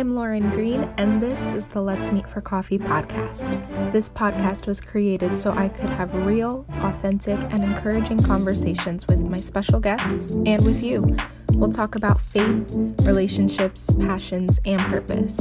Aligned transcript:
I'm 0.00 0.14
Lauren 0.14 0.50
Green, 0.50 0.84
and 0.96 1.22
this 1.22 1.52
is 1.52 1.68
the 1.68 1.82
Let's 1.82 2.10
Meet 2.10 2.28
for 2.28 2.40
Coffee 2.40 2.78
podcast. 2.78 3.92
This 3.92 4.08
podcast 4.08 4.66
was 4.66 4.80
created 4.80 5.36
so 5.36 5.52
I 5.52 5.68
could 5.68 5.90
have 5.90 6.14
real, 6.14 6.64
authentic, 6.80 7.38
and 7.50 7.62
encouraging 7.64 8.22
conversations 8.22 9.06
with 9.08 9.18
my 9.18 9.36
special 9.36 9.80
guests 9.80 10.30
and 10.46 10.64
with 10.64 10.82
you. 10.82 11.16
We'll 11.52 11.68
talk 11.68 11.96
about 11.96 12.20
faith, 12.20 12.72
relationships, 13.02 13.90
passions, 13.98 14.60
and 14.64 14.80
purpose. 14.82 15.36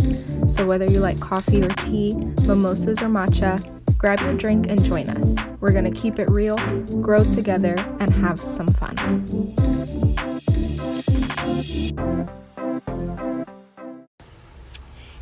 So, 0.53 0.67
whether 0.67 0.85
you 0.85 0.99
like 0.99 1.19
coffee 1.19 1.61
or 1.63 1.69
tea, 1.69 2.15
mimosas 2.47 3.01
or 3.01 3.07
matcha, 3.07 3.63
grab 3.97 4.19
your 4.21 4.35
drink 4.35 4.67
and 4.67 4.83
join 4.83 5.09
us. 5.09 5.37
We're 5.61 5.71
going 5.71 5.85
to 5.85 5.97
keep 5.97 6.19
it 6.19 6.29
real, 6.29 6.57
grow 7.01 7.23
together, 7.23 7.75
and 7.99 8.13
have 8.13 8.39
some 8.39 8.67
fun. 8.67 9.55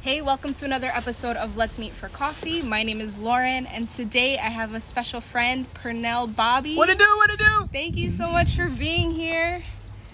Hey, 0.08 0.22
welcome 0.22 0.54
to 0.54 0.64
another 0.64 0.88
episode 0.88 1.36
of 1.36 1.58
Let's 1.58 1.78
Meet 1.78 1.92
for 1.92 2.08
Coffee. 2.08 2.62
My 2.62 2.82
name 2.82 3.02
is 3.02 3.18
Lauren, 3.18 3.66
and 3.66 3.90
today 3.90 4.38
I 4.38 4.48
have 4.48 4.74
a 4.74 4.80
special 4.80 5.20
friend, 5.20 5.66
Pernell 5.74 6.34
Bobby. 6.34 6.78
What 6.78 6.86
to 6.86 6.96
do? 6.96 7.18
What 7.18 7.30
to 7.32 7.36
do? 7.36 7.70
Thank 7.74 7.98
you 7.98 8.12
so 8.12 8.30
much 8.30 8.56
for 8.56 8.70
being 8.70 9.12
here. 9.12 9.62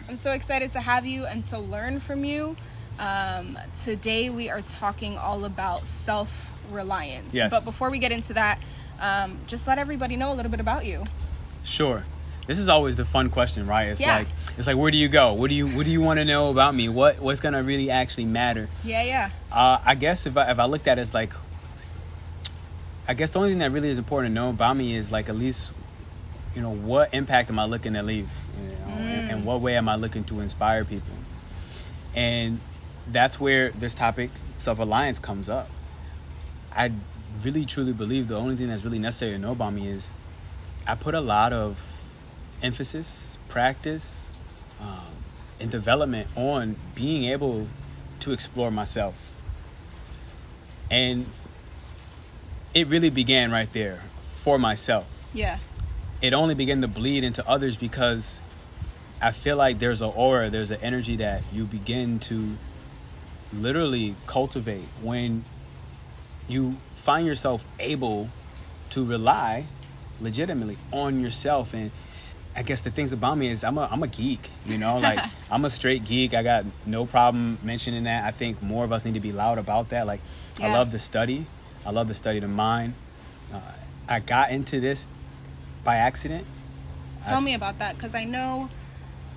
I'm 0.09 0.17
so 0.17 0.31
excited 0.31 0.71
to 0.71 0.79
have 0.79 1.05
you 1.05 1.27
and 1.27 1.45
to 1.45 1.59
learn 1.59 1.99
from 1.99 2.25
you. 2.25 2.57
Um, 2.97 3.55
today 3.83 4.31
we 4.31 4.49
are 4.49 4.63
talking 4.63 5.15
all 5.15 5.45
about 5.45 5.85
self 5.85 6.47
reliance. 6.71 7.35
Yes. 7.35 7.51
But 7.51 7.63
before 7.63 7.91
we 7.91 7.99
get 7.99 8.11
into 8.11 8.33
that, 8.33 8.57
um, 8.99 9.37
just 9.45 9.67
let 9.67 9.77
everybody 9.77 10.15
know 10.15 10.31
a 10.31 10.33
little 10.33 10.49
bit 10.49 10.59
about 10.59 10.87
you. 10.87 11.03
Sure. 11.63 12.03
This 12.45 12.59
is 12.59 12.67
always 12.67 12.95
the 12.97 13.05
fun 13.05 13.29
question, 13.29 13.65
right? 13.67 13.87
It's 13.87 14.01
Yeah. 14.01 14.17
like 14.17 14.27
it's 14.57 14.67
like 14.67 14.75
where 14.75 14.91
do 14.91 14.97
you 14.97 15.07
go? 15.07 15.33
What 15.33 15.49
do 15.49 15.55
you 15.55 15.67
what 15.67 15.85
do 15.85 15.91
you 15.91 16.01
want 16.01 16.19
to 16.19 16.25
know 16.25 16.49
about 16.49 16.75
me? 16.75 16.89
What 16.89 17.19
what's 17.19 17.39
gonna 17.39 17.63
really 17.63 17.89
actually 17.89 18.25
matter? 18.25 18.69
Yeah, 18.83 19.01
yeah. 19.03 19.29
Uh, 19.51 19.79
I 19.83 19.95
guess 19.95 20.25
if 20.25 20.35
I 20.35 20.51
if 20.51 20.59
I 20.59 20.65
looked 20.65 20.87
at 20.87 20.97
it 20.97 21.01
as 21.01 21.13
like, 21.13 21.33
I 23.07 23.13
guess 23.13 23.31
the 23.31 23.39
only 23.39 23.51
thing 23.51 23.59
that 23.59 23.71
really 23.71 23.89
is 23.89 23.97
important 23.97 24.31
to 24.31 24.35
know 24.35 24.49
about 24.49 24.75
me 24.75 24.95
is 24.95 25.11
like 25.11 25.29
at 25.29 25.35
least, 25.35 25.71
you 26.55 26.61
know, 26.61 26.71
what 26.73 27.13
impact 27.13 27.49
am 27.49 27.59
I 27.59 27.65
looking 27.65 27.93
to 27.93 28.03
leave? 28.03 28.29
You 28.61 28.67
know, 28.69 28.93
and, 29.01 29.31
and 29.31 29.45
what 29.45 29.61
way 29.61 29.77
am 29.77 29.87
I 29.87 29.95
looking 29.95 30.23
to 30.25 30.39
inspire 30.41 30.83
people? 30.83 31.13
And 32.15 32.59
that's 33.11 33.39
where 33.39 33.71
this 33.71 33.93
topic 33.93 34.31
self 34.57 34.79
reliance 34.79 35.17
comes 35.19 35.47
up. 35.49 35.69
I 36.75 36.91
really 37.41 37.65
truly 37.65 37.93
believe 37.93 38.27
the 38.27 38.35
only 38.35 38.55
thing 38.55 38.67
that's 38.67 38.83
really 38.83 38.99
necessary 38.99 39.31
to 39.31 39.37
know 39.37 39.51
about 39.53 39.73
me 39.73 39.87
is 39.87 40.11
I 40.85 40.95
put 40.95 41.15
a 41.15 41.21
lot 41.21 41.53
of 41.53 41.79
emphasis, 42.63 43.37
practice, 43.49 44.21
um, 44.81 45.05
and 45.59 45.69
development 45.69 46.27
on 46.35 46.75
being 46.95 47.25
able 47.25 47.67
to 48.21 48.31
explore 48.31 48.71
myself. 48.71 49.15
And 50.89 51.27
it 52.73 52.87
really 52.87 53.09
began 53.09 53.51
right 53.51 53.71
there 53.73 54.01
for 54.41 54.57
myself. 54.57 55.05
Yeah. 55.33 55.59
It 56.21 56.33
only 56.33 56.55
began 56.55 56.81
to 56.81 56.87
bleed 56.87 57.23
into 57.23 57.47
others 57.47 57.75
because 57.75 58.41
I 59.21 59.31
feel 59.31 59.57
like 59.57 59.79
there's 59.79 60.01
an 60.01 60.11
aura, 60.15 60.49
there's 60.49 60.71
an 60.71 60.79
energy 60.81 61.17
that 61.17 61.43
you 61.51 61.65
begin 61.65 62.19
to 62.21 62.57
literally 63.51 64.15
cultivate 64.25 64.87
when 65.01 65.45
you 66.47 66.77
find 66.95 67.27
yourself 67.27 67.63
able 67.79 68.29
to 68.89 69.05
rely 69.05 69.65
legitimately 70.19 70.77
on 70.91 71.19
yourself 71.19 71.73
and 71.73 71.91
I 72.55 72.61
guess 72.61 72.81
the 72.81 72.91
things 72.91 73.13
about 73.13 73.37
me 73.37 73.49
is 73.49 73.63
I'm 73.63 73.77
a 73.77 73.87
I'm 73.91 74.03
a 74.03 74.07
geek, 74.07 74.49
you 74.65 74.77
know, 74.77 74.99
like 74.99 75.19
I'm 75.51 75.65
a 75.65 75.69
straight 75.69 76.05
geek. 76.05 76.33
I 76.33 76.43
got 76.43 76.65
no 76.85 77.05
problem 77.05 77.57
mentioning 77.63 78.03
that. 78.03 78.23
I 78.25 78.31
think 78.31 78.61
more 78.61 78.83
of 78.83 78.91
us 78.91 79.05
need 79.05 79.15
to 79.15 79.19
be 79.19 79.31
loud 79.31 79.57
about 79.57 79.89
that. 79.89 80.05
Like 80.05 80.21
I 80.61 80.71
love 80.71 80.91
to 80.91 80.99
study. 80.99 81.47
I 81.85 81.91
love 81.91 82.07
to 82.07 82.13
study 82.13 82.39
the 82.39 82.47
mind. 82.47 82.93
Uh, 83.53 83.59
I 84.07 84.19
got 84.19 84.51
into 84.51 84.79
this 84.79 85.07
by 85.83 85.95
accident. 85.97 86.45
Tell 87.25 87.37
s- 87.37 87.43
me 87.43 87.53
about 87.55 87.79
that 87.79 87.95
because 87.95 88.15
I 88.15 88.23
know 88.23 88.69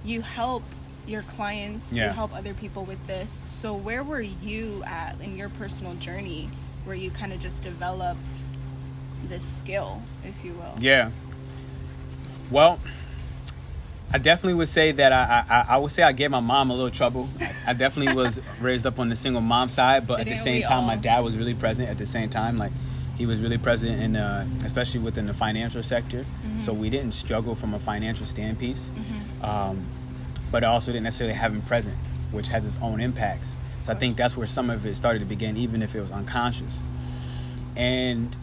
you 0.04 0.20
help 0.20 0.62
your 1.06 1.22
clients, 1.22 1.92
yeah. 1.92 2.08
you 2.08 2.12
help 2.12 2.34
other 2.34 2.54
people 2.54 2.84
with 2.84 3.04
this. 3.06 3.30
So, 3.46 3.74
where 3.74 4.02
were 4.02 4.20
you 4.20 4.82
at 4.84 5.20
in 5.20 5.36
your 5.36 5.48
personal 5.50 5.94
journey 5.94 6.50
where 6.84 6.96
you 6.96 7.10
kind 7.10 7.32
of 7.32 7.41
just 7.41 7.62
developed 7.62 8.34
this 9.28 9.44
skill, 9.44 10.02
if 10.24 10.34
you 10.44 10.52
will? 10.54 10.74
Yeah. 10.78 11.10
Well, 12.50 12.80
I 14.12 14.18
definitely 14.18 14.54
would 14.54 14.68
say 14.68 14.92
that 14.92 15.12
I, 15.12 15.44
I 15.48 15.74
I 15.74 15.76
would 15.78 15.90
say 15.90 16.02
I 16.02 16.12
gave 16.12 16.30
my 16.30 16.40
mom 16.40 16.70
a 16.70 16.74
little 16.74 16.90
trouble. 16.90 17.28
I 17.66 17.72
definitely 17.72 18.14
was 18.14 18.40
raised 18.60 18.86
up 18.86 18.98
on 19.00 19.08
the 19.08 19.16
single 19.16 19.42
mom 19.42 19.68
side, 19.68 20.06
but 20.06 20.20
at 20.20 20.26
the 20.26 20.36
same 20.36 20.62
time, 20.62 20.84
my 20.84 20.96
dad 20.96 21.20
was 21.20 21.36
really 21.36 21.54
present. 21.54 21.88
At 21.88 21.98
the 21.98 22.06
same 22.06 22.30
time, 22.30 22.56
like 22.56 22.72
he 23.16 23.26
was 23.26 23.40
really 23.40 23.58
present 23.58 24.00
in, 24.00 24.16
uh, 24.16 24.46
especially 24.64 25.00
within 25.00 25.26
the 25.26 25.34
financial 25.34 25.82
sector. 25.82 26.24
So 26.58 26.72
we 26.72 26.88
didn't 26.90 27.12
struggle 27.12 27.54
from 27.54 27.74
a 27.74 27.78
financial 27.78 28.26
standpiece, 28.26 28.90
um, 29.42 29.84
but 30.52 30.62
I 30.64 30.68
also 30.68 30.92
didn't 30.92 31.04
necessarily 31.04 31.34
have 31.34 31.52
him 31.52 31.62
present, 31.62 31.96
which 32.30 32.48
has 32.48 32.64
its 32.64 32.76
own 32.80 33.00
impacts. 33.00 33.56
So 33.84 33.92
I 33.92 33.96
think 33.96 34.16
that's 34.16 34.36
where 34.36 34.46
some 34.46 34.70
of 34.70 34.84
it 34.86 34.96
started 34.96 35.18
to 35.20 35.24
begin, 35.24 35.56
even 35.56 35.82
if 35.82 35.94
it 35.94 36.00
was 36.00 36.10
unconscious. 36.10 36.78
And 37.76 38.36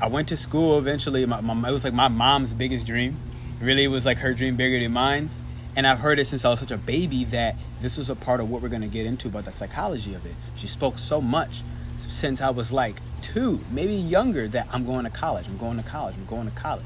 I 0.00 0.08
went 0.08 0.28
to 0.28 0.36
school 0.36 0.78
eventually. 0.78 1.24
My, 1.26 1.40
my, 1.40 1.68
it 1.68 1.72
was 1.72 1.84
like 1.84 1.94
my 1.94 2.08
mom's 2.08 2.52
biggest 2.54 2.86
dream. 2.86 3.16
Really, 3.60 3.84
it 3.84 3.88
was 3.88 4.06
like 4.06 4.18
her 4.18 4.34
dream 4.34 4.56
bigger 4.56 4.78
than 4.78 4.92
mine's. 4.92 5.40
And 5.76 5.86
I've 5.86 5.98
heard 5.98 6.18
it 6.18 6.26
since 6.26 6.44
I 6.44 6.48
was 6.48 6.60
such 6.60 6.70
a 6.70 6.76
baby 6.76 7.24
that 7.26 7.56
this 7.80 7.98
was 7.98 8.10
a 8.10 8.16
part 8.16 8.40
of 8.40 8.50
what 8.50 8.62
we're 8.62 8.68
going 8.68 8.82
to 8.82 8.88
get 8.88 9.06
into 9.06 9.28
about 9.28 9.44
the 9.44 9.52
psychology 9.52 10.14
of 10.14 10.26
it. 10.26 10.34
She 10.56 10.66
spoke 10.66 10.98
so 10.98 11.20
much 11.20 11.62
since 11.96 12.40
I 12.40 12.50
was 12.50 12.72
like 12.72 13.00
two, 13.22 13.60
maybe 13.70 13.94
younger, 13.94 14.48
that 14.48 14.68
I'm 14.72 14.84
going 14.84 15.04
to 15.04 15.10
college, 15.10 15.46
I'm 15.46 15.58
going 15.58 15.76
to 15.76 15.82
college, 15.82 16.14
I'm 16.16 16.26
going 16.26 16.50
to 16.50 16.56
college. 16.56 16.84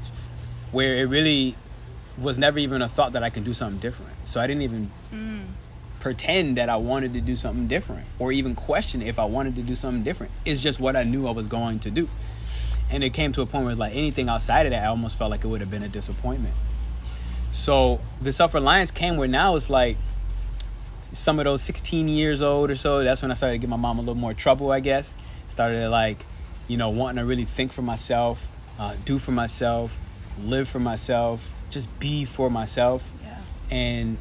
Where 0.71 0.95
it 0.95 1.05
really 1.05 1.55
was 2.17 2.37
never 2.37 2.59
even 2.59 2.81
a 2.81 2.89
thought 2.89 3.13
that 3.13 3.23
I 3.23 3.29
can 3.29 3.43
do 3.43 3.53
something 3.53 3.79
different. 3.79 4.11
So 4.25 4.39
I 4.39 4.47
didn't 4.47 4.63
even 4.63 4.91
mm. 5.11 5.45
pretend 5.99 6.57
that 6.57 6.69
I 6.69 6.75
wanted 6.75 7.13
to 7.13 7.21
do 7.21 7.35
something 7.35 7.67
different 7.67 8.05
or 8.19 8.31
even 8.31 8.55
question 8.55 9.01
if 9.01 9.19
I 9.19 9.25
wanted 9.25 9.55
to 9.55 9.61
do 9.61 9.75
something 9.75 10.03
different. 10.03 10.31
It's 10.45 10.61
just 10.61 10.79
what 10.79 10.95
I 10.95 11.03
knew 11.03 11.27
I 11.27 11.31
was 11.31 11.47
going 11.47 11.79
to 11.79 11.91
do. 11.91 12.09
And 12.89 13.03
it 13.03 13.11
came 13.11 13.33
to 13.33 13.41
a 13.41 13.45
point 13.45 13.65
where 13.65 13.75
like 13.75 13.95
anything 13.95 14.29
outside 14.29 14.65
of 14.65 14.71
that, 14.71 14.83
I 14.83 14.87
almost 14.87 15.17
felt 15.17 15.31
like 15.31 15.43
it 15.43 15.47
would 15.47 15.61
have 15.61 15.71
been 15.71 15.83
a 15.83 15.89
disappointment. 15.89 16.53
So 17.51 17.99
the 18.21 18.31
self 18.31 18.53
reliance 18.53 18.91
came 18.91 19.17
where 19.17 19.27
now 19.27 19.55
it's 19.55 19.69
like 19.69 19.97
some 21.11 21.39
of 21.39 21.45
those 21.45 21.61
16 21.61 22.07
years 22.07 22.41
old 22.41 22.71
or 22.71 22.75
so, 22.75 23.03
that's 23.03 23.21
when 23.21 23.31
I 23.31 23.35
started 23.35 23.55
to 23.55 23.57
give 23.59 23.69
my 23.69 23.75
mom 23.77 23.97
a 23.97 24.01
little 24.01 24.15
more 24.15 24.33
trouble, 24.33 24.71
I 24.71 24.79
guess. 24.79 25.13
Started 25.49 25.81
to 25.81 25.89
like, 25.89 26.25
you 26.67 26.77
know, 26.77 26.89
wanting 26.89 27.17
to 27.17 27.25
really 27.25 27.45
think 27.45 27.71
for 27.71 27.83
myself, 27.83 28.43
uh, 28.79 28.95
do 29.05 29.19
for 29.19 29.31
myself, 29.31 29.95
live 30.41 30.67
for 30.67 30.79
myself, 30.79 31.47
just 31.69 31.87
be 31.99 32.25
for 32.25 32.49
myself 32.49 33.03
Yeah. 33.23 33.37
and 33.71 34.17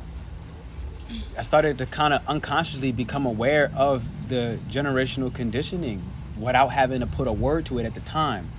I 1.39 1.43
started 1.43 1.79
to 1.79 1.87
kind 1.87 2.15
of 2.15 2.23
unconsciously 2.27 2.93
become 2.93 3.27
aware 3.27 3.71
of 3.77 4.03
the 4.29 4.59
generational 4.71 5.33
conditioning 5.33 6.03
without 6.43 6.73
having 6.73 7.01
to 7.01 7.07
put 7.07 7.29
a 7.29 7.33
word 7.33 7.67
to 7.67 7.79
it 7.79 7.85
at 7.85 7.95
the 7.95 8.01
time. 8.01 8.51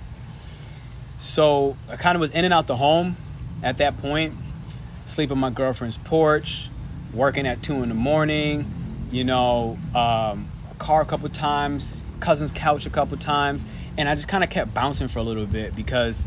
So 1.18 1.76
I 1.88 1.96
kind 1.96 2.16
of 2.16 2.20
was 2.20 2.30
in 2.30 2.44
and 2.44 2.52
out 2.52 2.66
the 2.66 2.76
home 2.76 3.16
at 3.62 3.78
that 3.78 3.98
point, 3.98 4.34
sleeping 5.06 5.38
my 5.38 5.50
girlfriend's 5.50 5.98
porch, 5.98 6.68
working 7.12 7.46
at 7.46 7.62
two 7.62 7.82
in 7.82 7.88
the 7.88 7.94
morning, 7.94 9.08
you 9.10 9.24
know, 9.24 9.78
um, 9.94 10.50
a 10.70 10.74
car 10.78 11.00
a 11.00 11.06
couple 11.06 11.28
times, 11.28 12.02
cousin's 12.20 12.52
couch 12.52 12.86
a 12.86 12.90
couple 12.90 13.16
times, 13.16 13.64
and 13.96 14.08
I 14.08 14.14
just 14.14 14.28
kind 14.28 14.42
of 14.42 14.50
kept 14.50 14.74
bouncing 14.74 15.08
for 15.08 15.20
a 15.20 15.22
little 15.22 15.46
bit 15.46 15.76
because 15.76 16.22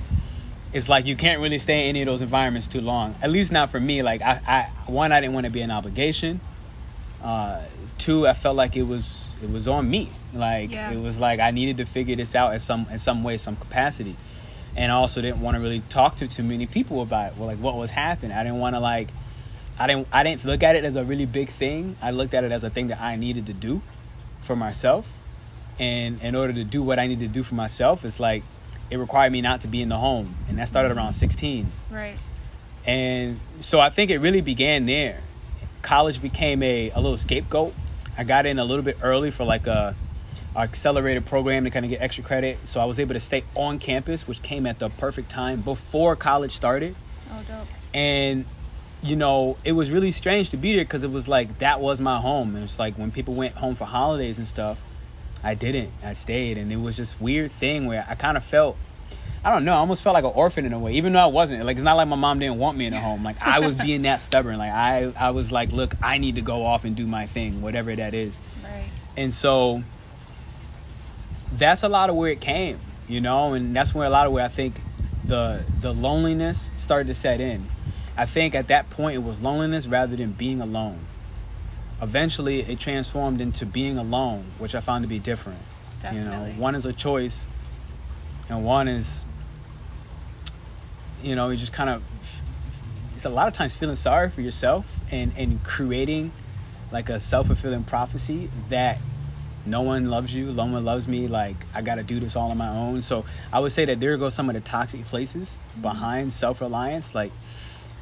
it's 0.74 0.90
like 0.90 1.06
you 1.06 1.16
can't 1.16 1.42
really 1.42 1.60
stay 1.60 1.82
in 1.82 1.88
any 1.90 2.02
of 2.02 2.06
those 2.06 2.22
environments 2.22 2.68
too 2.68 2.82
long. 2.82 3.16
At 3.22 3.30
least 3.30 3.52
not 3.52 3.70
for 3.70 3.80
me. 3.80 4.04
Like 4.04 4.22
I, 4.22 4.42
I 4.48 4.92
one, 4.92 5.12
I 5.12 5.22
didn't 5.22 5.34
want 5.34 5.46
to 5.46 5.52
be 5.52 5.62
an 5.62 5.72
obligation. 5.72 6.40
Uh, 7.22 7.62
two, 7.98 8.28
I 8.28 8.34
felt 8.34 8.56
like 8.56 8.76
it 8.76 8.84
was 8.84 9.17
it 9.42 9.50
was 9.52 9.68
on 9.68 9.90
me. 9.90 10.10
Like 10.34 10.72
Yeah. 10.72 10.92
it 10.92 10.98
was 11.00 11.20
like 11.20 11.40
I 11.40 11.52
needed 11.52 11.78
to 11.78 11.86
figure 11.86 12.16
this 12.16 12.36
out 12.36 12.54
in 12.54 12.60
some 12.60 12.88
in 12.92 13.00
some 13.00 13.24
way, 13.24 13.38
some 13.38 13.56
capacity. 13.56 14.16
And 14.76 14.92
I 14.92 14.96
also 14.96 15.22
didn't 15.22 15.42
want 15.42 15.56
to 15.56 15.62
really 15.62 15.82
talk 15.90 16.18
to 16.18 16.28
too 16.28 16.44
many 16.44 16.68
people 16.68 17.02
about 17.02 17.32
it. 17.32 17.38
Well, 17.38 17.48
like 17.48 17.58
what 17.60 17.76
was 17.76 17.90
happening. 17.92 18.32
I 18.38 18.44
didn't 18.44 18.60
want 18.60 18.76
to 18.76 18.80
like 18.80 19.10
I 19.80 19.88
didn't 19.88 20.08
I 20.12 20.24
didn't 20.24 20.46
look 20.46 20.64
at 20.64 20.76
it 20.76 20.86
as 20.86 20.96
a 20.96 21.04
really 21.04 21.26
big 21.26 21.50
thing. 21.50 21.96
I 22.02 22.12
looked 22.12 22.34
at 22.34 22.44
it 22.44 22.52
as 22.52 22.64
a 22.64 22.70
thing 22.70 22.88
that 22.88 23.00
I 23.02 23.16
needed 23.16 23.46
to 23.48 23.54
do 23.54 23.82
for 24.42 24.56
myself. 24.56 25.08
And 25.80 26.22
in 26.22 26.36
order 26.36 26.54
to 26.54 26.64
do 26.64 26.82
what 26.82 26.98
I 27.00 27.06
needed 27.08 27.28
to 27.28 27.34
do 27.34 27.44
for 27.44 27.56
myself, 27.56 28.04
it's 28.06 28.20
like 28.20 28.44
it 28.90 28.98
required 28.98 29.32
me 29.32 29.42
not 29.42 29.62
to 29.62 29.68
be 29.68 29.82
in 29.82 29.90
the 29.90 29.98
home. 29.98 30.36
And 30.50 30.58
that 30.58 30.68
started 30.68 30.92
around 30.96 31.14
16. 31.14 31.72
Right. 31.92 32.18
And 32.86 33.40
so 33.60 33.80
I 33.80 33.90
think 33.90 34.10
it 34.12 34.20
really 34.20 34.42
began 34.42 34.86
there. 34.86 35.20
College 35.82 36.22
became 36.22 36.64
a, 36.64 36.90
a 36.92 37.00
little 37.00 37.18
scapegoat. 37.18 37.74
I 38.18 38.24
got 38.24 38.46
in 38.46 38.60
a 38.60 38.66
little 38.66 38.84
bit 38.84 38.98
early 39.02 39.32
for 39.32 39.44
like 39.44 39.68
a, 39.68 39.96
a 40.56 40.60
accelerated 40.60 41.26
program 41.26 41.66
to 41.66 41.70
kind 41.70 41.86
of 41.86 41.90
get 41.92 42.02
extra 42.02 42.24
credit. 42.24 42.58
So 42.68 42.80
I 42.80 42.86
was 42.86 43.00
able 43.00 43.14
to 43.14 43.20
stay 43.20 43.44
on 43.56 43.80
campus, 43.80 44.28
which 44.28 44.42
came 44.42 44.66
at 44.66 44.80
the 44.80 44.90
perfect 44.90 45.30
time 45.30 45.62
before 45.62 46.16
college 46.16 46.52
started. 46.52 46.96
Oh, 47.32 47.44
dope. 47.48 47.68
And 47.94 48.46
you 49.02 49.16
know, 49.16 49.58
it 49.64 49.74
was 49.74 49.92
really 49.92 50.12
strange 50.12 50.50
to 50.50 50.58
be 50.58 50.76
there 50.76 50.84
because 50.84 51.04
it 51.04 51.12
was 51.12 51.28
like 51.28 51.60
that 51.60 51.80
was 51.80 52.02
my 52.02 52.20
home. 52.20 52.56
And 52.56 52.64
it's 52.64 52.80
like 52.80 52.96
when 52.96 53.12
people 53.12 53.36
went 53.36 53.56
home 53.56 53.76
for 53.76 53.86
holidays 53.86 54.38
and 54.38 54.48
stuff, 54.48 54.80
I 55.44 55.54
didn't. 55.54 55.92
I 56.04 56.14
stayed, 56.14 56.58
and 56.58 56.72
it 56.72 56.78
was 56.78 56.98
just 56.98 57.22
weird 57.22 57.52
thing 57.52 57.86
where 57.86 58.06
I 58.10 58.16
kind 58.16 58.38
of 58.38 58.44
felt. 58.44 58.78
I 59.48 59.52
don't 59.52 59.64
know. 59.64 59.72
I 59.72 59.78
almost 59.78 60.02
felt 60.02 60.14
like 60.14 60.26
an 60.26 60.34
orphan 60.36 60.66
in 60.66 60.74
a 60.74 60.80
way, 60.80 60.96
even 60.96 61.14
though 61.14 61.22
I 61.22 61.28
wasn't. 61.28 61.64
Like 61.64 61.78
it's 61.78 61.84
not 61.86 61.96
like 61.96 62.10
my 62.10 62.18
mom 62.18 62.40
didn't 62.40 62.58
want 62.58 62.78
me 62.78 62.86
in 62.86 62.92
a 62.92 63.00
home. 63.00 63.24
Like 63.24 63.42
I 63.42 63.60
was 63.60 63.76
being 63.76 64.02
that 64.02 64.20
stubborn. 64.20 64.58
Like 64.58 64.74
I, 64.74 65.14
I 65.18 65.30
was 65.30 65.54
like, 65.54 65.72
look, 65.72 65.96
I 66.04 66.18
need 66.18 66.36
to 66.36 66.42
go 66.42 66.66
off 66.66 66.84
and 66.84 66.98
do 66.98 67.08
my 67.08 67.28
thing, 67.28 67.62
whatever 67.62 67.96
that 67.96 68.14
is. 68.14 68.38
Right. 68.62 68.90
And 69.16 69.34
so 69.34 69.84
that's 71.54 71.84
a 71.84 71.88
lot 71.88 72.10
of 72.10 72.18
where 72.18 72.30
it 72.30 72.42
came, 72.42 72.78
you 73.08 73.22
know, 73.22 73.54
and 73.54 73.74
that's 73.74 73.96
where 73.96 74.06
a 74.06 74.10
lot 74.10 74.28
of 74.28 74.34
where 74.34 74.44
I 74.44 74.50
think 74.50 74.82
the 75.24 75.64
the 75.80 75.94
loneliness 75.94 76.70
started 76.76 77.08
to 77.08 77.14
set 77.14 77.40
in. 77.40 77.70
I 78.18 78.26
think 78.26 78.54
at 78.54 78.68
that 78.68 78.90
point 78.90 79.16
it 79.16 79.24
was 79.24 79.40
loneliness 79.40 79.88
rather 79.88 80.18
than 80.18 80.34
being 80.34 80.60
alone. 80.60 81.00
Eventually 82.02 82.64
it 82.64 82.82
transformed 82.82 83.40
into 83.40 83.66
being 83.66 83.98
alone, 83.98 84.52
which 84.58 84.76
I 84.76 84.82
found 84.82 85.06
to 85.06 85.08
be 85.08 85.20
different. 85.20 85.62
Definitely. 86.02 86.50
You 86.50 86.56
know, 86.58 86.62
one 86.62 86.76
is 86.76 86.86
a 86.86 86.92
choice 86.92 87.48
and 88.50 88.66
one 88.66 88.90
is 88.90 89.26
you 91.22 91.36
know, 91.36 91.50
it's 91.50 91.62
just 91.62 91.74
kind 91.74 91.90
of 91.90 92.04
it's 93.16 93.26
a 93.26 93.30
lot 93.30 93.48
of 93.48 93.54
times 93.54 93.76
feeling 93.76 93.96
sorry 93.96 94.30
for 94.30 94.42
yourself 94.42 94.86
and 95.12 95.34
and 95.38 95.64
creating 95.64 96.32
like 96.92 97.10
a 97.10 97.20
self-fulfilling 97.20 97.84
prophecy 97.84 98.50
that 98.70 99.00
no 99.66 99.82
one 99.82 100.10
loves 100.10 100.34
you 100.34 100.54
no 100.54 100.66
one 100.66 100.86
loves 100.86 101.08
me 101.08 101.28
like 101.28 101.56
i 101.74 101.82
gotta 101.82 102.04
do 102.04 102.20
this 102.20 102.36
all 102.36 102.52
on 102.52 102.58
my 102.58 102.70
own. 102.70 103.02
So 103.02 103.26
i 103.52 103.60
would 103.60 103.72
say 103.72 103.86
that 103.86 104.00
there 104.00 104.16
go 104.18 104.30
some 104.30 104.50
of 104.50 104.54
the 104.54 104.62
toxic 104.62 105.04
places 105.06 105.58
mm-hmm. 105.72 105.82
behind 105.82 106.32
self-reliance 106.32 107.16
like 107.16 107.32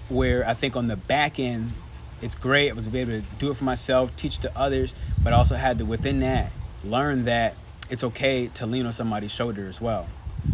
where 0.10 0.48
i 0.48 0.54
think 0.54 0.76
on 0.76 0.88
the 0.88 0.98
back 0.98 1.40
end 1.40 1.72
it's 2.22 2.36
great 2.36 2.70
i 2.70 2.74
was 2.74 2.86
able 2.86 3.06
to 3.06 3.24
do 3.40 3.50
it 3.50 3.56
for 3.56 3.64
myself 3.64 4.14
teach 4.18 4.38
to 4.40 4.56
others 4.56 4.94
but 5.24 5.34
I 5.34 5.38
also 5.38 5.56
had 5.56 5.80
to 5.80 5.86
within 5.86 6.20
that 6.20 6.52
learn 6.84 7.24
that 7.24 7.56
it's 7.90 8.04
okay 8.04 8.48
to 8.50 8.66
lean 8.66 8.86
on 8.86 8.94
somebody's 8.94 9.32
shoulder 9.32 9.68
as 9.68 9.82
well. 9.82 10.08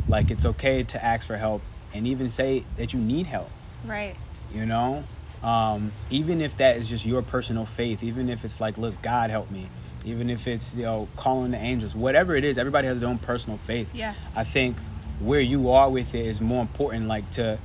Like 0.08 0.32
it's 0.32 0.46
okay 0.46 0.84
to 0.84 1.04
ask 1.04 1.28
for 1.28 1.38
help 1.38 1.62
and 1.94 2.08
even 2.08 2.30
say 2.30 2.66
that 2.78 2.94
you 2.94 3.00
need 3.00 3.26
help. 3.28 3.50
Right. 3.86 4.16
you 4.54 4.66
know? 4.66 5.04
Um, 5.44 5.92
even 6.12 6.40
if 6.40 6.58
that 6.58 6.78
is 6.78 6.88
just 6.88 7.04
your 7.04 7.24
personal 7.24 7.66
faith 7.66 8.04
even 8.04 8.30
if 8.30 8.46
it's 8.46 8.62
like 8.62 8.78
look 8.78 9.02
god 9.02 9.32
help 9.32 9.50
me. 9.50 9.70
Even 10.06 10.30
if 10.30 10.48
it's 10.48 10.76
you 10.76 10.84
know 10.84 11.08
calling 11.16 11.52
the 11.52 11.58
angels 11.58 11.96
whatever 11.96 12.36
it 12.36 12.44
is 12.44 12.58
everybody 12.58 12.88
has 12.88 13.00
their 13.00 13.10
own 13.10 13.18
personal 13.18 13.58
faith. 13.58 13.88
Yeah. 13.94 14.14
i 14.36 14.44
think 14.44 14.78
where 15.20 15.40
you 15.42 15.70
are 15.72 15.90
with 15.90 16.14
it 16.14 16.26
is 16.26 16.40
more 16.40 16.62
important 16.62 17.08
like 17.08 17.30
to 17.32 17.58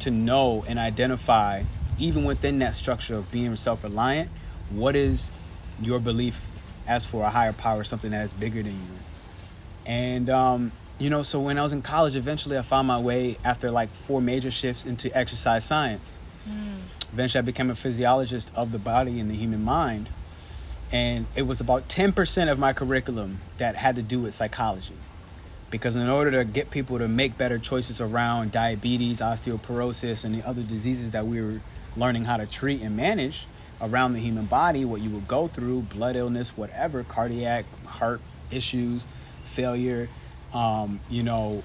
to 0.00 0.10
know 0.10 0.64
and 0.66 0.78
identify 0.78 1.62
even 1.98 2.24
within 2.24 2.58
that 2.58 2.74
structure 2.74 3.14
of 3.14 3.30
being 3.30 3.54
self-reliant 3.56 4.30
what 4.70 4.96
is 4.96 5.30
your 5.80 6.00
belief 6.00 6.40
as 6.86 7.04
for 7.04 7.24
a 7.24 7.30
higher 7.30 7.52
power 7.52 7.84
something 7.84 8.10
that 8.10 8.24
is 8.24 8.32
bigger 8.32 8.62
than 8.62 8.72
you? 8.72 8.98
And 9.86 10.30
um, 10.30 10.72
you 10.98 11.10
know 11.10 11.22
so 11.22 11.40
when 11.40 11.58
i 11.58 11.62
was 11.62 11.72
in 11.72 11.82
college 11.82 12.16
eventually 12.16 12.56
i 12.56 12.62
found 12.62 12.86
my 12.86 12.98
way 12.98 13.36
after 13.44 13.70
like 13.70 13.92
four 13.94 14.20
major 14.20 14.50
shifts 14.50 14.84
into 14.84 15.14
exercise 15.16 15.64
science. 15.64 16.14
Hmm. 16.44 16.76
Eventually 17.12 17.40
i 17.40 17.42
became 17.42 17.70
a 17.70 17.74
physiologist 17.74 18.50
of 18.54 18.72
the 18.72 18.78
body 18.78 19.20
and 19.20 19.30
the 19.30 19.34
human 19.34 19.62
mind 19.62 20.08
and 20.94 21.26
it 21.34 21.42
was 21.42 21.60
about 21.60 21.88
10% 21.88 22.52
of 22.52 22.58
my 22.58 22.72
curriculum 22.72 23.40
that 23.58 23.74
had 23.74 23.96
to 23.96 24.02
do 24.02 24.20
with 24.20 24.32
psychology. 24.32 24.94
Because 25.68 25.96
in 25.96 26.08
order 26.08 26.30
to 26.30 26.44
get 26.44 26.70
people 26.70 26.98
to 26.98 27.08
make 27.08 27.36
better 27.36 27.58
choices 27.58 28.00
around 28.00 28.52
diabetes 28.52 29.20
osteoporosis 29.20 30.24
and 30.24 30.32
the 30.32 30.46
other 30.46 30.62
diseases 30.62 31.10
that 31.10 31.26
we 31.26 31.40
were 31.40 31.60
learning 31.96 32.26
how 32.26 32.36
to 32.36 32.46
treat 32.46 32.80
and 32.80 32.96
manage 32.96 33.46
around 33.80 34.12
the 34.12 34.20
human 34.20 34.44
body 34.44 34.84
what 34.84 35.00
you 35.00 35.10
would 35.10 35.26
go 35.26 35.48
through 35.48 35.80
blood 35.82 36.14
illness 36.14 36.56
whatever 36.56 37.02
cardiac 37.02 37.64
heart 37.84 38.20
issues 38.50 39.04
failure 39.44 40.08
um, 40.54 41.00
you 41.10 41.22
know 41.22 41.62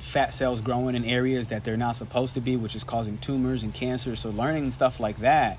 fat 0.00 0.34
cells 0.34 0.60
growing 0.60 0.94
in 0.94 1.04
areas 1.04 1.48
that 1.48 1.64
they're 1.64 1.76
not 1.78 1.96
supposed 1.96 2.34
to 2.34 2.40
be 2.40 2.56
which 2.56 2.76
is 2.76 2.84
causing 2.84 3.16
tumors 3.18 3.62
and 3.62 3.72
cancer 3.72 4.14
so 4.16 4.28
learning 4.30 4.70
stuff 4.70 5.00
like 5.00 5.18
that 5.20 5.56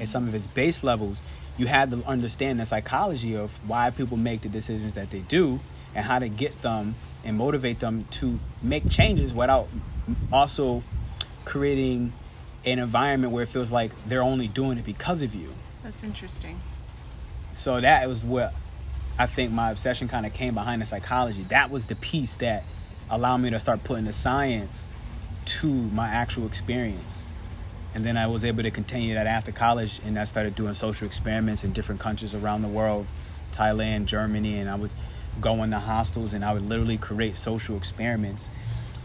at 0.00 0.08
some 0.08 0.28
of 0.28 0.34
its 0.34 0.46
base 0.48 0.82
levels 0.82 1.22
you 1.56 1.66
had 1.66 1.90
to 1.90 2.02
understand 2.04 2.60
the 2.60 2.66
psychology 2.66 3.34
of 3.34 3.50
why 3.66 3.88
people 3.88 4.18
make 4.18 4.42
the 4.42 4.48
decisions 4.48 4.92
that 4.94 5.10
they 5.10 5.20
do 5.20 5.58
and 5.94 6.04
how 6.04 6.18
to 6.18 6.28
get 6.28 6.60
them 6.60 6.94
and 7.24 7.38
motivate 7.38 7.80
them 7.80 8.04
to 8.10 8.38
make 8.62 8.88
changes 8.90 9.32
without 9.32 9.68
also 10.30 10.82
creating 11.46 12.12
an 12.66 12.78
environment 12.78 13.32
where 13.32 13.44
it 13.44 13.48
feels 13.48 13.72
like 13.72 13.92
they're 14.06 14.22
only 14.22 14.48
doing 14.48 14.76
it 14.76 14.84
because 14.84 15.22
of 15.22 15.34
you 15.34 15.48
That's 15.82 16.02
interesting. 16.04 16.60
so 17.54 17.80
that 17.80 18.06
was 18.06 18.24
what 18.24 18.52
I 19.18 19.26
think 19.26 19.50
my 19.50 19.70
obsession 19.70 20.08
kind 20.08 20.26
of 20.26 20.34
came 20.34 20.54
behind 20.54 20.82
the 20.82 20.86
psychology. 20.86 21.44
That 21.48 21.70
was 21.70 21.86
the 21.86 21.96
piece 21.96 22.36
that 22.36 22.64
allowed 23.08 23.38
me 23.38 23.50
to 23.50 23.58
start 23.58 23.82
putting 23.82 24.04
the 24.04 24.12
science 24.12 24.82
to 25.46 25.68
my 25.68 26.08
actual 26.08 26.46
experience. 26.46 27.22
And 27.94 28.04
then 28.04 28.18
I 28.18 28.26
was 28.26 28.44
able 28.44 28.62
to 28.62 28.70
continue 28.70 29.14
that 29.14 29.26
after 29.26 29.52
college 29.52 30.00
and 30.04 30.18
I 30.18 30.24
started 30.24 30.54
doing 30.54 30.74
social 30.74 31.06
experiments 31.06 31.64
in 31.64 31.72
different 31.72 31.98
countries 31.98 32.34
around 32.34 32.60
the 32.60 32.68
world, 32.68 33.06
Thailand, 33.52 34.04
Germany, 34.04 34.58
and 34.58 34.68
I 34.68 34.74
was 34.74 34.94
going 35.40 35.70
to 35.70 35.78
hostels 35.78 36.34
and 36.34 36.44
I 36.44 36.52
would 36.52 36.68
literally 36.68 36.98
create 36.98 37.36
social 37.36 37.76
experiments 37.76 38.50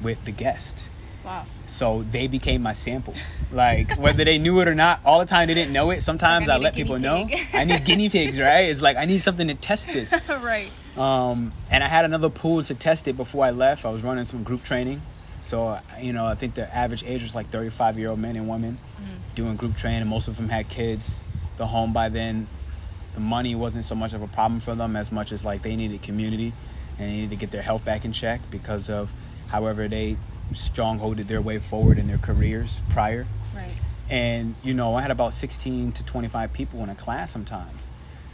with 0.02 0.24
the 0.26 0.32
guest. 0.32 0.84
Wow. 1.24 1.46
So 1.68 2.04
they 2.12 2.28
became 2.28 2.62
my 2.62 2.74
sample. 2.74 3.14
Like 3.52 3.98
whether 3.98 4.24
they 4.26 4.38
knew 4.38 4.60
it 4.62 4.68
or 4.68 4.76
not, 4.76 5.02
all 5.06 5.20
the 5.20 5.26
time 5.26 5.48
they 5.48 5.54
didn't 5.54 5.74
know 5.74 5.92
it. 5.92 6.04
Sometimes 6.04 6.48
Like, 6.48 6.56
I 6.56 6.60
I, 6.60 6.64
let 6.64 6.74
people 6.74 7.00
know. 7.00 7.30
I 7.54 7.64
need 7.64 7.86
guinea 7.86 8.10
pigs, 8.10 8.40
right? 8.40 8.70
It's 8.70 8.82
like 8.82 8.98
I 8.98 9.06
need 9.06 9.22
something 9.22 9.48
to 9.48 9.54
test 9.54 9.88
this. 9.88 10.12
right. 10.30 10.72
Um, 10.98 11.54
and 11.70 11.84
I 11.84 11.88
had 11.88 12.06
another 12.06 12.30
pool 12.30 12.64
to 12.64 12.76
test 12.76 13.08
it 13.08 13.16
before 13.18 13.46
I 13.46 13.52
left. 13.52 13.86
I 13.86 13.90
was 13.90 14.04
running 14.04 14.26
some 14.26 14.44
group 14.44 14.64
training. 14.64 15.02
So, 15.42 15.80
you 16.00 16.14
know, 16.14 16.26
I 16.26 16.36
think 16.36 16.54
the 16.56 16.74
average 16.74 17.04
age 17.04 17.24
was 17.24 17.34
like 17.36 17.50
35 17.50 17.98
year 17.98 18.10
old 18.10 18.20
men 18.20 18.36
and 18.36 18.48
women 18.48 18.78
doing 19.36 19.56
group 19.56 19.76
training. 19.78 20.08
Most 20.08 20.28
of 20.28 20.38
them 20.38 20.50
had 20.50 20.70
kids. 20.70 21.16
The 21.58 21.68
home 21.68 21.94
by 21.94 22.10
then, 22.10 22.48
the 23.14 23.20
money 23.20 23.56
wasn't 23.56 23.86
so 23.86 23.96
much 23.96 24.14
of 24.14 24.22
a 24.22 24.28
problem 24.28 24.60
for 24.60 24.76
them 24.76 24.96
as 24.96 25.12
much 25.12 25.32
as 25.32 25.44
like 25.44 25.62
they 25.62 25.76
needed 25.76 26.02
community 26.02 26.54
and 26.98 27.08
they 27.10 27.14
needed 27.14 27.30
to 27.32 27.36
get 27.36 27.52
their 27.52 27.62
health 27.62 27.84
back 27.84 28.06
in 28.06 28.14
check 28.14 28.40
because 28.50 28.90
of 28.90 29.10
however 29.48 29.88
they 29.88 30.16
strongholded 30.54 31.28
their 31.28 31.42
way 31.42 31.60
forward 31.60 31.98
in 31.98 32.08
their 32.08 32.18
careers 32.18 32.78
prior. 32.90 33.28
Right. 33.56 33.76
And, 34.10 34.56
you 34.62 34.74
know, 34.74 34.96
I 34.96 35.02
had 35.02 35.12
about 35.12 35.34
16 35.34 35.94
to 35.94 36.04
25 36.04 36.52
people 36.52 36.84
in 36.84 36.90
a 36.90 36.96
class 36.96 37.32
sometimes. 37.32 37.88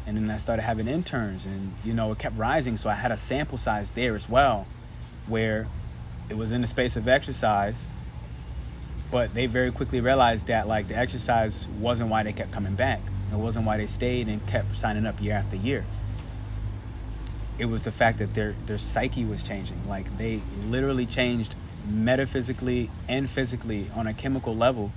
And 0.08 0.18
then 0.18 0.32
I 0.32 0.38
started 0.38 0.62
having 0.64 0.88
interns, 0.88 1.46
and, 1.46 1.74
you 1.84 1.94
know, 1.94 2.12
it 2.14 2.18
kept 2.18 2.38
rising. 2.38 2.78
So 2.78 2.90
I 2.90 2.94
had 2.94 3.12
a 3.12 3.18
sample 3.18 3.58
size 3.58 3.92
there 3.92 4.16
as 4.16 4.30
well, 4.30 4.66
where 5.28 5.68
it 6.30 6.38
was 6.38 6.52
in 6.52 6.62
the 6.62 6.68
space 6.68 6.96
of 6.96 7.08
exercise. 7.08 7.76
But 9.12 9.34
they 9.34 9.46
very 9.48 9.72
quickly 9.72 10.00
realized 10.00 10.48
that, 10.48 10.68
like, 10.68 10.88
the 10.88 10.96
exercise 10.96 11.68
wasn't 11.80 12.10
why 12.10 12.24
they 12.24 12.34
kept 12.34 12.52
coming 12.52 12.76
back. 12.76 13.02
It 13.32 13.38
wasn't 13.38 13.66
why 13.66 13.78
they 13.78 13.86
stayed 13.86 14.30
and 14.30 14.46
kept 14.48 14.78
signing 14.78 15.06
up 15.06 15.22
year 15.22 15.34
after 15.34 15.58
year. 15.58 15.86
It 17.60 17.66
was 17.66 17.84
the 17.84 17.92
fact 17.92 18.20
that 18.20 18.34
their, 18.34 18.56
their 18.66 18.78
psyche 18.78 19.26
was 19.26 19.44
changing. 19.44 19.88
Like, 19.88 20.18
they 20.18 20.42
literally 20.68 21.06
changed 21.06 21.54
metaphysically 21.88 22.90
and 23.08 23.30
physically 23.30 23.90
on 23.96 24.08
a 24.08 24.14
chemical 24.14 24.56
level 24.56 24.92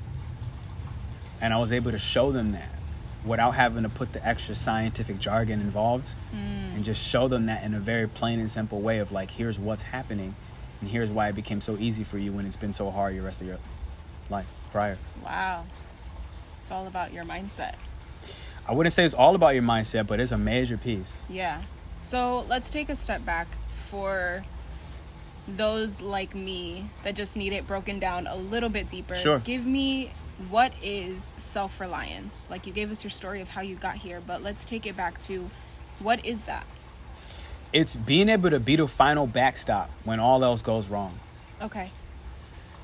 and 1.41 1.55
I 1.55 1.59
was 1.59 1.73
able 1.73 1.91
to 1.91 1.99
show 1.99 2.33
them 2.33 2.53
that 2.53 2.71
without 3.25 3.53
having 3.53 3.83
to 3.83 3.89
put 3.89 4.13
the 4.13 4.27
extra 4.27 4.55
scientific 4.55 5.19
jargon 5.19 5.61
involved 5.61 6.07
mm. 6.35 6.75
and 6.75 6.85
just 6.85 7.07
show 7.07 7.29
them 7.29 7.47
that 7.47 7.63
in 7.65 7.75
a 7.75 7.81
very 7.81 8.09
plain 8.09 8.41
and 8.41 8.51
simple 8.51 8.81
way 8.81 8.99
of 8.99 9.13
like 9.13 9.31
here's 9.31 9.59
what's 9.59 9.83
happening 9.83 10.35
and 10.81 10.91
here's 10.91 11.11
why 11.11 11.29
it 11.29 11.35
became 11.35 11.61
so 11.61 11.77
easy 11.79 12.05
for 12.05 12.19
you 12.19 12.33
when 12.33 12.47
it's 12.47 12.57
been 12.57 12.73
so 12.73 12.91
hard 12.91 13.15
your 13.15 13.25
rest 13.25 13.41
of 13.41 13.47
your 13.47 13.59
life 14.31 14.47
prior. 14.73 14.97
Wow. 15.25 15.67
It's 16.63 16.71
all 16.71 16.87
about 16.87 17.13
your 17.13 17.25
mindset. 17.25 17.75
I 18.67 18.73
wouldn't 18.73 18.93
say 18.93 19.05
it's 19.05 19.15
all 19.15 19.35
about 19.35 19.55
your 19.55 19.63
mindset, 19.63 20.07
but 20.07 20.21
it's 20.21 20.33
a 20.33 20.39
major 20.39 20.77
piece. 20.77 21.27
Yeah. 21.29 21.63
So 22.03 22.47
let's 22.49 22.71
take 22.71 22.89
a 22.89 22.97
step 22.97 23.25
back 23.25 23.49
for 23.89 24.45
those 25.57 26.01
like 26.01 26.35
me 26.35 26.89
that 27.05 27.15
just 27.15 27.37
need 27.37 27.53
it 27.53 27.67
broken 27.67 27.99
down 27.99 28.27
a 28.27 28.37
little 28.37 28.69
bit 28.69 28.89
deeper. 28.89 29.17
Sure. 29.17 29.39
Give 29.41 29.65
me 29.65 30.13
what 30.49 30.73
is 30.83 31.35
self 31.37 31.81
reliance? 31.81 32.45
Like 32.49 32.67
you 32.67 32.73
gave 32.73 32.91
us 32.91 33.05
your 33.05 33.11
story 33.11 33.41
of 33.41 33.49
how 33.49 33.61
you 33.61 33.77
got 33.77 33.97
here, 33.97 34.23
but 34.27 34.43
let's 34.43 34.65
take 34.65 34.87
it 34.87 34.97
back 34.97 35.21
to 35.23 35.51
what 35.99 36.25
is 36.25 36.45
that? 36.45 36.67
It's 37.73 37.95
being 37.95 38.29
able 38.29 38.51
to 38.51 38.59
be 38.59 38.77
the 38.77 38.89
final 38.89 39.27
backstop 39.27 39.91
when 40.05 40.19
all 40.19 40.43
else 40.43 40.63
goes 40.63 40.89
wrong. 40.89 41.19
Okay. 41.61 41.91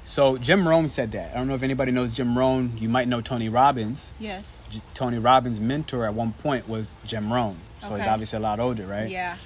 So 0.04 0.38
Jim 0.38 0.68
Rohn 0.68 0.88
said 0.88 1.12
that. 1.12 1.32
I 1.32 1.34
don't 1.38 1.48
know 1.48 1.56
if 1.56 1.64
anybody 1.64 1.90
knows 1.90 2.12
Jim 2.12 2.38
Rohn. 2.38 2.76
You 2.78 2.88
might 2.88 3.08
know 3.08 3.20
Tony 3.20 3.48
Robbins. 3.48 4.14
Yes. 4.20 4.64
J- 4.70 4.80
Tony 4.94 5.18
Robbins' 5.18 5.58
mentor 5.58 6.04
at 6.04 6.14
one 6.14 6.32
point 6.32 6.68
was 6.68 6.94
Jim 7.04 7.32
Rohn. 7.32 7.56
So 7.80 7.96
he's 7.96 8.06
obviously 8.06 8.36
a 8.36 8.40
lot 8.40 8.60
older, 8.60 8.86
right? 8.86 9.08
Yeah. 9.08 9.36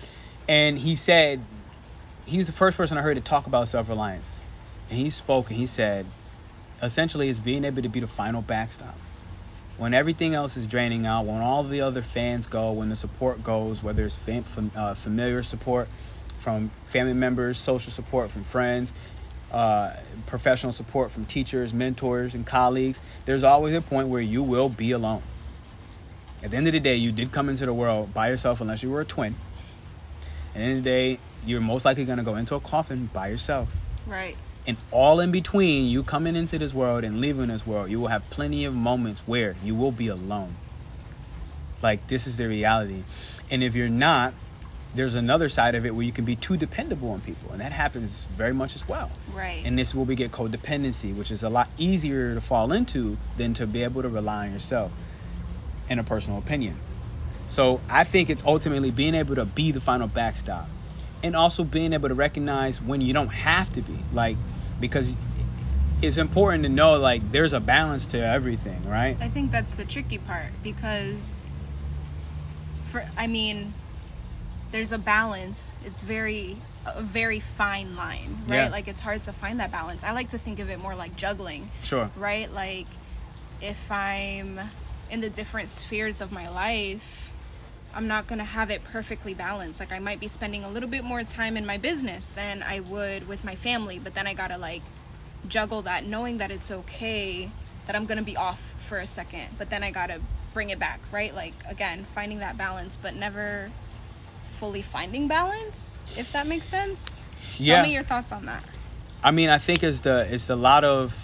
And 0.48 0.78
he 0.78 0.96
said, 0.96 1.40
he 2.26 2.36
was 2.38 2.46
the 2.46 2.52
first 2.52 2.76
person 2.76 2.98
I 2.98 3.02
heard 3.02 3.14
to 3.16 3.20
talk 3.20 3.46
about 3.46 3.68
self 3.68 3.88
reliance. 3.88 4.28
And 4.88 4.98
he 4.98 5.10
spoke 5.10 5.50
and 5.50 5.58
he 5.58 5.66
said, 5.66 6.06
essentially, 6.82 7.28
it's 7.28 7.38
being 7.40 7.64
able 7.64 7.82
to 7.82 7.88
be 7.88 8.00
the 8.00 8.06
final 8.06 8.42
backstop. 8.42 8.94
when 9.76 9.94
everything 9.94 10.34
else 10.34 10.56
is 10.58 10.66
draining 10.66 11.06
out, 11.06 11.24
when 11.24 11.40
all 11.40 11.62
the 11.62 11.80
other 11.80 12.02
fans 12.02 12.46
go, 12.46 12.70
when 12.72 12.90
the 12.90 12.96
support 12.96 13.42
goes, 13.42 13.82
whether 13.82 14.04
it's 14.04 14.14
fam- 14.14 14.44
fam- 14.44 14.70
uh, 14.76 14.94
familiar 14.94 15.42
support 15.42 15.88
from 16.38 16.70
family 16.86 17.14
members, 17.14 17.56
social 17.56 17.90
support 17.92 18.30
from 18.30 18.44
friends, 18.44 18.92
uh, 19.52 19.90
professional 20.26 20.72
support 20.72 21.10
from 21.10 21.24
teachers, 21.24 21.72
mentors, 21.72 22.34
and 22.34 22.46
colleagues, 22.46 23.00
there's 23.24 23.42
always 23.42 23.74
a 23.74 23.80
point 23.80 24.08
where 24.08 24.20
you 24.20 24.42
will 24.42 24.68
be 24.68 24.90
alone. 24.92 25.22
At 26.42 26.50
the 26.50 26.58
end 26.58 26.66
of 26.66 26.72
the 26.72 26.80
day, 26.80 26.96
you 26.96 27.10
did 27.12 27.32
come 27.32 27.48
into 27.48 27.64
the 27.66 27.74
world 27.74 28.12
by 28.12 28.28
yourself, 28.28 28.60
unless 28.60 28.82
you 28.82 28.90
were 28.90 29.00
a 29.00 29.04
twin. 29.06 29.34
At 30.50 30.54
the 30.54 30.60
end 30.60 30.78
of 30.78 30.84
the 30.84 30.90
day, 30.90 31.18
you're 31.44 31.60
most 31.60 31.84
likely 31.84 32.04
going 32.04 32.18
to 32.18 32.24
go 32.24 32.36
into 32.36 32.54
a 32.54 32.60
coffin 32.60 33.10
by 33.12 33.28
yourself. 33.28 33.68
Right. 34.06 34.36
And 34.66 34.76
all 34.90 35.20
in 35.20 35.32
between, 35.32 35.86
you 35.86 36.02
coming 36.02 36.36
into 36.36 36.58
this 36.58 36.74
world 36.74 37.04
and 37.04 37.20
leaving 37.20 37.48
this 37.48 37.66
world, 37.66 37.90
you 37.90 37.98
will 37.98 38.08
have 38.08 38.28
plenty 38.30 38.64
of 38.64 38.74
moments 38.74 39.22
where 39.26 39.56
you 39.64 39.74
will 39.74 39.92
be 39.92 40.08
alone. 40.08 40.56
Like, 41.82 42.08
this 42.08 42.26
is 42.26 42.36
the 42.36 42.46
reality. 42.46 43.04
And 43.50 43.64
if 43.64 43.74
you're 43.74 43.88
not, 43.88 44.34
there's 44.94 45.14
another 45.14 45.48
side 45.48 45.74
of 45.74 45.86
it 45.86 45.94
where 45.94 46.04
you 46.04 46.12
can 46.12 46.24
be 46.24 46.36
too 46.36 46.56
dependable 46.56 47.10
on 47.10 47.20
people. 47.20 47.52
And 47.52 47.60
that 47.60 47.72
happens 47.72 48.26
very 48.36 48.52
much 48.52 48.76
as 48.76 48.86
well. 48.86 49.10
Right. 49.32 49.62
And 49.64 49.78
this 49.78 49.88
is 49.88 49.94
where 49.94 50.04
we 50.04 50.14
get 50.14 50.30
codependency, 50.30 51.16
which 51.16 51.30
is 51.30 51.42
a 51.42 51.48
lot 51.48 51.70
easier 51.78 52.34
to 52.34 52.40
fall 52.40 52.72
into 52.72 53.16
than 53.38 53.54
to 53.54 53.66
be 53.66 53.82
able 53.82 54.02
to 54.02 54.08
rely 54.08 54.46
on 54.46 54.52
yourself, 54.52 54.92
in 55.88 55.98
a 55.98 56.04
personal 56.04 56.38
opinion. 56.38 56.76
So 57.48 57.80
I 57.88 58.04
think 58.04 58.30
it's 58.30 58.44
ultimately 58.44 58.90
being 58.90 59.14
able 59.14 59.36
to 59.36 59.44
be 59.44 59.72
the 59.72 59.80
final 59.80 60.06
backstop 60.06 60.68
and 61.22 61.36
also 61.36 61.64
being 61.64 61.92
able 61.92 62.08
to 62.08 62.14
recognize 62.14 62.80
when 62.80 63.00
you 63.00 63.12
don't 63.12 63.28
have 63.28 63.72
to 63.72 63.82
be 63.82 63.98
like 64.12 64.36
because 64.80 65.14
it's 66.02 66.16
important 66.16 66.62
to 66.62 66.68
know 66.68 66.98
like 66.98 67.30
there's 67.30 67.52
a 67.52 67.60
balance 67.60 68.06
to 68.06 68.18
everything 68.18 68.88
right 68.88 69.16
I 69.20 69.28
think 69.28 69.52
that's 69.52 69.74
the 69.74 69.84
tricky 69.84 70.18
part 70.18 70.50
because 70.62 71.44
for 72.90 73.04
I 73.16 73.26
mean 73.26 73.72
there's 74.72 74.92
a 74.92 74.98
balance. 74.98 75.60
It's 75.84 76.02
very 76.02 76.56
a 76.86 77.02
very 77.02 77.40
fine 77.40 77.96
line, 77.96 78.38
right? 78.48 78.56
Yeah. 78.56 78.68
Like 78.68 78.88
it's 78.88 79.00
hard 79.00 79.22
to 79.22 79.32
find 79.32 79.60
that 79.60 79.70
balance. 79.70 80.02
I 80.02 80.12
like 80.12 80.30
to 80.30 80.38
think 80.38 80.60
of 80.60 80.70
it 80.70 80.78
more 80.78 80.94
like 80.94 81.16
juggling, 81.16 81.70
sure 81.82 82.10
right? 82.16 82.50
Like 82.52 82.86
if 83.60 83.90
I'm 83.90 84.60
in 85.10 85.20
the 85.20 85.30
different 85.30 85.68
spheres 85.68 86.20
of 86.20 86.32
my 86.32 86.48
life, 86.48 87.29
I'm 87.94 88.06
not 88.06 88.26
going 88.26 88.38
to 88.38 88.44
have 88.44 88.70
it 88.70 88.82
perfectly 88.84 89.34
balanced. 89.34 89.80
Like 89.80 89.92
I 89.92 89.98
might 89.98 90.20
be 90.20 90.28
spending 90.28 90.64
a 90.64 90.70
little 90.70 90.88
bit 90.88 91.02
more 91.04 91.24
time 91.24 91.56
in 91.56 91.66
my 91.66 91.76
business 91.78 92.24
than 92.36 92.62
I 92.62 92.80
would 92.80 93.26
with 93.26 93.44
my 93.44 93.54
family, 93.56 93.98
but 93.98 94.14
then 94.14 94.26
I 94.26 94.34
got 94.34 94.48
to 94.48 94.58
like 94.58 94.82
juggle 95.48 95.82
that 95.82 96.04
knowing 96.04 96.38
that 96.38 96.50
it's 96.50 96.70
okay 96.70 97.50
that 97.86 97.96
I'm 97.96 98.06
going 98.06 98.18
to 98.18 98.24
be 98.24 98.36
off 98.36 98.60
for 98.86 98.98
a 98.98 99.06
second, 99.06 99.48
but 99.58 99.70
then 99.70 99.82
I 99.82 99.90
got 99.90 100.06
to 100.08 100.20
bring 100.54 100.70
it 100.70 100.78
back, 100.78 101.00
right? 101.10 101.34
Like 101.34 101.54
again, 101.68 102.06
finding 102.14 102.38
that 102.40 102.56
balance, 102.56 102.96
but 103.00 103.14
never 103.14 103.70
fully 104.52 104.82
finding 104.82 105.26
balance, 105.26 105.96
if 106.16 106.30
that 106.32 106.46
makes 106.46 106.66
sense. 106.66 107.22
yeah 107.58 107.76
Tell 107.76 107.86
me 107.86 107.94
your 107.94 108.02
thoughts 108.02 108.30
on 108.32 108.44
that. 108.46 108.62
i 109.22 109.30
mean 109.30 109.48
i 109.48 109.56
think 109.58 109.82
it's 109.82 110.00
the 110.00 110.26
it's 110.32 110.50
a 110.50 110.56
lot 110.56 110.84
of 110.84 111.14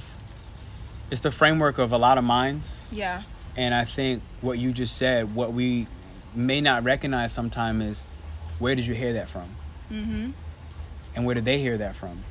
it's 1.11 1.21
the 1.21 1.31
framework 1.31 1.77
of 1.79 1.93
a 1.93 1.99
lot 1.99 2.17
of 2.19 2.25
minds 2.25 2.71
Yeah. 2.91 3.23
and 3.57 3.75
i 3.75 3.85
think 3.85 4.23
what 4.41 4.59
you 4.59 4.73
just 4.73 4.97
said 4.97 5.35
what 5.35 5.53
we 5.53 5.87
may 6.37 6.61
not 6.61 6.85
recognize 6.85 7.33
sometime 7.33 7.81
is 7.81 8.05
where 8.59 8.75
did 8.75 8.87
you 8.87 8.95
hear 8.95 9.13
that 9.15 9.29
from? 9.29 9.49
Mhm. 9.91 10.33
and 11.15 11.25
where 11.25 11.35
did 11.35 11.45
they 11.47 11.59
hear 11.59 11.79
that 11.79 11.95
from? 11.97 12.23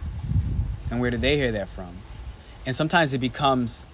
And 0.92 1.00
where 1.00 1.10
did 1.10 1.22
they 1.22 1.38
hear 1.38 1.52
that 1.54 1.68
from? 1.70 1.98
And 2.66 2.76
sometimes 2.76 3.14
it 3.14 3.18
becomes 3.20 3.88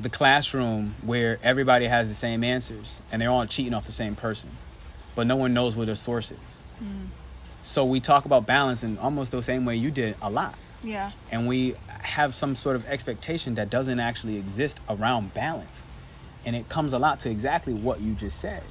the 0.00 0.08
classroom 0.08 0.94
where 1.02 1.38
everybody 1.42 1.86
has 1.88 2.08
the 2.08 2.14
same 2.14 2.42
answers 2.44 3.00
and 3.12 3.20
they're 3.20 3.30
all 3.30 3.44
cheating 3.46 3.74
off 3.74 3.84
the 3.86 3.92
same 3.92 4.14
person 4.16 4.50
but 5.14 5.26
no 5.26 5.34
one 5.34 5.52
knows 5.52 5.74
where 5.74 5.84
their 5.84 5.96
source 5.96 6.30
is. 6.30 6.62
So 7.64 7.84
we 7.84 7.98
talk 7.98 8.24
about 8.24 8.46
balance 8.46 8.84
in 8.84 8.96
almost 8.98 9.32
the 9.32 9.42
same 9.42 9.64
way 9.64 9.74
you 9.76 9.90
did 9.90 10.14
a 10.22 10.30
lot. 10.30 10.54
Yeah. 10.84 11.10
and 11.32 11.48
we 11.48 11.74
have 11.88 12.36
some 12.36 12.54
sort 12.54 12.76
of 12.76 12.86
expectation 12.86 13.56
that 13.56 13.68
doesn't 13.68 13.98
actually 13.98 14.36
exist 14.36 14.78
around 14.88 15.34
balance. 15.34 15.82
And 16.46 16.54
it 16.54 16.68
comes 16.68 16.92
a 16.92 16.98
lot 17.00 17.18
to 17.20 17.30
exactly 17.30 17.74
what 17.74 18.00
you 18.00 18.14
just 18.14 18.38
said 18.38 18.62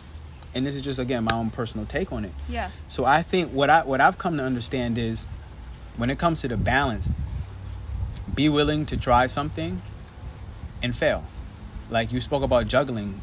and 0.58 0.66
this 0.66 0.76
is 0.76 0.82
just 0.82 1.00
again 1.00 1.24
my 1.24 1.36
own 1.36 1.50
personal 1.50 1.86
take 1.86 2.12
on 2.12 2.26
it 2.26 2.34
Yeah. 2.50 2.72
so 2.88 3.06
I 3.06 3.22
think 3.24 3.52
what 3.54 3.70
I 3.70 3.84
what 3.84 4.02
I've 4.02 4.18
come 4.18 4.38
to 4.38 4.44
understand 4.44 4.98
is 4.98 5.26
when 5.96 6.10
it 6.10 6.20
comes 6.20 6.42
to 6.42 6.48
the 6.48 6.58
balance, 6.58 7.10
be 8.36 8.50
willing 8.50 8.86
to 8.88 8.98
try 8.98 9.26
something 9.28 9.82
and 10.84 10.96
fail. 10.96 11.24
Like 11.90 12.12
you 12.12 12.22
spoke 12.22 12.44
about 12.44 12.68
juggling. 12.68 13.20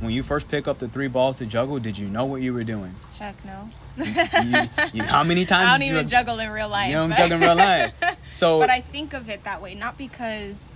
When 0.00 0.12
you 0.12 0.22
first 0.22 0.48
pick 0.48 0.68
up 0.68 0.78
the 0.78 0.86
three 0.88 1.08
balls 1.08 1.36
to 1.36 1.46
juggle, 1.46 1.78
did 1.80 1.96
you 1.98 2.08
know 2.08 2.24
what 2.24 2.40
you 2.42 2.52
were 2.54 2.62
doing? 2.64 2.94
Heck 3.18 3.36
no. 3.44 3.70
You, 3.96 4.68
you, 4.92 5.02
how 5.02 5.24
many 5.24 5.44
times 5.46 5.66
I 5.68 5.72
don't 5.78 5.82
even 5.86 6.04
you, 6.04 6.10
juggle 6.10 6.38
in 6.38 6.50
real 6.50 6.68
life. 6.68 6.88
You 6.90 6.94
don't 6.96 7.10
juggle 7.16 7.36
in 7.36 7.40
real 7.42 7.56
life. 7.56 7.92
So 8.28 8.58
but 8.60 8.70
I 8.70 8.80
think 8.80 9.12
of 9.14 9.28
it 9.28 9.44
that 9.44 9.60
way, 9.60 9.74
not 9.74 9.98
because, 9.98 10.72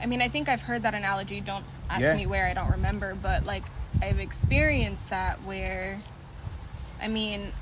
I 0.00 0.06
mean, 0.06 0.22
I 0.22 0.28
think 0.28 0.48
I've 0.48 0.60
heard 0.60 0.82
that 0.82 0.94
analogy. 0.94 1.40
Don't 1.40 1.64
ask 1.90 2.00
Yeah. 2.02 2.14
me 2.16 2.26
where, 2.26 2.46
I 2.46 2.54
don't 2.54 2.70
remember. 2.70 3.14
But 3.14 3.44
like, 3.44 3.64
I've 4.02 4.20
experienced 4.20 5.10
that 5.10 5.42
where, 5.44 6.00
I 7.00 7.08
mean, 7.08 7.52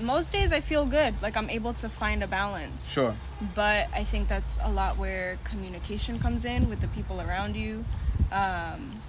most 0.00 0.32
days 0.32 0.52
I 0.52 0.60
feel 0.60 0.86
good. 0.86 1.14
Like 1.22 1.36
I'm 1.36 1.50
able 1.50 1.74
to 1.74 1.88
find 1.88 2.22
a 2.22 2.26
balance. 2.26 2.90
sure. 2.90 3.14
But 3.54 3.88
I 3.92 4.04
think 4.04 4.28
that's 4.28 4.58
a 4.62 4.70
lot 4.70 4.96
where 4.96 5.38
communication 5.44 6.18
comes 6.18 6.44
in 6.44 6.68
with 6.68 6.80
the 6.80 6.88
people 6.88 7.20
around 7.20 7.56
you. 7.56 7.84
Um, 8.30 9.02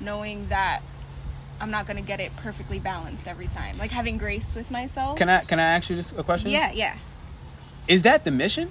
knowing 0.00 0.48
that 0.48 0.82
I'm 1.60 1.70
not 1.70 1.86
going 1.86 1.96
to 1.96 2.02
get 2.02 2.20
it 2.20 2.34
perfectly 2.36 2.78
balanced 2.78 3.26
every 3.26 3.48
time. 3.48 3.78
Like 3.78 3.90
having 3.90 4.18
grace 4.18 4.54
with 4.54 4.70
myself. 4.70 5.18
Can 5.18 5.28
I 5.28 5.44
can 5.44 5.58
I 5.58 5.64
ask 5.74 5.90
you 5.90 5.96
this 5.96 6.12
a 6.12 6.22
question? 6.22 6.50
yeah, 6.50 6.72
yeah. 6.72 6.96
Is 7.88 8.02
that 8.02 8.24
the 8.24 8.30
mission? 8.30 8.70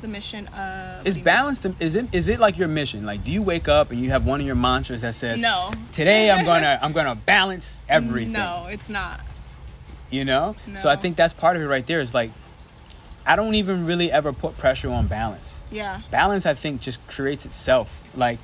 The 0.00 0.08
mission 0.08 0.46
of. 0.48 1.06
Is 1.06 1.18
balance 1.18 1.58
the, 1.60 1.74
is 1.80 1.94
it 1.94 2.06
is 2.12 2.28
it 2.28 2.38
like 2.38 2.56
your 2.58 2.68
mission? 2.68 3.04
Like 3.04 3.24
do 3.24 3.32
you 3.32 3.42
wake 3.42 3.66
up 3.68 3.90
and 3.90 4.00
you 4.00 4.10
have 4.10 4.24
one 4.26 4.40
of 4.40 4.46
your 4.46 4.54
mantras 4.56 5.02
that 5.02 5.14
says 5.14 5.40
No. 5.40 5.70
Today 5.92 6.30
I'm 6.30 6.44
gonna 6.44 6.78
I'm 6.82 6.92
gonna 6.92 7.14
balance 7.16 7.80
everything. 7.88 8.32
No, 8.32 8.66
it's 8.70 8.88
not. 8.88 9.20
you 10.10 10.24
know 10.24 10.56
so 10.76 10.88
i 10.88 10.96
think 10.96 11.16
that's 11.18 11.34
part 11.34 11.54
of 11.56 11.60
it 11.62 11.66
right 11.66 11.86
there 11.86 12.00
is 12.00 12.14
like 12.14 12.30
i 13.26 13.36
don't 13.36 13.54
even 13.56 13.84
really 13.84 14.10
ever 14.10 14.32
put 14.32 14.56
pressure 14.56 14.88
on 14.90 15.06
balance 15.06 15.60
Yeah. 15.70 16.00
balance 16.10 16.46
i 16.46 16.54
think 16.54 16.80
just 16.80 16.98
creates 17.08 17.44
itself 17.44 18.00
like 18.14 18.38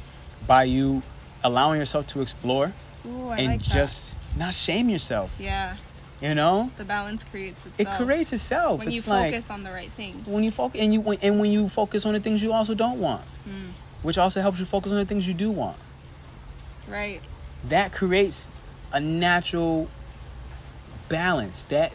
by 0.46 0.64
you 0.64 1.02
allowing 1.42 1.78
yourself 1.80 2.06
to 2.08 2.20
explore 2.20 2.75
Ooh, 3.06 3.28
I 3.28 3.38
and 3.38 3.46
like 3.52 3.62
that. 3.62 3.70
just 3.80 4.12
not 4.37 4.52
shame 4.52 4.90
yourself 4.90 5.30
Yeah, 5.40 5.76
you 6.21 6.35
know 6.35 6.71
the 6.78 6.85
balance 6.85 7.25
creates 7.25 7.66
itself. 7.66 8.00
it 8.00 8.04
creates 8.04 8.33
itself 8.33 8.78
when 8.78 8.88
it's 8.88 9.06
you 9.06 9.12
like 9.12 9.33
focus 9.33 9.50
on 9.50 9.62
the 9.64 9.71
right 9.73 9.90
things. 9.92 10.26
when 10.26 10.44
you 10.44 10.50
focus 10.50 10.80
and 10.80 10.94
you 10.94 11.00
when- 11.00 11.18
and 11.23 11.40
when 11.40 11.50
you 11.50 11.68
focus 11.68 12.06
on 12.06 12.12
the 12.14 12.21
things 12.21 12.42
you 12.42 12.52
also 12.52 12.75
don't 12.75 13.00
want 13.00 13.23
Mm. 13.49 13.73
which 14.02 14.16
also 14.16 14.40
helps 14.40 14.59
you 14.59 14.64
focus 14.64 14.92
on 14.92 14.99
the 14.99 15.04
things 15.04 15.26
you 15.28 15.35
do 15.35 15.50
want 15.50 15.76
right. 16.88 17.21
that 17.68 17.92
creates 17.92 18.47
a 18.92 19.00
natural 19.00 19.88
balance 21.09 21.64
that 21.68 21.92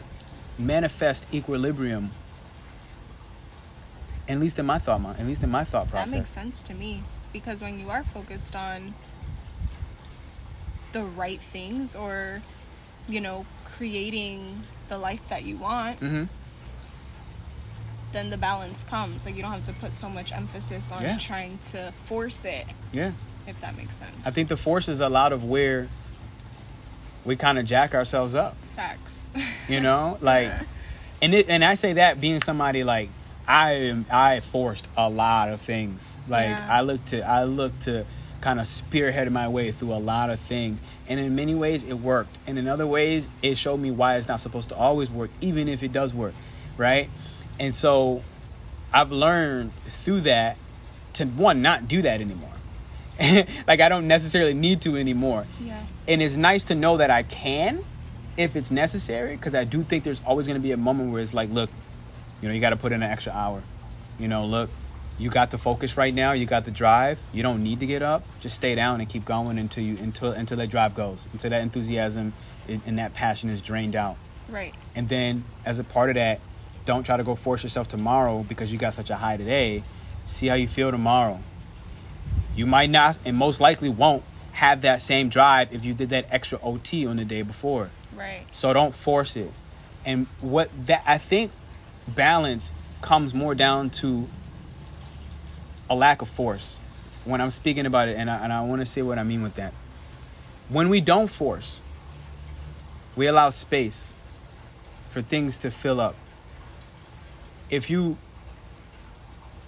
manifests 0.58 1.26
equilibrium 1.32 2.10
at 4.28 4.38
least 4.38 4.58
in 4.58 4.66
my 4.66 4.78
thought 4.78 5.00
at 5.18 5.26
least 5.26 5.42
in 5.42 5.50
my 5.50 5.64
thought 5.64 5.88
process. 5.90 6.10
That 6.10 6.16
makes 6.18 6.30
sense 6.30 6.62
to 6.62 6.74
me 6.74 7.02
because 7.32 7.62
when 7.62 7.78
you 7.78 7.90
are 7.90 8.04
focused 8.04 8.54
on 8.54 8.94
the 10.92 11.04
right 11.04 11.40
things 11.40 11.96
or 11.96 12.42
you 13.08 13.20
know 13.20 13.44
creating 13.80 14.62
the 14.90 14.98
life 14.98 15.22
that 15.30 15.42
you 15.44 15.56
want, 15.56 15.98
hmm 16.00 16.24
then 18.12 18.28
the 18.28 18.36
balance 18.36 18.82
comes. 18.82 19.24
Like 19.24 19.36
you 19.36 19.42
don't 19.42 19.52
have 19.52 19.64
to 19.64 19.72
put 19.74 19.92
so 19.92 20.08
much 20.10 20.32
emphasis 20.32 20.90
on 20.90 21.02
Yeah. 21.02 21.16
trying 21.16 21.58
to 21.70 21.92
force 22.06 22.44
it, 22.44 22.66
yeah 22.92 23.12
if 23.46 23.58
that 23.62 23.74
makes 23.76 23.96
sense. 23.96 24.12
i 24.26 24.30
think 24.30 24.48
the 24.50 24.56
force 24.56 24.86
is 24.88 25.00
a 25.00 25.08
lot 25.08 25.32
of 25.32 25.44
where 25.44 25.88
we 27.24 27.36
kind 27.36 27.58
of 27.58 27.64
jack 27.64 27.94
ourselves 27.94 28.34
up 28.34 28.54
facts. 28.76 29.30
you 29.68 29.80
know 29.80 30.18
like 30.30 30.52
and 31.22 31.34
it, 31.34 31.48
and 31.48 31.64
i 31.64 31.74
say 31.74 31.94
that 31.94 32.20
being 32.20 32.40
somebody 32.42 32.84
like 32.84 33.08
i 33.48 33.72
am 33.72 34.04
i 34.10 34.40
forced 34.40 34.86
a 34.96 35.08
lot 35.08 35.48
of 35.48 35.60
things 35.62 36.06
like 36.28 36.50
Yeah. 36.50 36.66
i 36.68 36.82
look 36.82 37.02
to 37.06 37.22
i 37.22 37.44
look 37.44 37.76
to 37.80 38.04
kind 38.40 38.60
of 38.60 38.66
spearheaded 38.66 39.30
my 39.30 39.48
way 39.48 39.72
through 39.72 39.92
a 39.92 39.98
lot 40.00 40.30
of 40.30 40.40
things. 40.40 40.80
And 41.08 41.20
in 41.20 41.34
many 41.34 41.54
ways 41.54 41.82
it 41.82 41.94
worked. 41.94 42.36
And 42.46 42.58
in 42.58 42.68
other 42.68 42.86
ways 42.86 43.28
it 43.42 43.56
showed 43.58 43.78
me 43.78 43.90
why 43.90 44.16
it's 44.16 44.28
not 44.28 44.40
supposed 44.40 44.70
to 44.70 44.76
always 44.76 45.10
work 45.10 45.30
even 45.40 45.68
if 45.68 45.82
it 45.82 45.92
does 45.92 46.14
work 46.14 46.34
right? 46.80 47.10
And 47.58 47.76
so 47.76 48.22
i've 48.92 49.12
learned 49.12 49.70
through 49.86 50.22
that 50.22 50.56
to 51.12 51.24
one 51.24 51.62
not 51.62 51.86
do 51.86 52.02
that 52.02 52.20
anymore. 52.20 52.48
Like 53.68 53.80
i 53.80 53.88
don't 53.88 54.08
necessarily 54.08 54.54
need 54.54 54.80
to 54.82 54.96
anymore. 54.96 55.46
Yeah. 55.60 55.84
and 56.08 56.22
it's 56.22 56.36
nice 56.36 56.64
to 56.66 56.74
know 56.74 56.96
that 56.96 57.10
I 57.10 57.22
can 57.22 57.84
if 58.36 58.56
it's 58.56 58.70
necessary 58.70 59.36
because 59.36 59.54
I 59.54 59.64
do 59.64 59.84
think 59.84 60.04
there's 60.04 60.20
always 60.24 60.46
going 60.46 60.54
to 60.58 60.62
be 60.62 60.72
a 60.72 60.76
moment 60.76 61.12
where 61.12 61.20
it's 61.20 61.34
like, 61.34 61.50
look, 61.50 61.68
you 62.40 62.48
know, 62.48 62.54
you 62.54 62.60
got 62.60 62.70
to 62.70 62.76
put 62.76 62.92
in 62.92 63.02
an 63.02 63.10
extra 63.10 63.32
hour. 63.32 63.62
You 64.18 64.28
know, 64.28 64.46
look, 64.46 64.70
you 65.20 65.28
got 65.28 65.50
the 65.50 65.58
focus 65.58 65.98
right 65.98 66.14
now, 66.14 66.32
you 66.32 66.46
got 66.46 66.64
the 66.64 66.70
drive, 66.70 67.20
you 67.30 67.42
don't 67.42 67.62
need 67.62 67.80
to 67.80 67.86
get 67.86 68.02
up. 68.02 68.24
Just 68.40 68.54
stay 68.54 68.74
down 68.74 69.00
and 69.00 69.08
keep 69.08 69.26
going 69.26 69.58
until 69.58 69.84
you 69.84 69.98
until 69.98 70.32
until 70.32 70.56
that 70.56 70.70
drive 70.70 70.94
goes, 70.94 71.22
until 71.34 71.50
that 71.50 71.60
enthusiasm 71.60 72.32
and, 72.66 72.80
and 72.86 72.98
that 72.98 73.12
passion 73.12 73.50
is 73.50 73.60
drained 73.60 73.94
out. 73.94 74.16
Right. 74.48 74.74
And 74.94 75.10
then 75.10 75.44
as 75.66 75.78
a 75.78 75.84
part 75.84 76.08
of 76.08 76.14
that, 76.14 76.40
don't 76.86 77.04
try 77.04 77.18
to 77.18 77.22
go 77.22 77.34
force 77.34 77.62
yourself 77.62 77.86
tomorrow 77.86 78.42
because 78.48 78.72
you 78.72 78.78
got 78.78 78.94
such 78.94 79.10
a 79.10 79.16
high 79.16 79.36
today. 79.36 79.84
See 80.26 80.46
how 80.46 80.54
you 80.54 80.66
feel 80.66 80.90
tomorrow. 80.90 81.40
You 82.56 82.64
might 82.64 82.88
not 82.88 83.18
and 83.26 83.36
most 83.36 83.60
likely 83.60 83.90
won't 83.90 84.24
have 84.52 84.82
that 84.82 85.02
same 85.02 85.28
drive 85.28 85.74
if 85.74 85.84
you 85.84 85.92
did 85.92 86.10
that 86.10 86.26
extra 86.30 86.58
OT 86.62 87.06
on 87.06 87.16
the 87.16 87.26
day 87.26 87.42
before. 87.42 87.90
Right. 88.16 88.46
So 88.52 88.72
don't 88.72 88.94
force 88.94 89.36
it. 89.36 89.52
And 90.06 90.28
what 90.40 90.70
that 90.86 91.04
I 91.06 91.18
think 91.18 91.52
balance 92.08 92.72
comes 93.02 93.34
more 93.34 93.54
down 93.54 93.90
to 93.90 94.26
a 95.90 95.94
lack 95.94 96.22
of 96.22 96.28
force 96.28 96.78
when 97.24 97.40
I'm 97.40 97.50
speaking 97.50 97.84
about 97.84 98.08
it, 98.08 98.16
and 98.16 98.30
I, 98.30 98.44
and 98.44 98.52
I 98.52 98.62
want 98.62 98.80
to 98.80 98.86
say 98.86 99.02
what 99.02 99.18
I 99.18 99.24
mean 99.24 99.42
with 99.42 99.56
that. 99.56 99.74
When 100.68 100.88
we 100.88 101.00
don't 101.00 101.28
force, 101.28 101.80
we 103.16 103.26
allow 103.26 103.50
space 103.50 104.14
for 105.10 105.20
things 105.20 105.58
to 105.58 105.70
fill 105.70 106.00
up. 106.00 106.14
If 107.68 107.90
you, 107.90 108.16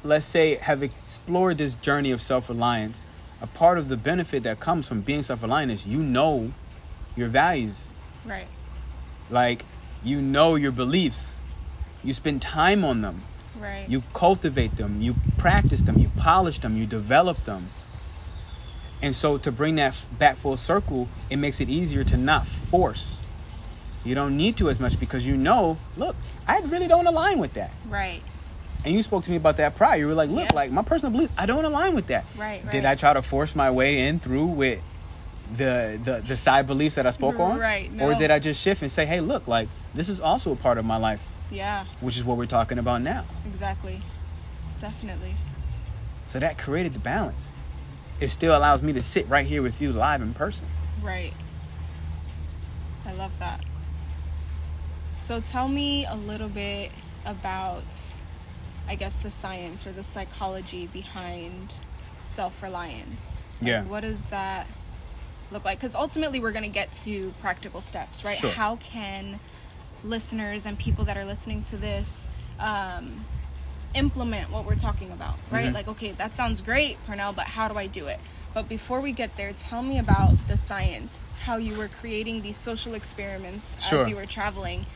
let's 0.05 0.25
say, 0.25 0.55
have 0.55 0.83
explored 0.83 1.59
this 1.59 1.75
journey 1.75 2.13
of 2.13 2.23
self 2.23 2.49
reliance, 2.49 3.05
a 3.41 3.47
part 3.47 3.77
of 3.77 3.89
the 3.89 3.97
benefit 3.97 4.45
that 4.45 4.61
comes 4.61 4.87
from 4.87 5.03
being 5.03 5.23
self 5.23 5.43
reliant 5.43 5.73
is 5.73 5.85
you 5.85 5.99
know 5.99 6.53
your 7.17 7.29
values. 7.29 7.83
Right. 8.25 8.47
Like, 9.29 9.65
you 10.05 10.21
know 10.21 10.55
your 10.55 10.73
beliefs, 10.73 11.41
you 12.03 12.13
spend 12.13 12.43
time 12.43 12.85
on 12.85 13.03
them 13.03 13.23
Right. 13.63 13.89
you 13.89 14.03
cultivate 14.13 14.77
them, 14.77 15.01
you 15.01 15.15
practice 15.39 15.83
them, 15.83 15.99
you 15.99 16.11
polish 16.17 16.59
them, 16.59 16.77
you 16.77 16.87
develop 16.87 17.45
them. 17.45 17.69
And 19.01 19.15
so 19.15 19.39
to 19.39 19.51
bring 19.51 19.77
that 19.77 19.95
back 20.19 20.37
full 20.37 20.57
circle, 20.57 21.09
it 21.31 21.37
makes 21.37 21.61
it 21.61 21.69
easier 21.69 22.05
to 22.05 22.17
not 22.17 22.47
force. 22.47 23.19
You 24.05 24.15
don't 24.15 24.37
need 24.37 24.57
to 24.59 24.69
as 24.69 24.81
much 24.81 24.99
because 24.99 25.27
you 25.27 25.37
know, 25.37 25.79
look, 25.97 26.17
I 26.47 26.59
really 26.61 26.89
don't 26.89 27.07
align 27.07 27.39
with 27.39 27.55
that. 27.55 27.73
Right. 27.89 28.23
And 28.85 28.95
you 28.95 29.03
spoke 29.03 29.23
to 29.25 29.31
me 29.31 29.37
about 29.37 29.59
that 29.59 29.77
prior. 29.77 29.97
You 29.97 30.09
were 30.09 30.15
like, 30.15 30.31
look, 30.31 30.51
Yeah. 30.51 30.57
like 30.57 30.73
my 30.73 30.83
personal 30.83 31.13
beliefs, 31.13 31.33
I 31.39 31.47
don't 31.47 31.65
align 31.65 31.95
with 31.95 32.09
that. 32.09 32.25
Right. 32.37 32.65
right. 32.65 32.73
Did. 32.73 32.85
I 32.85 32.97
try 32.97 33.13
to 33.13 33.23
force 33.23 33.55
my 33.55 33.71
way 33.71 34.09
in 34.09 34.19
through 34.19 34.47
with 34.47 34.81
the 35.57 36.01
the, 36.03 36.25
the 36.27 36.37
side 36.37 36.67
beliefs 36.67 36.97
that 36.97 37.07
I 37.07 37.11
spoke 37.11 37.35
mm-hmm, 37.35 37.43
on? 37.43 37.59
Right, 37.59 37.91
Or 38.01 38.15
did 38.15 38.31
I 38.31 38.39
just 38.39 38.61
shift 38.61 38.83
and 38.83 38.91
say, 38.91 39.07
hey, 39.07 39.21
look, 39.21 39.47
like 39.47 39.69
this 39.95 40.09
is 40.09 40.21
also 40.21 40.53
a 40.53 40.57
part 40.57 40.79
of 40.79 40.85
my 40.85 40.97
life, 40.97 41.23
Yeah. 41.53 41.85
which 42.01 42.17
is 42.17 42.25
what 42.25 42.37
we're 42.39 42.47
talking 42.47 42.79
about 42.79 43.03
now. 43.03 43.25
Exactly. 43.47 44.03
Definitely. 44.79 45.37
So 46.27 46.39
that 46.39 46.59
created 46.59 46.95
the 46.95 46.99
balance. 46.99 47.51
It 48.21 48.29
still 48.29 48.57
allows 48.57 48.83
me 48.83 48.93
to 48.95 49.03
sit 49.03 49.29
right 49.29 49.47
here 49.47 49.63
with 49.63 49.81
you 49.81 49.93
live 49.93 50.23
in 50.23 50.33
person. 50.35 50.67
Right. 51.03 51.35
I 53.05 53.13
love 53.13 53.33
that. 53.39 53.65
So 55.17 55.41
tell 55.41 55.69
me 55.69 56.07
a 56.07 56.15
little 56.15 56.49
bit 56.49 56.91
about, 57.25 57.85
I 58.89 58.95
guess, 58.95 59.17
the 59.19 59.31
science 59.31 59.87
or 59.87 59.93
the 59.93 60.03
psychology 60.05 60.87
behind 60.87 61.75
self 62.21 62.63
reliance. 62.63 63.47
Yeah. 63.61 63.85
What 63.85 64.01
does 64.01 64.27
that 64.27 64.67
look 65.51 65.65
like? 65.65 65.79
Because 65.79 65.95
ultimately, 65.95 66.41
we're 66.41 66.53
going 66.53 66.65
to 66.65 66.69
get 66.69 66.93
to 67.05 67.35
practical 67.41 67.81
steps, 67.81 68.25
right? 68.25 68.39
Sure. 68.39 68.51
How 68.51 68.77
can 68.77 69.39
listeners 70.05 70.67
and 70.67 70.79
people 70.79 71.05
that 71.07 71.17
are 71.17 71.25
listening 71.25 71.63
to 71.65 71.77
this 71.77 72.29
um, 72.59 73.25
implement 73.95 74.51
what 74.51 74.65
we're 74.65 74.75
talking 74.77 75.11
about, 75.13 75.37
right? 75.51 75.67
Mhm. 75.71 75.75
Like, 75.75 75.89
okay, 75.89 76.13
that 76.13 76.35
sounds 76.35 76.63
great, 76.63 76.97
Pernell, 77.07 77.35
but 77.35 77.45
how 77.47 77.69
do 77.69 77.77
I 77.77 77.87
do 77.87 78.07
it? 78.07 78.19
But 78.55 78.69
before 78.69 79.01
we 79.01 79.13
get 79.13 79.37
there, 79.37 79.53
tell 79.53 79.83
me 79.83 79.99
about 79.99 80.35
the 80.47 80.57
science, 80.57 81.33
how 81.45 81.57
you 81.57 81.75
were 81.75 81.89
creating 81.89 82.43
these 82.43 82.57
social 82.57 82.95
experiments 82.95 83.77
Sure. 83.89 84.03
as 84.03 84.09
you 84.09 84.17
were 84.17 84.27
traveling. 84.27 84.87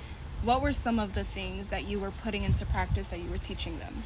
What 0.43 0.61
were 0.61 0.73
some 0.73 0.99
of 0.99 1.15
the 1.15 1.25
things 1.25 1.71
that 1.71 1.89
you 1.89 1.99
were 1.99 2.11
putting 2.23 2.45
into 2.45 2.65
practice 2.67 3.09
that 3.09 3.21
you 3.21 3.31
were 3.31 3.39
teaching 3.39 3.79
them? 3.79 4.05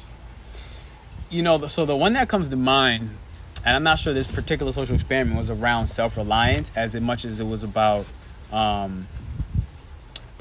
You 1.29 1.43
know, 1.43 1.67
so 1.67 1.85
the 1.85 1.95
one 1.95 2.13
that 2.13 2.29
comes 2.29 2.49
to 2.49 2.55
mind, 2.55 3.17
and 3.63 3.75
I'm 3.75 3.83
not 3.83 3.99
sure 3.99 4.13
this 4.13 4.27
particular 4.27 4.71
social 4.71 4.95
experiment 4.95 5.37
was 5.37 5.49
around 5.49 5.87
self 5.87 6.17
reliance 6.17 6.71
as 6.75 6.95
much 6.95 7.25
as 7.25 7.39
it 7.39 7.45
was 7.45 7.63
about 7.63 8.05
um, 8.51 9.07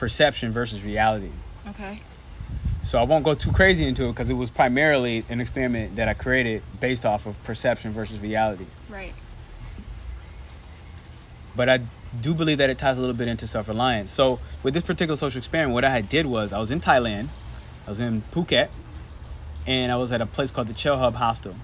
perception 0.00 0.50
versus 0.50 0.82
reality. 0.82 1.30
Okay. 1.68 2.00
So 2.82 2.98
I 2.98 3.02
won't 3.04 3.22
go 3.24 3.34
too 3.34 3.52
crazy 3.52 3.86
into 3.86 4.06
it 4.06 4.12
because 4.12 4.30
it 4.30 4.34
was 4.34 4.48
primarily 4.50 5.24
an 5.28 5.40
experiment 5.40 5.96
that 5.96 6.08
I 6.08 6.14
created 6.14 6.62
based 6.80 7.04
off 7.06 7.26
of 7.26 7.40
perception 7.44 7.92
versus 7.92 8.18
reality. 8.18 8.66
Right. 8.88 9.12
but 11.54 11.68
I 11.68 11.80
do 12.20 12.32
believe 12.32 12.58
that 12.58 12.70
it 12.70 12.78
ties 12.78 12.96
a 12.96 13.00
little 13.00 13.14
bit 13.16 13.28
into 13.28 13.46
self 13.46 13.68
reliance. 13.68 14.10
So 14.10 14.38
with 14.62 14.72
this 14.74 14.82
particular 14.84 15.16
social 15.16 15.38
experiment, 15.38 15.74
what 15.74 15.84
I 15.84 15.90
had 15.90 16.08
did 16.08 16.24
was 16.26 16.52
I 16.52 16.58
was 16.58 16.70
in 16.70 16.80
Thailand, 16.80 17.28
I 17.86 17.90
was 17.90 18.00
in 18.00 18.22
Phuket, 18.32 18.68
and 19.66 19.92
I 19.92 19.96
was 19.96 20.10
at 20.12 20.20
a 20.20 20.26
place 20.26 20.50
called 20.50 20.68
the 20.68 20.72
Chill 20.74 20.96
Hub 20.96 21.14
Hostel, 21.14 21.54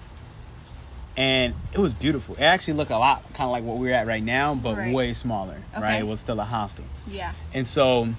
and 1.15 1.55
it 1.73 1.79
was 1.79 1.93
beautiful. 1.93 2.35
It 2.35 2.41
actually 2.43 2.73
looked 2.75 2.91
a 2.91 2.97
lot 2.99 3.23
kind 3.33 3.45
of 3.47 3.51
like 3.51 3.63
what 3.63 3.77
we're 3.77 3.93
at 3.93 4.05
right 4.07 4.21
now, 4.23 4.53
but 4.55 4.77
Right. 4.77 4.93
way 4.93 5.13
smaller. 5.13 5.57
Right? 5.75 5.99
It 5.99 6.05
was 6.07 6.19
still 6.19 6.39
a 6.39 6.45
hostel, 6.45 6.85
Yeah. 7.07 7.31
and 7.53 7.65
so 7.65 8.09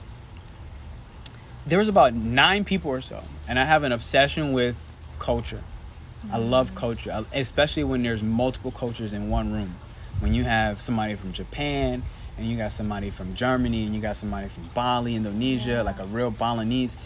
there 1.68 1.78
was 1.78 1.88
about 1.88 2.14
nine 2.14 2.64
people 2.64 2.90
or 2.90 3.02
so, 3.02 3.22
and 3.46 3.58
I 3.58 3.64
have 3.64 3.82
an 3.82 3.92
obsession 3.92 4.52
with 4.52 4.76
culture. 5.18 5.62
I 6.24 6.38
mm-hmm. 6.38 6.50
love 6.50 6.74
culture, 6.74 7.12
I- 7.12 7.38
especially 7.38 7.84
when 7.84 8.02
there's 8.02 8.22
multiple 8.22 8.70
cultures 8.70 9.12
in 9.12 9.28
one 9.28 9.52
room. 9.52 9.76
When 10.20 10.32
you 10.32 10.44
have 10.44 10.80
somebody 10.80 11.14
from 11.14 11.32
Japan, 11.32 12.02
and 12.38 12.48
you 12.48 12.56
got 12.56 12.72
somebody 12.72 13.10
from 13.10 13.34
Germany, 13.34 13.84
and 13.84 13.94
you 13.94 14.00
got 14.00 14.16
somebody 14.16 14.48
from 14.48 14.68
Bali, 14.74 15.14
Indonesia, 15.14 15.70
Yeah. 15.72 15.82
like 15.82 15.98
a 16.00 16.06
real 16.06 16.30
Balinese. 16.30 16.96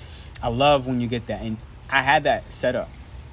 I 0.40 0.48
love 0.48 0.86
when 0.86 1.00
you 1.00 1.08
get 1.08 1.26
that, 1.26 1.42
and 1.42 1.56
I 1.90 2.02
had 2.02 2.22
that 2.24 2.52
set 2.52 2.76
up. 2.76 2.88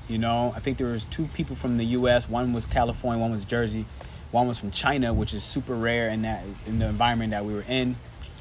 You 0.08 0.18
know, 0.18 0.52
I 0.56 0.60
think 0.60 0.80
there 0.80 0.88
was 0.88 1.06
two 1.06 1.28
people 1.28 1.56
from 1.56 1.78
the 1.78 1.86
U.S. 1.86 2.28
One 2.28 2.54
was 2.54 2.66
California, 2.66 3.22
one 3.22 3.32
was 3.32 3.46
Jersey, 3.46 3.86
one 4.32 4.48
was 4.48 4.58
from 4.58 4.72
China, 4.72 5.14
which 5.14 5.36
is 5.36 5.44
super 5.44 5.76
rare 5.76 6.10
in 6.10 6.24
that 6.24 6.44
in 6.66 6.80
the 6.80 6.88
environment 6.88 7.32
that 7.32 7.46
we 7.46 7.54
were 7.54 7.66
in, 7.68 7.98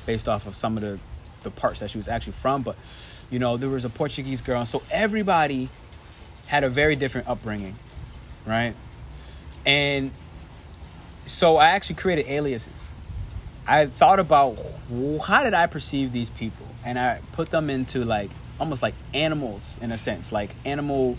based 0.06 0.26
off 0.26 0.46
of 0.46 0.54
some 0.56 0.78
of 0.78 0.82
the 0.82 0.98
the 1.42 1.50
parts 1.50 1.80
that 1.80 1.90
she 1.90 1.98
was 1.98 2.08
actually 2.08 2.32
from. 2.32 2.62
But 2.62 2.76
you 3.30 3.38
know, 3.38 3.56
there 3.56 3.68
was 3.68 3.84
a 3.84 3.90
Portuguese 3.90 4.40
girl, 4.40 4.64
so 4.64 4.82
everybody 4.90 5.68
had 6.46 6.64
a 6.64 6.70
very 6.70 6.96
different 6.96 7.28
upbringing, 7.28 7.76
right? 8.46 8.74
And 9.66 10.12
so 11.26 11.56
I 11.58 11.70
actually 11.70 11.96
created 11.96 12.26
aliases. 12.28 12.88
I 13.66 13.86
thought 13.86 14.18
about 14.18 14.58
how 15.26 15.42
did 15.42 15.52
I 15.52 15.66
perceive 15.66 16.12
these 16.12 16.30
people, 16.30 16.66
and 16.84 16.98
I 16.98 17.20
put 17.32 17.50
them 17.50 17.68
into 17.68 18.04
like 18.04 18.30
almost 18.58 18.82
like 18.82 18.94
animals 19.12 19.76
in 19.80 19.92
a 19.92 19.98
sense, 19.98 20.32
like 20.32 20.54
animal 20.64 21.18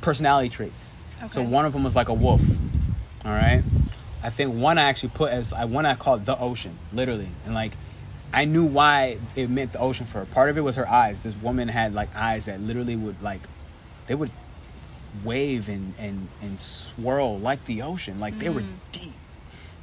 personality 0.00 0.48
traits. 0.48 0.94
So 1.28 1.42
one 1.42 1.64
of 1.66 1.72
them 1.72 1.84
was 1.84 1.94
like 1.94 2.08
a 2.08 2.14
wolf. 2.14 2.42
All 3.24 3.30
right. 3.30 3.62
I 4.22 4.30
think 4.30 4.54
one 4.54 4.78
I 4.78 4.88
actually 4.88 5.10
put 5.10 5.32
as 5.32 5.52
I 5.52 5.64
one 5.64 5.86
I 5.86 5.94
called 5.94 6.26
the 6.26 6.38
ocean, 6.38 6.78
literally, 6.92 7.28
and 7.44 7.54
like 7.54 7.72
I 8.32 8.44
knew 8.46 8.64
why 8.64 9.18
it 9.36 9.50
meant 9.50 9.72
the 9.72 9.78
ocean 9.78 10.06
for 10.06 10.20
her. 10.20 10.24
Part 10.26 10.50
of 10.50 10.56
it 10.56 10.62
was 10.62 10.76
her 10.76 10.88
eyes. 10.88 11.20
This 11.20 11.36
woman 11.36 11.68
had 11.68 11.94
like 11.94 12.14
eyes 12.16 12.46
that 12.46 12.60
literally 12.60 12.96
would 12.96 13.22
like 13.22 13.40
they 14.06 14.14
would 14.14 14.30
wave 15.24 15.68
and 15.68 15.94
and 15.98 16.28
and 16.40 16.58
swirl 16.58 17.38
like 17.38 17.64
the 17.66 17.82
ocean, 17.82 18.18
like 18.20 18.38
they 18.38 18.48
were 18.48 18.62
mm. 18.62 18.76
deep. 18.92 19.12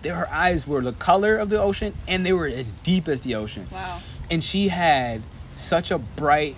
They, 0.02 0.10
her 0.10 0.30
eyes 0.32 0.66
were 0.66 0.82
the 0.82 0.94
color 0.94 1.38
of 1.38 1.50
the 1.50 1.62
ocean, 1.62 1.94
and 2.08 2.26
they 2.26 2.34
were 2.34 2.48
as 2.48 2.72
deep 2.84 3.08
as 3.08 3.22
the 3.22 3.36
ocean 3.36 3.68
Wow. 3.72 4.00
and 4.32 4.44
she 4.44 4.70
had 4.70 5.22
such 5.56 5.92
a 5.92 5.98
bright 5.98 6.56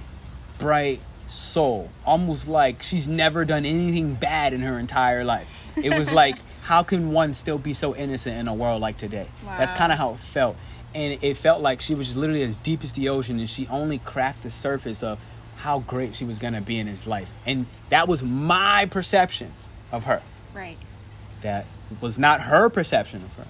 bright 0.60 1.02
soul 1.26 1.90
almost 2.06 2.48
like 2.48 2.84
she's 2.84 3.08
never 3.08 3.44
done 3.46 3.66
anything 3.66 4.14
bad 4.14 4.54
in 4.54 4.62
her 4.62 4.78
entire 4.78 5.24
life 5.24 5.48
it 5.76 5.98
was 5.98 6.12
like 6.22 6.38
how 6.62 6.84
can 6.84 7.12
one 7.12 7.34
still 7.34 7.58
be 7.58 7.74
so 7.74 7.96
innocent 7.96 8.38
in 8.38 8.48
a 8.48 8.54
world 8.54 8.80
like 8.80 8.98
today 8.98 9.26
that's 9.58 9.72
kind 9.72 9.92
of 9.92 9.98
how 9.98 10.12
it 10.14 10.20
felt 10.20 10.56
and 10.94 11.24
it 11.24 11.38
felt 11.38 11.62
like 11.62 11.82
she 11.82 11.96
was 11.96 12.16
literally 12.16 12.44
as 12.44 12.56
deep 12.58 12.84
as 12.84 12.94
the 12.94 13.10
ocean 13.10 13.40
and 13.40 13.50
she 13.50 13.68
only 13.68 13.98
cracked 14.00 14.44
the 14.44 14.52
surface 14.52 15.02
of 15.04 15.20
how 15.58 15.80
great 15.80 16.16
she 16.16 16.26
was 16.26 16.40
going 16.40 16.54
to 16.54 16.62
be 16.62 16.78
in 16.80 16.88
his 16.88 17.06
life 17.08 17.30
and 17.46 17.66
that 17.90 18.08
was 18.08 18.22
my 18.24 18.86
perception 18.88 19.54
of 19.92 20.04
her 20.06 20.22
Right. 20.54 20.78
that 21.42 21.66
was 22.02 22.18
not 22.20 22.42
her 22.42 22.70
perception 22.70 23.24
of 23.24 23.34
her. 23.36 23.48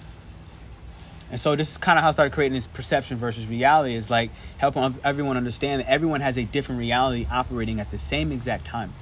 And 1.30 1.40
so 1.40 1.56
this 1.56 1.70
is 1.70 1.78
kind 1.78 1.98
of 1.98 2.02
how 2.02 2.08
I 2.08 2.12
started 2.12 2.34
creating 2.34 2.54
this 2.54 2.66
perception 2.66 3.16
versus 3.16 3.46
reality 3.46 3.94
is 3.94 4.10
like 4.10 4.30
helping 4.58 4.94
everyone 5.02 5.38
understand 5.38 5.80
that 5.80 5.88
everyone 5.88 6.20
has 6.20 6.36
a 6.36 6.44
different 6.44 6.78
reality 6.78 7.26
operating 7.30 7.80
at 7.80 7.90
the 7.90 7.96
same 7.96 8.32
exact 8.32 8.66
time. 8.66 8.92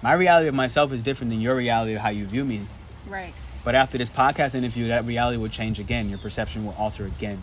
My 0.00 0.12
reality 0.12 0.48
of 0.48 0.54
myself 0.54 0.92
is 0.92 1.02
different 1.02 1.30
than 1.30 1.40
your 1.40 1.56
reality 1.56 1.94
of 1.94 2.02
how 2.02 2.10
you 2.10 2.24
view 2.26 2.44
me. 2.44 2.66
Right. 3.08 3.34
But 3.64 3.74
after 3.74 3.98
this 3.98 4.10
podcast 4.10 4.54
interview, 4.54 4.88
that 4.88 5.06
reality 5.06 5.38
will 5.38 5.48
change 5.48 5.80
again. 5.80 6.08
Your 6.08 6.18
perception 6.18 6.64
will 6.66 6.74
alter 6.74 7.06
again. 7.06 7.42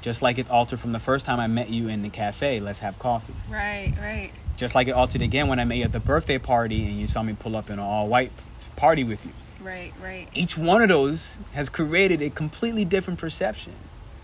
Just 0.00 0.22
like 0.22 0.38
it 0.38 0.50
altered 0.50 0.80
from 0.80 0.92
the 0.92 0.98
first 0.98 1.26
time 1.26 1.38
I 1.38 1.46
met 1.46 1.70
you 1.70 1.88
in 1.88 2.02
the 2.02 2.08
cafe, 2.10 2.60
let's 2.60 2.80
have 2.80 2.98
coffee. 2.98 3.34
Right. 3.48 3.94
Right. 3.98 4.32
Just 4.56 4.74
like 4.74 4.88
it 4.88 4.92
altered 4.92 5.22
again 5.22 5.48
when 5.48 5.58
I 5.58 5.64
met 5.64 5.78
you 5.78 5.84
at 5.84 5.92
the 5.92 6.00
birthday 6.00 6.38
party 6.38 6.86
and 6.86 6.98
you 7.00 7.06
saw 7.06 7.22
me 7.22 7.34
pull 7.34 7.56
up 7.56 7.68
in 7.68 7.74
an 7.74 7.80
all 7.80 8.08
white 8.08 8.32
party 8.76 9.04
with 9.04 9.24
you. 9.24 9.32
Right, 9.64 9.94
right. 10.02 10.28
Each 10.34 10.58
one 10.58 10.82
of 10.82 10.90
those 10.90 11.38
has 11.52 11.70
created 11.70 12.20
a 12.20 12.28
completely 12.28 12.84
different 12.84 13.18
perception. 13.18 13.72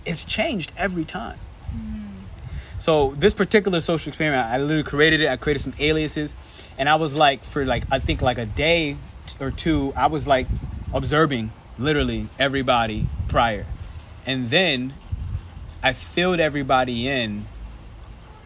It's 0.04 0.24
changed 0.24 0.70
every 0.76 1.06
time. 1.06 1.38
Mm-hmm. 1.74 2.06
So 2.78 3.14
this 3.16 3.32
particular 3.32 3.80
social 3.80 4.10
experiment, 4.10 4.46
I 4.46 4.58
literally 4.58 4.82
created 4.82 5.22
it. 5.22 5.28
I 5.28 5.36
created 5.36 5.60
some 5.60 5.74
aliases, 5.78 6.34
and 6.76 6.88
I 6.88 6.96
was 6.96 7.14
like, 7.14 7.42
for 7.44 7.64
like 7.64 7.84
I 7.90 8.00
think 8.00 8.20
like 8.20 8.36
a 8.36 8.46
day 8.46 8.98
or 9.38 9.50
two, 9.50 9.94
I 9.96 10.08
was 10.08 10.26
like 10.26 10.46
observing 10.92 11.52
literally 11.78 12.28
everybody 12.38 13.06
prior, 13.28 13.66
and 14.26 14.50
then 14.50 14.94
I 15.82 15.92
filled 15.92 16.40
everybody 16.40 17.08
in 17.08 17.46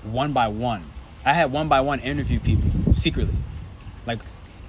one 0.03 0.33
by 0.33 0.49
one. 0.49 0.85
I 1.25 1.33
had 1.33 1.51
one 1.51 1.69
by 1.69 1.81
one 1.81 2.01
interview 2.01 2.39
people 2.39 2.95
secretly, 2.95 3.37
like 4.07 4.21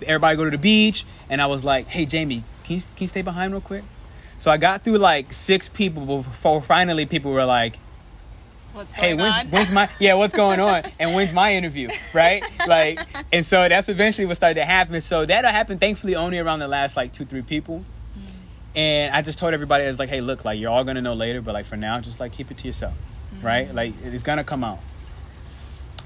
everybody 0.02 0.38
go 0.38 0.46
to 0.46 0.52
the 0.52 0.58
beach, 0.58 1.06
and 1.30 1.42
I 1.42 1.48
was 1.48 1.64
like, 1.64 1.88
"Hey, 1.88 2.06
Jamie, 2.06 2.44
can 2.64 2.78
you, 2.78 2.82
can 2.82 2.90
you 3.00 3.08
stay 3.08 3.22
behind 3.22 3.54
real 3.54 3.62
quick?" 3.62 3.84
So 4.38 4.52
I 4.52 4.58
got 4.58 4.84
through 4.84 4.98
like 4.98 5.34
six 5.34 5.70
people 5.70 6.06
before 6.06 6.62
finally 6.62 7.06
people 7.06 7.32
were 7.32 7.46
like, 7.46 7.80
What's 8.76 8.92
hey 8.92 9.14
when's, 9.14 9.36
on? 9.36 9.48
when's 9.52 9.72
my 9.72 9.90
yeah 10.00 10.16
what's 10.16 10.36
going 10.36 10.60
on? 10.60 10.84
And 11.00 11.16
when's 11.16 11.32
my 11.32 11.54
interview 11.54 11.90
right? 12.12 12.44
Like 12.68 13.00
and 13.32 13.46
so 13.46 13.70
that's 13.70 13.88
eventually 13.88 14.26
what 14.26 14.36
started 14.36 14.56
to 14.56 14.66
happen. 14.66 15.00
So 15.00 15.26
that 15.26 15.46
happened 15.46 15.80
thankfully 15.80 16.16
only 16.16 16.40
around 16.40 16.60
the 16.60 16.68
last 16.68 16.98
like 16.98 17.14
two 17.14 17.24
three 17.24 17.42
people. 17.42 17.86
Mm. 18.20 18.28
And 18.76 19.16
i 19.16 19.22
just 19.22 19.40
told 19.40 19.54
everybody 19.54 19.86
i 19.86 19.88
was 19.88 19.98
like 19.98 20.10
hey 20.10 20.20
look 20.20 20.44
like 20.44 20.60
you're 20.60 20.72
all 20.72 20.84
gonna 20.84 21.02
know 21.02 21.14
later 21.14 21.42
but 21.42 21.54
like 21.54 21.66
for 21.66 21.78
now 21.78 22.02
just 22.02 22.20
like 22.20 22.34
keep 22.34 22.52
it 22.52 22.58
to 22.58 22.68
yourself 22.68 22.94
mm. 23.34 23.44
right? 23.44 23.74
Like 23.74 23.94
it's 24.04 24.24
gonna 24.24 24.44
come 24.44 24.66
out. 24.66 24.80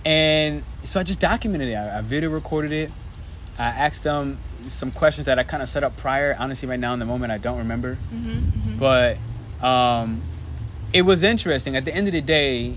And 0.06 0.64
so 0.84 1.00
i 1.00 1.04
just 1.04 1.20
documented 1.20 1.70
it. 1.70 1.74
I, 1.74 1.98
I 1.98 2.02
video 2.02 2.30
recorded 2.30 2.72
it. 2.72 2.92
I 3.58 3.66
asked 3.66 4.04
them 4.04 4.38
some 4.68 4.92
questions 4.92 5.26
that 5.26 5.40
i 5.40 5.44
kind 5.44 5.64
of 5.64 5.70
set 5.70 5.84
up 5.84 5.98
prior. 5.98 6.36
Honestly 6.38 6.70
right 6.70 6.80
now 6.80 6.94
in 6.94 7.00
the 7.00 7.06
moment 7.06 7.32
i 7.32 7.40
don't 7.40 7.58
remember. 7.58 7.98
Mm-hmm, 8.14 8.30
mm-hmm. 8.30 8.78
But 8.78 9.18
um, 9.66 10.22
it 10.94 11.04
was 11.04 11.24
interesting. 11.24 11.76
At 11.76 11.86
the 11.86 11.94
end 11.94 12.08
of 12.08 12.14
the 12.14 12.22
day, 12.22 12.76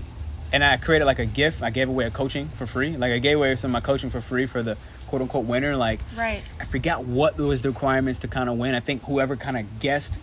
and 0.51 0.63
I 0.63 0.77
created 0.77 1.05
like 1.05 1.19
a 1.19 1.25
gift. 1.25 1.63
I 1.63 1.69
gave 1.71 1.89
away 1.89 2.05
a 2.05 2.11
coaching 2.11 2.49
for 2.49 2.65
free. 2.67 2.95
Like 2.95 3.11
I 3.11 3.17
gave 3.19 3.37
away 3.37 3.55
some 3.55 3.71
of 3.71 3.73
my 3.73 3.79
coaching 3.81 4.09
for 4.11 4.21
free 4.21 4.45
for 4.45 4.61
the 4.61 4.77
quote 5.07 5.21
unquote 5.21 5.45
winner. 5.45 5.75
Like 5.75 5.99
Right. 6.15 6.43
I 6.59 6.65
forgot 6.65 7.05
what 7.05 7.37
was 7.37 7.63
the 7.63 7.69
requirements 7.69 8.19
to 8.19 8.27
kind 8.27 8.49
of 8.49 8.57
win. 8.57 8.75
I 8.75 8.79
think 8.79 9.03
whoever 9.03 9.35
kind 9.35 9.57
of 9.57 9.79
guessed 9.79 10.19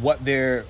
what 0.00 0.24
their 0.24 0.64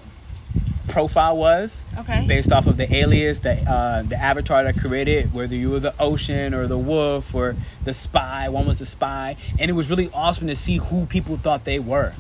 profile 0.89 1.37
was 1.37 1.81
Okay. 1.97 2.27
based 2.27 2.53
off 2.53 2.67
of 2.67 2.77
the 2.77 2.93
alias, 2.95 3.41
the 3.41 3.53
uh, 3.71 4.03
the 4.03 4.17
avatar 4.17 4.65
that 4.65 4.77
I 4.77 4.79
created, 4.79 5.33
whether 5.33 5.55
you 5.55 5.71
were 5.71 5.81
the 5.81 5.95
ocean 5.99 6.53
or 6.53 6.67
the 6.67 6.77
wolf 6.79 7.35
or 7.35 7.57
the 7.85 7.95
spy. 7.95 8.49
One 8.51 8.67
was 8.67 8.79
the 8.79 8.87
spy, 8.87 9.37
and 9.59 9.71
it 9.71 9.75
was 9.75 9.89
really 9.89 10.11
awesome 10.13 10.47
to 10.49 10.57
see 10.57 10.77
who 10.77 11.07
people 11.07 11.37
thought 11.39 11.65
they 11.65 11.79
were, 11.79 12.13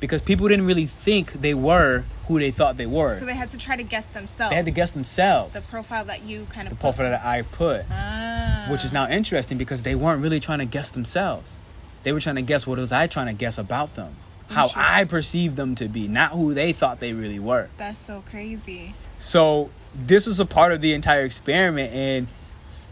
because 0.00 0.22
people 0.22 0.46
didn't 0.48 0.66
really 0.66 0.86
think 0.86 1.32
they 1.40 1.54
were 1.54 2.04
who 2.30 2.38
they 2.38 2.52
thought 2.52 2.76
they 2.76 2.86
were. 2.86 3.18
So 3.18 3.24
they 3.24 3.34
had 3.34 3.50
to 3.50 3.58
try 3.58 3.74
to 3.74 3.82
guess 3.82 4.06
themselves. 4.06 4.50
they 4.50 4.56
had 4.56 4.64
to 4.66 4.70
guess 4.70 4.92
themselves. 4.92 5.52
the 5.52 5.62
profile 5.62 6.04
that 6.04 6.22
you 6.22 6.46
kind 6.52 6.68
of 6.68 6.74
the 6.74 6.80
profile 6.80 7.10
that 7.10 7.24
I 7.24 7.42
put, 7.42 7.84
Ah. 7.90 8.66
which 8.70 8.84
is 8.84 8.92
now 8.92 9.08
interesting 9.08 9.58
because 9.58 9.82
they 9.82 9.96
weren't 9.96 10.22
really 10.22 10.38
trying 10.38 10.60
to 10.60 10.64
guess 10.64 10.90
themselves. 10.90 11.58
They 12.04 12.12
were 12.12 12.20
trying 12.20 12.36
to 12.36 12.42
guess 12.42 12.68
what 12.68 12.78
was 12.78 12.92
I 12.92 13.08
trying 13.08 13.26
to 13.26 13.32
guess 13.32 13.58
about 13.58 13.96
them, 13.96 14.14
how 14.48 14.70
I 14.76 15.02
perceived 15.04 15.56
them 15.56 15.74
to 15.74 15.88
be, 15.88 16.06
not 16.06 16.30
who 16.30 16.54
they 16.54 16.72
thought 16.72 17.00
they 17.00 17.12
really 17.14 17.40
were. 17.40 17.68
That's 17.78 17.98
so 17.98 18.22
crazy. 18.30 18.94
So 19.18 19.70
this 19.92 20.24
was 20.26 20.38
a 20.38 20.46
part 20.46 20.70
of 20.72 20.80
the 20.80 20.94
entire 20.94 21.22
experiment, 21.24 21.92
and 21.92 22.28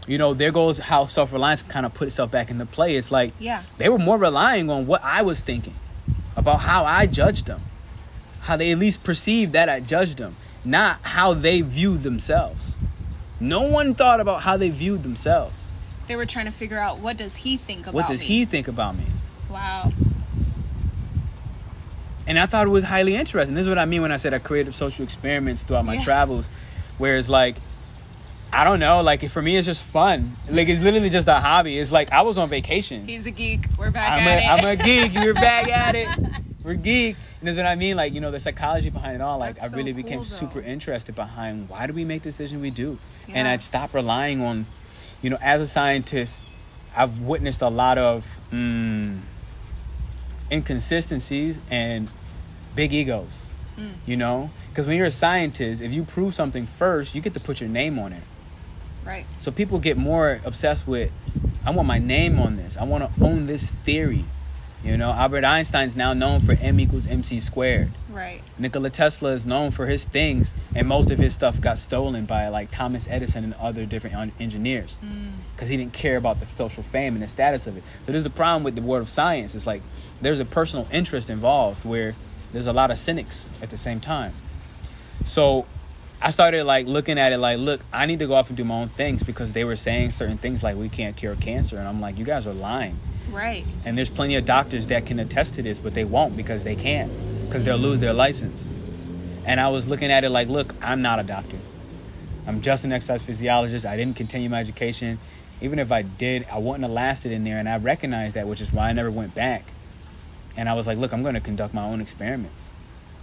you 0.05 0.17
know, 0.17 0.33
there 0.33 0.51
goes 0.51 0.79
how 0.79 1.05
self 1.05 1.31
reliance 1.31 1.61
kind 1.61 1.85
of 1.85 1.93
put 1.93 2.07
itself 2.07 2.29
back 2.29 2.51
into 2.51 2.65
play. 2.65 2.97
It's 2.97 3.09
like 3.09 3.31
Yeah. 3.39 3.63
they 3.77 3.87
were 3.87 3.99
more 3.99 4.17
relying 4.17 4.69
on 4.69 4.85
what 4.85 5.01
I 5.01 5.21
was 5.21 5.39
thinking 5.39 5.75
about 6.35 6.59
how 6.59 6.83
I 6.83 7.05
judged 7.05 7.45
them, 7.45 7.61
how 8.49 8.57
they 8.57 8.71
at 8.71 8.79
least 8.79 9.03
perceived 9.03 9.53
that 9.53 9.69
I 9.69 9.79
judged 9.79 10.17
them, 10.17 10.35
not 10.65 10.97
how 11.03 11.35
they 11.35 11.61
viewed 11.61 12.01
themselves. 12.01 12.75
No 13.39 13.61
one 13.61 13.93
thought 13.93 14.19
about 14.19 14.41
how 14.41 14.57
they 14.57 14.69
viewed 14.69 15.03
themselves. 15.03 15.67
They 16.07 16.15
were 16.15 16.25
trying 16.25 16.45
to 16.45 16.51
figure 16.51 16.79
out 16.79 16.97
what 16.97 17.15
does 17.15 17.35
he 17.35 17.57
think 17.57 17.81
about 17.81 17.93
me? 17.93 17.95
What 17.95 18.07
does 18.07 18.19
me? 18.21 18.25
he 18.25 18.45
think 18.45 18.67
about 18.67 18.97
me? 18.97 19.05
Wow. 19.51 19.93
And 22.25 22.39
I 22.39 22.47
thought 22.47 22.65
it 22.65 22.71
was 22.71 22.83
highly 22.83 23.15
interesting. 23.15 23.53
This 23.55 23.63
is 23.63 23.69
what 23.69 23.77
I 23.77 23.85
mean 23.85 24.01
when 24.01 24.11
I 24.11 24.17
said 24.17 24.33
I 24.33 24.39
created 24.39 24.73
social 24.73 25.03
experiments 25.03 25.61
throughout 25.61 25.85
my 25.85 25.95
Yeah. 25.95 26.03
travels, 26.03 26.49
where 26.97 27.17
it's 27.17 27.29
like, 27.29 27.57
I 28.51 28.63
don't 28.63 28.79
know, 28.79 29.01
like 29.01 29.29
for 29.29 29.43
me 29.43 29.57
it's 29.57 29.67
just 29.67 29.83
fun. 29.83 30.35
Like 30.49 30.67
it's 30.69 30.81
literally 30.81 31.11
just 31.11 31.27
a 31.27 31.35
hobby. 31.39 31.77
It's 31.77 31.91
like 31.91 32.11
I 32.11 32.23
was 32.23 32.39
on 32.39 32.49
vacation. 32.49 33.07
He's 33.07 33.27
a 33.27 33.31
geek. 33.31 33.67
We're 33.77 33.91
back 33.91 34.09
at 34.09 34.17
it. 34.17 34.21
I'm 34.21 34.27
at 34.27 34.39
a, 34.39 34.67
I'm 34.67 34.79
a 34.79 34.83
geek. 34.83 35.13
You're 35.13 35.35
back 35.35 35.69
at 35.69 35.93
it. 35.95 36.07
We're 36.63 36.73
geek. 36.75 37.15
And 37.39 37.47
that's 37.47 37.57
what 37.57 37.65
I 37.65 37.75
mean. 37.75 37.95
Like, 37.95 38.13
you 38.13 38.21
know, 38.21 38.31
the 38.31 38.39
psychology 38.39 38.89
behind 38.89 39.15
it 39.15 39.21
all. 39.21 39.37
Like, 39.37 39.55
That's 39.55 39.67
I 39.67 39.69
so 39.71 39.77
really 39.77 39.93
became 39.93 40.19
though. 40.19 40.25
super 40.25 40.59
interested 40.61 41.15
behind 41.15 41.69
why 41.69 41.87
do 41.87 41.93
we 41.93 42.03
make 42.03 42.23
the 42.23 42.29
decision 42.29 42.59
we 42.61 42.69
do? 42.69 42.97
And 43.29 43.47
I'd 43.47 43.61
stop 43.63 43.93
relying 43.93 44.41
on, 44.41 44.65
you 45.21 45.29
know, 45.29 45.37
as 45.41 45.61
a 45.61 45.67
scientist, 45.67 46.41
I've 46.95 47.19
witnessed 47.19 47.61
a 47.61 47.69
lot 47.69 47.97
of 47.97 48.25
mm, 48.51 49.19
inconsistencies 50.51 51.59
and 51.69 52.09
big 52.75 52.93
egos, 52.93 53.45
Mm. 53.77 53.93
you 54.05 54.17
know? 54.17 54.49
Because 54.69 54.87
when 54.87 54.97
you're 54.97 55.05
a 55.05 55.11
scientist, 55.11 55.81
if 55.81 55.93
you 55.93 56.03
prove 56.03 56.35
something 56.35 56.65
first, 56.65 57.15
you 57.15 57.21
get 57.21 57.33
to 57.35 57.39
put 57.39 57.61
your 57.61 57.69
name 57.69 57.97
on 57.99 58.11
it. 58.13 58.23
Right. 59.05 59.25
So 59.37 59.51
people 59.51 59.79
get 59.79 59.95
more 59.97 60.41
obsessed 60.43 60.87
with, 60.87 61.11
I 61.65 61.71
want 61.71 61.87
my 61.87 61.99
name 61.99 62.39
on 62.39 62.57
this. 62.57 62.75
I 62.77 62.83
want 62.83 63.15
to 63.15 63.23
own 63.23 63.45
this 63.45 63.71
theory. 63.85 64.25
You 64.83 64.95
know, 64.95 65.11
Albert 65.11 65.43
Einstein's 65.43 65.97
now 65.97 66.13
known 66.13 66.39
for 66.39 66.53
M 66.53 66.79
equals 66.79 67.05
MC 67.05 67.41
squared. 67.41 67.91
Right. 68.09 68.41
Nikola 68.57 68.89
Tesla 68.89 69.31
is 69.33 69.45
known 69.45 69.71
for 69.71 69.85
his 69.87 70.05
things, 70.05 70.53
and 70.73 70.87
most 70.87 71.11
of 71.11 71.19
his 71.19 71.33
stuff 71.33 71.59
got 71.59 71.77
stolen 71.77 72.25
by 72.25 72.47
like 72.47 72.71
Thomas 72.71 73.05
Edison 73.09 73.43
and 73.43 73.53
other 73.55 73.85
different 73.85 74.15
en- 74.15 74.31
engineers 74.39 74.97
Mm. 75.03 75.31
because 75.53 75.67
he 75.67 75.75
didn't 75.75 75.91
care 75.93 76.15
about 76.15 76.39
the 76.39 76.47
social 76.47 76.81
fame 76.81 77.13
and 77.15 77.21
the 77.21 77.27
status 77.27 77.67
of 77.67 77.75
it. 77.75 77.83
So 78.05 78.13
there's 78.13 78.23
the 78.23 78.29
problem 78.29 78.63
with 78.63 78.75
the 78.75 78.81
world 78.81 79.01
of 79.01 79.09
science. 79.09 79.53
It's 79.53 79.67
like 79.67 79.81
there's 80.21 80.39
a 80.39 80.45
personal 80.45 80.87
interest 80.93 81.29
involved 81.29 81.83
where 81.83 82.15
there's 82.53 82.67
a 82.67 82.73
lot 82.73 82.89
of 82.89 82.97
cynics 82.97 83.49
at 83.61 83.69
the 83.71 83.77
same 83.77 83.99
time. 83.99 84.33
So 85.25 85.65
I 86.21 86.31
started 86.31 86.63
like 86.63 86.87
looking 86.87 87.19
at 87.19 87.33
it 87.33 87.37
like, 87.37 87.59
look, 87.59 87.81
I 87.91 88.05
need 88.05 88.19
to 88.19 88.27
go 88.27 88.33
off 88.35 88.47
and 88.47 88.55
do 88.55 88.63
my 88.63 88.75
own 88.75 88.89
things 88.89 89.23
because 89.23 89.51
they 89.51 89.65
were 89.65 89.75
saying 89.75 90.11
certain 90.11 90.37
things 90.37 90.63
like 90.63 90.77
we 90.77 90.87
can't 90.87 91.17
cure 91.17 91.35
cancer, 91.35 91.77
and 91.77 91.87
I'm 91.87 91.99
like, 91.99 92.17
you 92.17 92.25
guys 92.25 92.47
are 92.47 92.53
lying. 92.53 92.97
Right. 93.31 93.65
And 93.85 93.97
there's 93.97 94.09
plenty 94.09 94.35
of 94.35 94.45
doctors 94.45 94.87
that 94.87 95.05
can 95.05 95.19
attest 95.19 95.55
to 95.55 95.63
this, 95.63 95.79
but 95.79 95.93
they 95.93 96.03
won't 96.03 96.35
because 96.35 96.63
they 96.63 96.75
can't, 96.75 97.11
because 97.47 97.63
they'll 97.63 97.77
lose 97.77 97.99
their 97.99 98.13
license. 98.13 98.69
And 99.45 99.59
I 99.59 99.69
was 99.69 99.87
looking 99.87 100.11
at 100.11 100.23
it 100.23 100.29
like, 100.29 100.47
look, 100.47 100.75
I'm 100.81 101.01
not 101.01 101.19
a 101.19 101.23
doctor. 101.23 101.57
I'm 102.47 102.61
just 102.61 102.83
an 102.83 102.91
exercise 102.91 103.21
physiologist. 103.21 103.85
I 103.85 103.95
didn't 103.95 104.15
continue 104.15 104.49
my 104.49 104.59
education. 104.59 105.19
Even 105.61 105.79
if 105.79 105.91
I 105.91 106.01
did, 106.01 106.47
I 106.51 106.57
wouldn't 106.57 106.83
have 106.83 106.91
lasted 106.91 107.31
in 107.31 107.43
there. 107.43 107.57
And 107.57 107.69
I 107.69 107.77
recognized 107.77 108.35
that, 108.35 108.47
which 108.47 108.61
is 108.61 108.73
why 108.73 108.89
I 108.89 108.93
never 108.93 109.11
went 109.11 109.35
back. 109.35 109.65
And 110.57 110.67
I 110.67 110.73
was 110.73 110.87
like, 110.87 110.97
look, 110.97 111.13
I'm 111.13 111.21
going 111.21 111.35
to 111.35 111.41
conduct 111.41 111.73
my 111.73 111.83
own 111.83 112.01
experiments. 112.01 112.69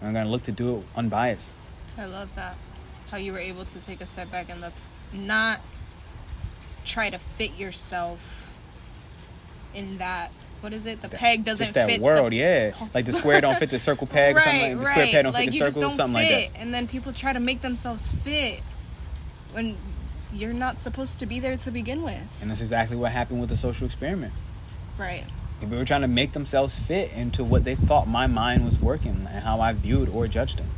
I'm 0.00 0.12
going 0.12 0.24
to 0.24 0.30
look 0.30 0.42
to 0.42 0.52
do 0.52 0.78
it 0.78 0.84
unbiased. 0.96 1.54
I 1.98 2.04
love 2.04 2.34
that. 2.34 2.56
How 3.10 3.16
you 3.16 3.32
were 3.32 3.38
able 3.38 3.64
to 3.64 3.78
take 3.80 4.00
a 4.00 4.06
step 4.06 4.30
back 4.30 4.48
and 4.48 4.60
look, 4.60 4.74
not 5.12 5.60
try 6.84 7.10
to 7.10 7.18
fit 7.36 7.56
yourself 7.56 8.45
in 9.74 9.98
that. 9.98 10.30
What 10.60 10.72
is 10.72 10.86
it? 10.86 11.02
The 11.02 11.08
peg 11.10 11.44
doesn't 11.44 11.64
Just 11.64 11.74
that 11.74 11.88
fit 11.88 12.00
world, 12.00 12.32
the, 12.32 12.36
yeah. 12.36 12.74
Like 12.94 13.04
the 13.04 13.12
square 13.12 13.40
don't 13.40 13.58
fit 13.58 13.70
the 13.70 13.78
circle 13.78 14.06
peg 14.06 14.36
or 14.36 14.40
something 14.40 14.60
like 14.62 14.70
The 14.72 14.76
right. 14.78 14.86
square 14.86 15.06
peg 15.06 15.22
don't 15.24 15.32
like 15.32 15.50
fit 15.52 15.58
the 15.58 15.70
circle, 15.72 15.90
something 15.90 16.14
like 16.14 16.28
that. 16.28 16.50
and 16.60 16.72
then 16.72 16.88
people 16.88 17.12
try 17.12 17.32
to 17.32 17.40
make 17.40 17.60
themselves 17.60 18.10
fit 18.24 18.62
when 19.52 19.76
you're 20.32 20.52
not 20.54 20.80
supposed 20.80 21.18
to 21.20 21.26
be 21.26 21.40
there 21.40 21.56
to 21.56 21.70
begin 21.70 22.02
with. 22.02 22.20
And 22.40 22.50
that's 22.50 22.60
exactly 22.62 22.96
what 22.96 23.12
happened 23.12 23.40
with 23.40 23.50
the 23.50 23.56
social 23.56 23.86
experiment. 23.86 24.32
Right. 24.98 25.24
They 25.60 25.76
were 25.76 25.84
trying 25.84 26.00
to 26.02 26.08
make 26.08 26.32
themselves 26.32 26.76
fit 26.78 27.12
into 27.12 27.44
what 27.44 27.64
they 27.64 27.74
thought 27.76 28.08
my 28.08 28.26
mind 28.26 28.64
was 28.64 28.78
working 28.78 29.26
and 29.30 29.44
how 29.44 29.60
I 29.60 29.72
viewed 29.72 30.08
or 30.08 30.26
judged 30.26 30.58
them. 30.58 30.70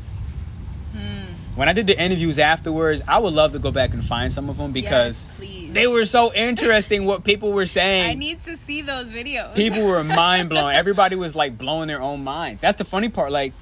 Hmm. 0.93 1.28
When 1.59 1.69
I 1.69 1.73
did 1.73 1.89
the 1.89 2.01
interviews 2.01 2.39
afterwards, 2.39 3.03
I 3.09 3.19
would 3.19 3.35
love 3.35 3.51
to 3.51 3.59
go 3.59 3.73
back 3.73 3.93
and 3.93 4.05
find 4.05 4.33
some 4.33 4.49
of 4.49 4.59
them 4.59 4.71
because 4.71 5.27
Yes, 5.41 5.73
they 5.73 5.89
were 5.89 6.05
so 6.05 6.33
interesting 6.33 7.05
what 7.05 7.25
people 7.25 7.51
were 7.51 7.67
saying. 7.67 8.05
I 8.09 8.15
need 8.15 8.45
to 8.45 8.57
see 8.59 8.81
those 8.81 9.09
videos. 9.09 9.57
people 9.57 9.85
were 9.85 10.05
mind 10.23 10.51
blown. 10.51 10.73
Everybody 10.73 11.17
was 11.17 11.35
like 11.35 11.59
blowing 11.59 11.89
their 11.89 12.01
own 12.01 12.23
minds. 12.23 12.61
That's 12.61 12.79
the 12.79 12.85
funny 12.85 13.09
part. 13.09 13.33
Like, 13.33 13.55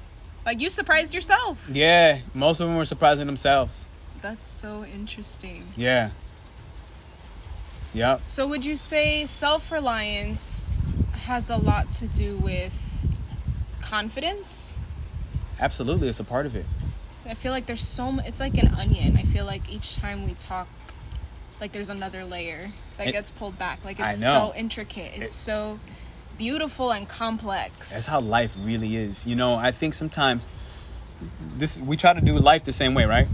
like 0.45 0.61
you 0.61 0.69
surprised 0.69 1.11
yourself. 1.11 1.67
yeah, 1.71 2.19
most 2.35 2.59
of 2.59 2.67
them 2.67 2.77
were 2.77 2.85
surprising 2.85 3.25
themselves. 3.25 3.83
That's 4.21 4.47
so 4.47 4.85
interesting. 4.85 5.67
Yeah. 5.75 6.11
Yep. 7.95 8.21
So 8.27 8.45
would 8.45 8.63
you 8.63 8.77
say 8.77 9.25
self-reliance 9.25 10.67
has 11.23 11.49
a 11.49 11.57
lot 11.57 11.89
to 11.93 12.05
do 12.05 12.37
with 12.37 12.73
confidence? 13.81 14.77
Absolutely. 15.59 16.09
It's 16.09 16.19
a 16.19 16.23
part 16.23 16.45
of 16.45 16.55
it. 16.55 16.67
I 17.27 17.33
feel 17.33 17.51
like 17.51 17.65
there's 17.65 17.85
so 17.85 18.11
much. 18.11 18.25
It's 18.27 18.39
like 18.39 18.55
an 18.55 18.73
onion. 18.75 19.17
I 19.17 19.23
feel 19.23 19.45
like 19.45 19.71
each 19.71 19.95
time 19.95 20.25
we 20.25 20.33
talk 20.33 20.67
like 21.59 21.71
there's 21.71 21.89
another 21.89 22.23
layer 22.23 22.71
that 22.97 23.07
It- 23.07 23.11
gets 23.11 23.31
pulled 23.31 23.57
back. 23.57 23.79
Like 23.83 23.99
it's 23.99 24.19
so 24.19 24.53
intricate. 24.55 25.13
It's 25.15 25.31
It- 25.31 25.35
so 25.35 25.79
beautiful 26.37 26.91
and 26.91 27.07
complex. 27.07 27.89
That's 27.89 28.05
how 28.05 28.21
life 28.21 28.51
really 28.57 28.95
is. 28.95 29.25
You 29.25 29.35
know, 29.35 29.55
I 29.55 29.71
think 29.71 29.93
sometimes 29.93 30.47
this 31.57 31.77
we 31.77 31.97
try 31.97 32.13
to 32.13 32.21
do 32.21 32.37
life 32.37 32.63
the 32.63 32.73
same 32.73 32.93
way, 32.93 33.05
right? 33.05 33.27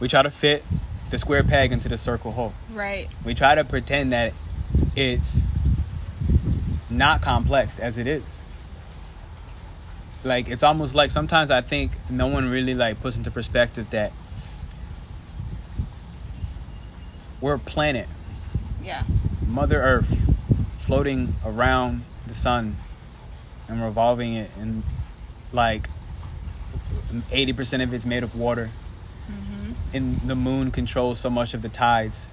We 0.00 0.08
try 0.08 0.22
to 0.22 0.30
fit 0.30 0.64
the 1.10 1.18
square 1.18 1.42
peg 1.42 1.72
into 1.72 1.88
the 1.88 1.98
circle 1.98 2.32
hole. 2.32 2.52
right. 2.72 3.08
We 3.24 3.34
try 3.34 3.54
to 3.54 3.64
pretend 3.64 4.12
that 4.12 4.32
it's 4.96 5.42
not 6.90 7.22
complex 7.22 7.78
as 7.78 7.96
it 7.98 8.06
is. 8.06 8.22
Like 10.24 10.48
it's 10.48 10.62
almost 10.62 10.94
like 10.94 11.10
sometimes 11.10 11.50
I 11.50 11.60
think 11.60 11.92
no 12.10 12.26
one 12.26 12.48
really 12.48 12.74
like 12.74 13.00
puts 13.00 13.16
into 13.16 13.30
perspective 13.30 13.86
that 13.90 14.12
we're 17.40 17.54
a 17.54 17.58
planet, 17.58 18.08
Yeah. 18.82 19.02
Mother 19.46 19.80
Earth, 19.82 20.16
floating 20.78 21.36
around 21.44 22.04
the 22.26 22.34
sun 22.34 22.76
and 23.68 23.82
revolving 23.82 24.34
it, 24.34 24.50
and 24.58 24.82
like 25.52 25.88
eighty 27.30 27.52
percent 27.52 27.82
of 27.82 27.92
it's 27.92 28.04
made 28.06 28.22
of 28.22 28.34
water 28.34 28.70
Mm-hmm. 29.30 29.72
and 29.96 30.16
the 30.28 30.34
moon 30.34 30.70
controls 30.70 31.18
so 31.18 31.30
much 31.30 31.54
of 31.54 31.62
the 31.62 31.70
tides 31.70 32.30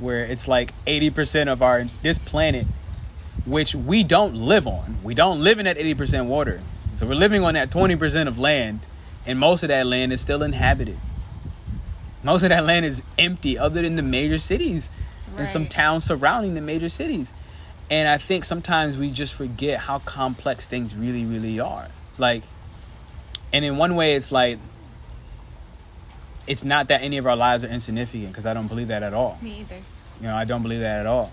where 0.00 0.24
it's 0.24 0.48
like 0.48 0.74
80% 0.88 1.46
of 1.52 1.62
our 1.62 1.84
this 2.02 2.18
planet 2.18 2.66
which 3.46 3.76
we 3.76 4.02
don't 4.02 4.34
live 4.34 4.66
on 4.66 4.96
we 5.04 5.14
don't 5.14 5.40
live 5.44 5.60
in 5.60 5.66
that 5.66 5.76
80% 5.76 6.26
water 6.26 6.60
so 6.94 7.06
we're 7.06 7.14
living 7.14 7.42
on 7.42 7.54
that 7.54 7.70
20% 7.70 8.28
of 8.28 8.38
land 8.38 8.80
and 9.26 9.38
most 9.38 9.62
of 9.62 9.68
that 9.68 9.86
land 9.86 10.12
is 10.12 10.20
still 10.20 10.42
inhabited 10.42 10.98
most 12.22 12.42
of 12.42 12.50
that 12.50 12.64
land 12.64 12.84
is 12.84 13.02
empty 13.18 13.58
other 13.58 13.82
than 13.82 13.96
the 13.96 14.02
major 14.02 14.38
cities 14.38 14.90
and 15.36 15.48
some 15.48 15.66
towns 15.66 16.04
surrounding 16.04 16.54
the 16.54 16.60
major 16.60 16.88
cities 16.88 17.32
and 17.90 18.08
i 18.08 18.18
think 18.18 18.44
sometimes 18.44 18.96
we 18.98 19.10
just 19.10 19.32
forget 19.34 19.80
how 19.80 19.98
complex 20.00 20.66
things 20.66 20.94
really 20.94 21.24
really 21.24 21.58
are 21.58 21.88
like 22.18 22.42
and 23.52 23.64
in 23.64 23.76
one 23.76 23.96
way 23.96 24.14
it's 24.14 24.30
like 24.30 24.58
it's 26.46 26.64
not 26.64 26.88
that 26.88 27.02
any 27.02 27.18
of 27.18 27.26
our 27.26 27.36
lives 27.36 27.64
are 27.64 27.68
insignificant 27.68 28.28
because 28.28 28.46
I 28.46 28.54
don't 28.54 28.66
believe 28.66 28.88
that 28.88 29.02
at 29.02 29.14
all. 29.14 29.38
Me 29.40 29.60
either. 29.60 29.76
You 30.20 30.26
know, 30.26 30.36
I 30.36 30.44
don't 30.44 30.62
believe 30.62 30.80
that 30.80 31.00
at 31.00 31.06
all. 31.06 31.30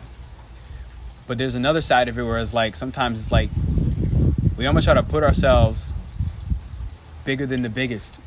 But 1.28 1.38
there's 1.38 1.56
another 1.56 1.82
side 1.82 2.08
of 2.10 2.17
it 2.17 2.24
where 2.24 2.38
it's 2.38 2.54
like 2.54 2.76
sometimes 2.76 3.19
it's 3.19 3.32
like 3.32 3.50
we 4.60 4.65
almost 4.65 4.84
try 4.84 4.93
to 4.93 5.02
put 5.04 5.24
ourselves 5.24 5.93
bigger 7.24 7.45
than 7.45 7.62
the 7.62 7.69
biggest 7.69 8.19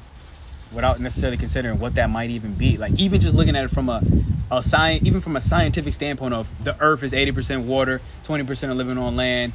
without 0.73 0.99
necessarily 0.99 1.37
considering 1.37 1.79
what 1.79 1.95
that 1.97 2.09
might 2.09 2.31
even 2.31 2.55
be. 2.55 2.79
Like 2.79 2.99
even 2.99 3.21
just 3.21 3.35
looking 3.35 3.55
at 3.55 3.65
it 3.65 3.69
from 3.71 3.91
a 3.91 4.03
a 4.51 4.63
science, 4.63 5.05
even 5.07 5.21
from 5.21 5.37
a 5.37 5.41
scientific 5.43 5.93
standpoint 5.95 6.33
of 6.35 6.49
the 6.65 6.75
Earth 6.81 7.03
is 7.03 7.13
80% 7.13 7.65
water, 7.65 8.01
20% 8.25 8.69
are 8.69 8.75
living 8.75 8.97
on 8.99 9.15
land. 9.17 9.53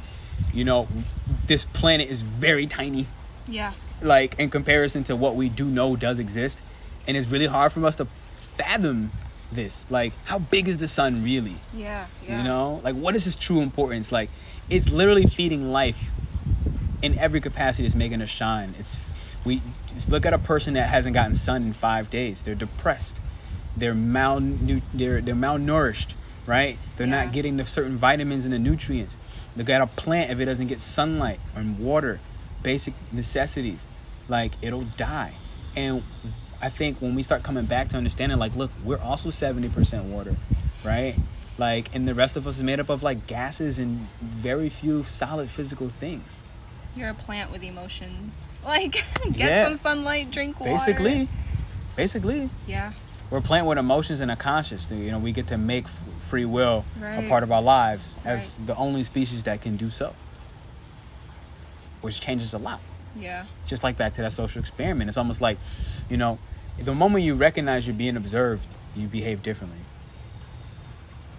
You 0.52 0.64
know, 0.64 0.86
this 1.46 1.64
planet 1.64 2.08
is 2.08 2.20
very 2.20 2.66
tiny 2.68 3.06
Yeah. 3.48 3.72
like 4.00 4.38
in 4.38 4.48
comparison 4.50 5.02
to 5.04 5.16
what 5.16 5.34
we 5.34 5.48
do 5.48 5.64
know 5.64 5.96
does 5.96 6.18
exist 6.20 6.60
and 7.08 7.16
it's 7.16 7.26
really 7.26 7.46
hard 7.46 7.72
for 7.72 7.84
us 7.86 7.96
to 7.96 8.06
fathom 8.40 9.10
this 9.50 9.86
like 9.90 10.12
how 10.26 10.38
big 10.38 10.68
is 10.68 10.76
the 10.78 10.86
sun 10.86 11.24
really 11.24 11.56
Yeah. 11.74 12.06
Yeah. 12.26 12.38
you 12.38 12.44
know 12.44 12.80
like 12.84 12.94
what 12.94 13.16
is 13.16 13.26
its 13.26 13.34
true 13.34 13.60
importance 13.60 14.12
like 14.12 14.30
it's 14.70 14.90
literally 14.90 15.26
feeding 15.26 15.72
life 15.72 16.10
in 17.02 17.18
every 17.18 17.40
capacity 17.40 17.86
it's 17.86 17.94
making 17.94 18.20
us 18.22 18.28
shine. 18.28 18.74
It's 18.78 18.96
we 19.44 19.62
look 20.08 20.26
at 20.26 20.32
a 20.32 20.38
person 20.38 20.74
that 20.74 20.88
hasn't 20.88 21.14
gotten 21.14 21.34
sun 21.34 21.62
in 21.62 21.72
five 21.72 22.10
days. 22.10 22.42
They're 22.42 22.54
depressed. 22.54 23.16
They're 23.76 23.94
malnu- 23.94 24.82
they're, 24.92 25.20
they're 25.20 25.34
malnourished 25.34 26.12
right? 26.46 26.78
They're 26.96 27.06
Yeah. 27.06 27.24
not 27.24 27.32
getting 27.34 27.58
the 27.58 27.66
certain 27.66 27.98
vitamins 27.98 28.46
and 28.46 28.54
the 28.54 28.58
nutrients. 28.58 29.18
Look 29.54 29.68
at 29.68 29.82
a 29.82 29.86
plant 29.86 30.30
if 30.30 30.40
it 30.40 30.46
doesn't 30.46 30.68
get 30.68 30.80
sunlight 30.80 31.40
and 31.54 31.78
water 31.78 32.20
basic 32.62 32.94
necessities 33.12 33.86
like 34.28 34.52
it'll 34.62 34.84
die. 34.96 35.34
And 35.76 36.02
i 36.60 36.68
think 36.68 37.00
when 37.00 37.14
we 37.14 37.22
start 37.22 37.44
coming 37.44 37.66
back 37.66 37.88
to 37.88 37.96
understanding 37.96 38.36
like 38.36 38.56
look 38.56 38.72
we're 38.84 38.98
also 38.98 39.28
70% 39.28 40.04
water 40.04 40.34
right? 40.82 41.14
Like 41.58 41.94
and 41.94 42.08
the 42.08 42.14
rest 42.14 42.36
of 42.36 42.46
us 42.48 42.56
is 42.56 42.62
made 42.64 42.80
up 42.80 42.88
of 42.88 43.02
like 43.02 43.26
gases 43.28 43.78
and 43.78 44.08
very 44.20 44.68
few 44.70 45.04
solid 45.04 45.50
physical 45.50 45.88
things 45.88 46.40
You're 46.98 47.10
a 47.10 47.14
plant 47.14 47.52
with 47.52 47.62
emotions. 47.62 48.50
Like, 48.64 48.92
get 49.32 49.50
Yeah. 49.50 49.64
some 49.64 49.76
sunlight, 49.76 50.30
drink 50.30 50.60
water. 50.60 50.72
basically 50.72 51.28
basically 51.96 52.50
Yeah. 52.66 52.92
we're 53.30 53.38
a 53.38 53.42
plant 53.42 53.66
with 53.66 53.78
emotions 53.78 54.20
and 54.20 54.30
a 54.30 54.36
conscience 54.36 54.86
you 54.90 55.10
know 55.10 55.18
we 55.18 55.32
get 55.32 55.46
to 55.48 55.56
make 55.58 55.86
free 56.28 56.44
will 56.44 56.84
a 57.02 57.26
part 57.28 57.42
of 57.42 57.50
our 57.50 57.62
lives 57.62 58.16
as 58.24 58.40
Right. 58.40 58.66
the 58.66 58.76
only 58.76 59.02
species 59.04 59.42
that 59.44 59.62
can 59.62 59.76
do 59.76 59.90
so 59.90 60.14
which 62.02 62.20
changes 62.20 62.52
a 62.52 62.58
lot 62.58 62.80
Yeah. 63.18 63.46
just 63.66 63.82
like 63.82 63.96
back 63.96 64.14
to 64.14 64.22
that 64.22 64.32
social 64.32 64.60
experiment. 64.60 65.08
It's 65.08 65.16
almost 65.18 65.40
like, 65.40 65.58
you 66.10 66.16
know, 66.16 66.38
the 66.78 66.94
moment 66.94 67.24
you 67.24 67.34
recognize 67.34 67.86
you're 67.86 67.96
being 67.96 68.16
observed, 68.16 68.66
you 68.94 69.08
behave 69.08 69.42
differently. 69.42 69.80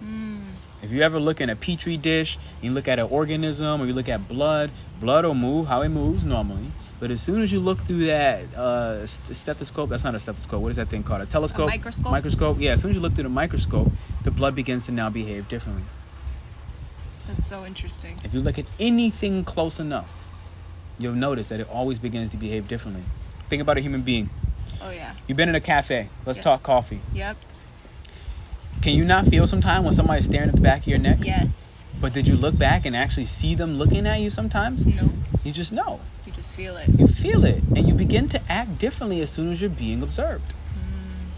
Mm. 0.04 0.49
If 0.82 0.92
you 0.92 1.02
ever 1.02 1.20
look 1.20 1.40
in 1.40 1.50
a 1.50 1.56
petri 1.56 1.96
dish, 1.96 2.38
you 2.62 2.70
look 2.70 2.88
at 2.88 2.98
an 2.98 3.06
organism, 3.10 3.80
or 3.82 3.86
you 3.86 3.92
look 3.92 4.08
at 4.08 4.28
blood, 4.28 4.70
blood 5.00 5.24
will 5.24 5.34
move 5.34 5.66
how 5.66 5.82
it 5.82 5.90
moves 5.90 6.24
normally. 6.24 6.72
But 6.98 7.10
as 7.10 7.22
soon 7.22 7.42
as 7.42 7.50
you 7.50 7.60
look 7.60 7.80
through 7.84 8.06
that 8.06 8.54
uh, 8.54 9.06
stethoscope, 9.06 9.88
that's 9.88 10.04
not 10.04 10.14
a 10.14 10.20
stethoscope. 10.20 10.62
What 10.62 10.70
is 10.70 10.76
that 10.76 10.88
thing 10.88 11.02
called? 11.02 11.22
A 11.22 11.26
telescope? 11.26 11.68
microscope? 11.68 12.10
Microscope. 12.10 12.56
Yeah. 12.60 12.72
As 12.72 12.82
soon 12.82 12.90
as 12.90 12.96
you 12.96 13.00
look 13.02 13.14
through 13.14 13.24
the 13.24 13.30
microscope, 13.30 13.90
the 14.22 14.30
blood 14.30 14.54
begins 14.54 14.86
to 14.86 14.92
now 14.92 15.08
behave 15.08 15.48
differently. 15.48 15.84
That's 17.26 17.46
so 17.46 17.64
interesting. 17.64 18.20
If 18.24 18.34
you 18.34 18.40
look 18.40 18.58
at 18.58 18.66
anything 18.78 19.44
close 19.44 19.78
enough, 19.80 20.12
you'll 20.98 21.14
notice 21.14 21.48
that 21.48 21.60
it 21.60 21.68
always 21.70 21.98
begins 21.98 22.30
to 22.30 22.36
behave 22.36 22.68
differently. 22.68 23.02
Think 23.48 23.62
about 23.62 23.78
a 23.78 23.80
human 23.80 24.02
being. 24.02 24.28
Oh 24.82 24.90
yeah. 24.90 25.14
You've 25.26 25.36
been 25.36 25.48
in 25.48 25.54
a 25.54 25.60
cafe. 25.60 26.08
Let's 26.26 26.38
Yeah. 26.38 26.42
talk 26.44 26.62
coffee. 26.62 27.00
Yep. 27.14 27.36
Can 28.82 28.94
you 28.94 29.04
not 29.04 29.26
feel 29.26 29.46
sometimes 29.46 29.84
when 29.84 29.94
somebody's 29.94 30.24
staring 30.24 30.48
at 30.48 30.54
the 30.54 30.60
back 30.60 30.80
of 30.82 30.86
your 30.86 30.98
neck? 30.98 31.18
Yes. 31.22 31.82
But 32.00 32.14
did 32.14 32.26
you 32.26 32.34
look 32.34 32.56
back 32.56 32.86
and 32.86 32.96
actually 32.96 33.26
see 33.26 33.54
them 33.54 33.74
looking 33.74 34.06
at 34.06 34.20
you 34.20 34.30
sometimes? 34.30 34.86
No. 34.86 35.10
You 35.44 35.52
just 35.52 35.70
know. 35.70 36.00
You 36.24 36.32
just 36.32 36.52
feel 36.52 36.78
it. 36.78 36.88
You 36.88 37.06
feel 37.06 37.44
it. 37.44 37.62
And 37.76 37.86
you 37.86 37.92
begin 37.92 38.26
to 38.28 38.40
act 38.50 38.78
differently 38.78 39.20
as 39.20 39.28
soon 39.30 39.52
as 39.52 39.60
you're 39.60 39.68
being 39.68 40.02
observed. 40.02 40.54
Mm. 40.74 41.30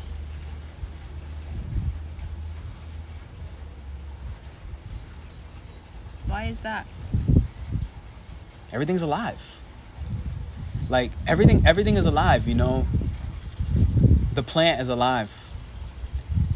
Why 6.28 6.44
is 6.44 6.60
that? 6.60 6.86
Everything's 8.72 9.02
alive. 9.02 9.42
Like 10.88 11.10
everything 11.26 11.66
everything 11.66 11.96
is 11.96 12.06
alive, 12.06 12.46
you 12.46 12.54
know. 12.54 12.86
The 14.34 14.42
plant 14.42 14.80
is 14.80 14.88
alive. 14.88 15.41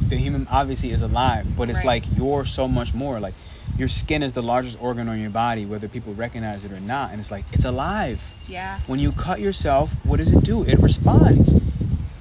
The 0.08 0.16
human 0.16 0.46
obviously 0.50 0.90
is 0.92 1.02
alive, 1.02 1.56
but 1.56 1.68
it's 1.68 1.78
Right. 1.78 1.86
like 1.86 2.04
you're 2.16 2.44
so 2.44 2.68
much 2.68 2.94
more. 2.94 3.18
Like 3.20 3.34
your 3.76 3.88
skin 3.88 4.22
is 4.22 4.32
the 4.32 4.42
largest 4.42 4.80
organ 4.80 5.08
on 5.08 5.20
your 5.20 5.30
body, 5.30 5.66
whether 5.66 5.88
people 5.88 6.14
recognize 6.14 6.64
it 6.64 6.72
or 6.72 6.80
not. 6.80 7.10
And 7.10 7.20
it's 7.20 7.30
like 7.30 7.44
it's 7.52 7.64
alive. 7.64 8.20
Yeah. 8.48 8.78
When 8.86 9.00
you 9.00 9.12
cut 9.12 9.40
yourself, 9.40 9.92
what 10.04 10.18
does 10.18 10.30
it 10.30 10.44
do? 10.44 10.62
It 10.64 10.78
responds. 10.78 11.52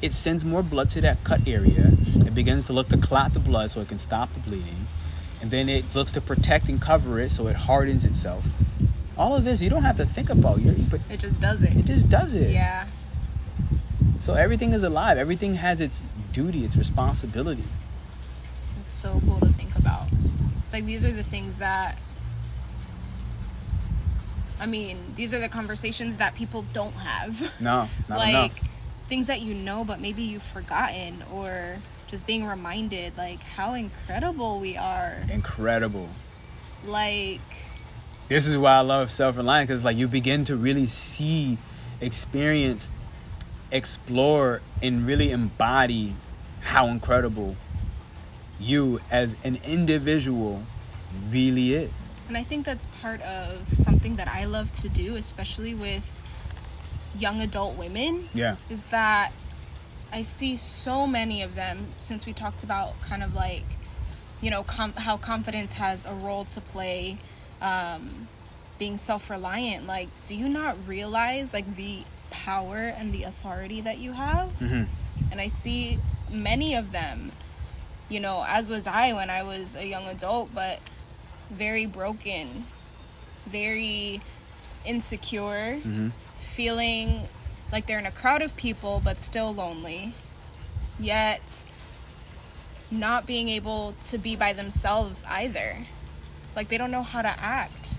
It 0.01 0.13
sends 0.13 0.43
more 0.43 0.63
blood 0.63 0.89
to 0.91 1.01
that 1.01 1.23
cut 1.23 1.41
area. 1.47 1.91
It 2.25 2.33
begins 2.35 2.65
to 2.67 2.73
look 2.73 2.89
to 2.89 2.97
clot 2.97 3.33
the 3.33 3.39
blood 3.39 3.71
so 3.71 3.81
it 3.81 3.87
can 3.87 3.99
stop 3.99 4.33
the 4.33 4.39
bleeding. 4.39 4.87
And 5.41 5.51
then 5.51 5.69
it 5.69 5.93
looks 5.95 6.11
to 6.13 6.21
protect 6.21 6.69
and 6.69 6.81
cover 6.81 7.19
it 7.19 7.31
so 7.31 7.47
it 7.47 7.55
hardens 7.55 8.03
itself. 8.03 8.45
All 9.17 9.35
of 9.35 9.43
this 9.43 9.61
you 9.61 9.69
don't 9.69 9.83
have 9.83 9.97
to 9.97 10.05
think 10.05 10.29
about. 10.29 10.61
You're, 10.61 10.73
but 10.73 11.01
It 11.09 11.19
just 11.19 11.39
does 11.39 11.61
it. 11.61 11.75
it 11.77 11.85
just 11.85 12.09
does 12.09 12.33
it. 12.33 12.51
Yeah. 12.51 12.85
So 14.21 14.33
everything 14.33 14.73
is 14.73 14.81
alive. 14.83 15.17
Everything 15.17 15.55
has 15.55 15.79
its 15.79 16.01
duty, 16.35 16.65
its 16.65 16.75
responsibility. 16.75 17.63
It's 18.85 18.93
so 18.93 19.21
cool 19.25 19.39
to 19.39 19.47
think 19.53 19.73
about. 19.77 20.07
It's 20.65 20.73
like 20.73 20.85
these 20.85 21.05
are 21.05 21.11
the 21.11 21.23
things 21.23 21.57
that 21.57 21.97
I 24.59 24.65
mean, 24.65 24.97
these 25.15 25.33
are 25.33 25.39
the 25.39 25.49
conversations 25.49 26.17
that 26.17 26.35
people 26.35 26.65
don't 26.73 26.93
have. 26.93 27.41
No, 27.61 27.87
not 28.09 28.17
like 28.19 28.29
enough. 28.29 28.59
things 29.07 29.27
that 29.27 29.41
you 29.41 29.53
know 29.53 29.85
but 29.85 29.99
maybe 30.01 30.23
you've 30.23 30.43
forgotten 30.43 31.23
or 31.31 31.77
just 32.07 32.27
being 32.27 32.45
reminded 32.45 33.17
like 33.17 33.39
how 33.39 33.73
incredible 33.73 34.59
we 34.59 34.75
are. 34.75 35.23
Incredible. 35.31 36.09
Like 36.85 37.39
This 38.27 38.45
is 38.45 38.57
why 38.57 38.73
I 38.73 38.81
love 38.81 39.09
self 39.09 39.37
reliance 39.37 39.69
because 39.69 39.85
like 39.85 39.95
you 39.95 40.09
begin 40.09 40.43
to 40.45 40.57
really 40.57 40.87
see, 40.87 41.57
experience, 42.01 42.91
explore, 43.71 44.61
and 44.81 45.07
really 45.07 45.31
embody 45.31 46.15
how 46.65 46.87
incredible 46.87 47.55
you 48.59 48.99
as 49.11 49.35
an 49.43 49.59
individual 49.63 50.63
really 51.29 51.73
is. 51.73 51.91
And 52.27 52.35
I 52.35 52.43
think 52.43 52.65
that's 52.65 52.87
part 53.01 53.21
of 53.21 53.71
something 53.71 54.15
that 54.15 54.27
I 54.27 54.45
love 54.45 54.71
to 54.73 54.89
do, 54.89 55.15
especially 55.15 55.75
with 55.75 56.01
young 57.17 57.41
adult 57.41 57.77
women, 57.77 58.27
Yeah. 58.33 58.55
is 58.69 58.83
that 58.87 59.31
I 60.11 60.23
see 60.23 60.57
so 60.57 61.05
many 61.05 61.43
of 61.43 61.53
them 61.55 61.87
since 61.97 62.25
we 62.25 62.33
talked 62.33 62.63
about 62.63 62.99
kind 63.01 63.21
of 63.21 63.35
like, 63.35 63.63
you 64.41 64.49
know, 64.49 64.63
com- 64.63 64.93
how 64.93 65.17
confidence 65.17 65.73
has 65.73 66.05
a 66.07 66.13
role 66.13 66.45
to 66.45 66.61
play, 66.61 67.17
um, 67.61 68.27
being 68.79 68.97
self 68.97 69.29
reliant. 69.29 69.85
Like, 69.85 70.09
do 70.25 70.35
you 70.35 70.49
not 70.49 70.75
realize 70.87 71.53
like 71.53 71.75
the 71.75 71.99
power 72.31 72.87
and 72.97 73.13
the 73.13 73.23
authority 73.23 73.81
that 73.81 73.99
you 73.99 74.13
have? 74.13 74.49
hmm 74.53 74.83
And 75.31 75.39
I 75.39 75.47
see 75.47 75.99
many 76.29 76.75
of 76.75 76.91
them, 76.91 77.31
you 78.09 78.19
know, 78.19 78.43
as 78.47 78.69
was 78.69 78.87
I 78.87 79.13
when 79.13 79.29
I 79.29 79.43
was 79.43 79.75
a 79.75 79.85
young 79.85 80.07
adult, 80.07 80.53
but 80.53 80.79
very 81.49 81.85
broken, 81.85 82.65
very 83.47 84.21
insecure 84.85 85.79
hmm 85.81 86.09
feeling 86.55 87.27
like 87.71 87.85
they're 87.85 87.99
in 87.99 88.05
a 88.05 88.11
crowd 88.11 88.41
of 88.41 88.55
people 88.55 89.01
but 89.03 89.19
still 89.21 89.53
lonely, 89.53 90.13
yet 90.97 91.63
not 92.89 93.25
being 93.25 93.49
able 93.49 93.93
to 94.05 94.17
be 94.17 94.35
by 94.35 94.53
themselves 94.53 95.23
either. 95.27 95.77
Like 96.55 96.69
they 96.69 96.77
don't 96.77 96.91
know 96.91 97.03
how 97.03 97.21
to 97.21 97.27
act 97.27 97.89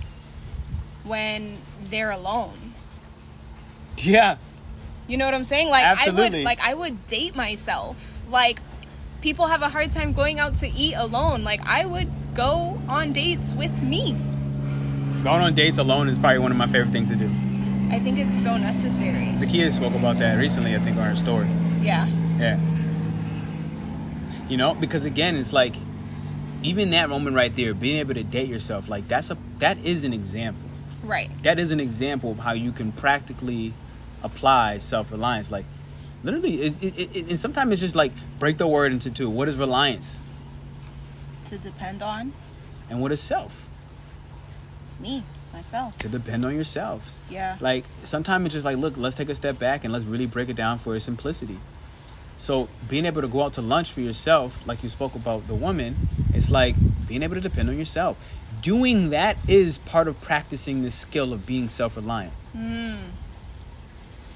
when 1.04 1.58
they're 1.90 2.10
alone. 2.10 2.72
Yeah. 3.98 4.36
You 5.06 5.18
know 5.18 5.26
what 5.26 5.34
I'm 5.34 5.44
saying? 5.44 5.68
Like 5.68 5.84
I 5.84 6.10
would 6.10 6.32
like 6.42 6.60
I 6.60 6.74
would 6.74 7.06
date 7.06 7.36
myself. 7.36 8.15
Like 8.28 8.60
people 9.20 9.46
have 9.46 9.62
a 9.62 9.68
hard 9.68 9.92
time 9.92 10.12
going 10.12 10.38
out 10.38 10.58
to 10.58 10.68
eat 10.68 10.94
alone. 10.94 11.44
Like 11.44 11.60
I 11.64 11.84
would 11.84 12.10
go 12.34 12.80
on 12.88 13.12
dates 13.12 13.54
with 13.54 13.72
me. 13.82 14.12
Going 15.22 15.42
on 15.42 15.54
dates 15.54 15.78
alone 15.78 16.08
is 16.08 16.18
probably 16.18 16.38
one 16.38 16.52
of 16.52 16.56
my 16.56 16.66
favorite 16.66 16.92
things 16.92 17.08
to 17.08 17.16
do. 17.16 17.30
I 17.90 18.00
think 18.00 18.18
it's 18.18 18.40
so 18.42 18.56
necessary. 18.56 19.34
Zakia 19.36 19.72
spoke 19.72 19.94
about 19.94 20.18
that 20.18 20.34
recently, 20.34 20.74
I 20.74 20.78
think, 20.78 20.96
on 20.96 21.04
her 21.04 21.16
story. 21.16 21.48
Yeah. 21.80 22.06
Yeah. 22.38 22.60
You 24.48 24.56
know, 24.56 24.74
because 24.74 25.04
again, 25.04 25.36
it's 25.36 25.52
like 25.52 25.74
even 26.62 26.90
that 26.90 27.08
moment 27.08 27.36
right 27.36 27.54
there, 27.54 27.74
being 27.74 27.96
able 27.96 28.14
to 28.14 28.24
date 28.24 28.48
yourself, 28.48 28.88
like 28.88 29.08
that's 29.08 29.30
a 29.30 29.38
that 29.58 29.78
is 29.78 30.04
an 30.04 30.12
example. 30.12 30.68
Right. 31.02 31.30
That 31.42 31.58
is 31.58 31.70
an 31.70 31.80
example 31.80 32.32
of 32.32 32.38
how 32.38 32.52
you 32.52 32.72
can 32.72 32.92
practically 32.92 33.72
apply 34.22 34.78
self 34.78 35.10
reliance. 35.10 35.50
Like 35.50 35.64
literally, 36.26 36.60
it, 36.60 36.82
it, 36.82 37.16
it, 37.16 37.26
and 37.30 37.40
sometimes 37.40 37.72
it's 37.72 37.80
just 37.80 37.96
like 37.96 38.12
break 38.38 38.58
the 38.58 38.66
word 38.66 38.92
into 38.92 39.10
two. 39.10 39.30
What 39.30 39.48
is 39.48 39.56
reliance, 39.56 40.20
To 41.46 41.56
depend 41.56 42.02
on 42.02 42.32
and 42.90 43.00
what 43.00 43.12
is 43.12 43.20
self? 43.20 43.54
me, 45.00 45.22
myself. 45.52 45.96
To 45.98 46.08
depend 46.08 46.44
on 46.44 46.54
yourselves. 46.54 47.20
Yeah. 47.30 47.56
Like 47.60 47.84
sometimes 48.04 48.46
it's 48.46 48.54
just 48.54 48.64
like, 48.64 48.78
look, 48.78 48.96
let's 48.96 49.14
take 49.14 49.28
a 49.28 49.34
step 49.34 49.58
back 49.58 49.84
and 49.84 49.92
let's 49.92 50.04
really 50.06 50.26
break 50.26 50.48
it 50.48 50.56
down 50.56 50.78
for 50.78 50.96
its 50.96 51.04
simplicity. 51.04 51.58
So 52.38 52.68
being 52.88 53.06
able 53.06 53.22
to 53.22 53.28
go 53.28 53.42
out 53.42 53.52
to 53.54 53.62
lunch 53.62 53.92
for 53.92 54.00
yourself, 54.00 54.58
like 54.66 54.82
you 54.82 54.88
spoke 54.88 55.14
about 55.14 55.46
the 55.48 55.54
woman, 55.54 56.08
it's 56.34 56.50
like 56.50 56.74
being 57.06 57.22
able 57.22 57.34
to 57.34 57.40
depend 57.40 57.68
on 57.68 57.78
yourself. 57.78 58.16
Doing 58.62 59.10
that 59.10 59.36
is 59.48 59.78
part 59.78 60.08
of 60.08 60.20
practicing 60.20 60.82
the 60.82 60.90
skill 60.90 61.32
of 61.32 61.46
being 61.46 61.68
self-reliant. 61.68 62.32
Mm. 62.56 62.98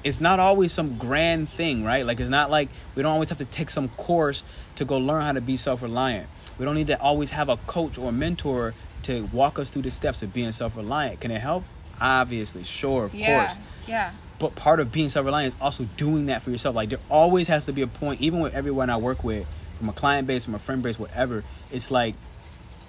It's 0.02 0.20
not 0.20 0.40
always 0.40 0.72
some 0.72 0.96
grand 0.96 1.48
thing, 1.48 1.84
right? 1.84 2.06
Like 2.06 2.20
it's 2.20 2.30
not 2.30 2.50
like 2.50 2.68
we 2.94 3.02
don't 3.02 3.12
always 3.12 3.28
have 3.28 3.38
to 3.38 3.44
take 3.44 3.70
some 3.70 3.88
course 3.90 4.42
to 4.76 4.84
go 4.84 4.96
learn 4.98 5.22
how 5.22 5.32
to 5.32 5.40
be 5.40 5.56
self-reliant. 5.56 6.28
We 6.58 6.64
don't 6.64 6.74
need 6.74 6.86
to 6.88 7.00
always 7.00 7.30
have 7.30 7.48
a 7.48 7.56
coach 7.58 7.98
or 7.98 8.10
mentor 8.12 8.74
to 9.02 9.24
walk 9.32 9.58
us 9.58 9.70
through 9.70 9.82
the 9.82 9.90
steps 9.90 10.22
of 10.22 10.32
being 10.32 10.52
self-reliant. 10.52 11.20
Can 11.20 11.30
it 11.30 11.40
help? 11.40 11.64
Obviously, 12.00 12.64
sure, 12.64 13.04
of 13.04 13.14
Yeah. 13.14 13.46
course. 13.46 13.58
Yeah. 13.86 14.10
But 14.38 14.54
part 14.54 14.80
of 14.80 14.90
being 14.90 15.10
self-reliant 15.10 15.54
is 15.54 15.60
also 15.60 15.86
doing 15.98 16.26
that 16.26 16.42
for 16.42 16.50
yourself. 16.50 16.74
Like 16.74 16.88
there 16.88 16.98
always 17.10 17.48
has 17.48 17.66
to 17.66 17.72
be 17.72 17.82
a 17.82 17.86
point, 17.86 18.20
even 18.22 18.40
with 18.40 18.54
everyone 18.54 18.88
I 18.88 18.96
work 18.96 19.22
with, 19.22 19.46
from 19.78 19.88
a 19.90 19.92
client 19.92 20.26
base, 20.26 20.44
from 20.46 20.54
a 20.54 20.58
friend 20.58 20.82
base, 20.82 20.98
whatever. 20.98 21.44
It's 21.70 21.90
like 21.90 22.14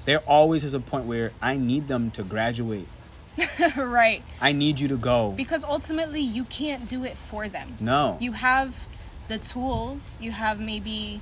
there 0.05 0.19
always 0.19 0.63
is 0.63 0.73
a 0.73 0.79
point 0.79 1.05
where 1.05 1.31
I 1.41 1.57
need 1.57 1.87
them 1.89 2.11
to 2.11 2.23
graduate. 2.23 2.87
right. 3.77 4.23
I 4.39 4.51
need 4.51 4.79
you 4.79 4.87
to 4.89 4.97
go. 4.97 5.31
Because 5.31 5.63
ultimately, 5.63 6.21
you 6.21 6.43
can't 6.45 6.87
do 6.87 7.03
it 7.03 7.17
for 7.17 7.47
them. 7.47 7.77
No. 7.79 8.17
You 8.19 8.33
have 8.33 8.75
the 9.27 9.37
tools, 9.37 10.17
you 10.19 10.31
have 10.31 10.59
maybe 10.59 11.21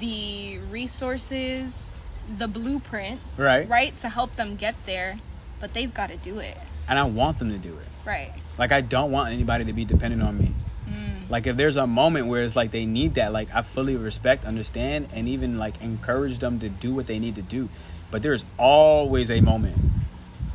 the 0.00 0.58
resources, 0.70 1.90
the 2.38 2.48
blueprint, 2.48 3.20
right? 3.36 3.68
right, 3.68 3.98
to 4.00 4.08
help 4.08 4.34
them 4.36 4.56
get 4.56 4.74
there, 4.86 5.18
but 5.60 5.74
they've 5.74 5.92
got 5.92 6.08
to 6.08 6.16
do 6.16 6.38
it. 6.38 6.56
And 6.88 6.98
I 6.98 7.04
want 7.04 7.38
them 7.38 7.50
to 7.50 7.58
do 7.58 7.74
it. 7.74 7.86
Right. 8.04 8.32
Like 8.58 8.72
I 8.72 8.80
don't 8.80 9.10
want 9.10 9.32
anybody 9.32 9.64
to 9.64 9.72
be 9.72 9.84
dependent 9.84 10.22
on 10.22 10.38
me. 10.38 10.54
Mm. 10.88 11.30
Like 11.30 11.46
if 11.46 11.56
there's 11.56 11.76
a 11.76 11.86
moment 11.86 12.26
where 12.26 12.42
it's 12.42 12.56
like 12.56 12.72
they 12.72 12.86
need 12.86 13.14
that, 13.14 13.32
like 13.32 13.54
I 13.54 13.62
fully 13.62 13.96
respect, 13.96 14.44
understand, 14.44 15.08
and 15.12 15.28
even 15.28 15.58
like 15.58 15.80
encourage 15.80 16.38
them 16.38 16.58
to 16.60 16.68
do 16.68 16.92
what 16.92 17.06
they 17.06 17.18
need 17.18 17.36
to 17.36 17.42
do. 17.42 17.68
But 18.10 18.22
there's 18.22 18.44
always 18.58 19.30
a 19.30 19.40
moment. 19.40 19.76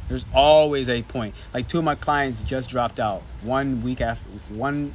There's 0.07 0.25
always 0.33 0.89
a 0.89 1.01
point. 1.03 1.35
Like 1.53 1.67
two 1.67 1.79
of 1.79 1.83
my 1.83 1.95
clients 1.95 2.41
just 2.41 2.69
dropped 2.69 2.99
out. 2.99 3.23
One 3.41 3.81
week 3.83 4.01
after 4.01 4.25
one 4.49 4.93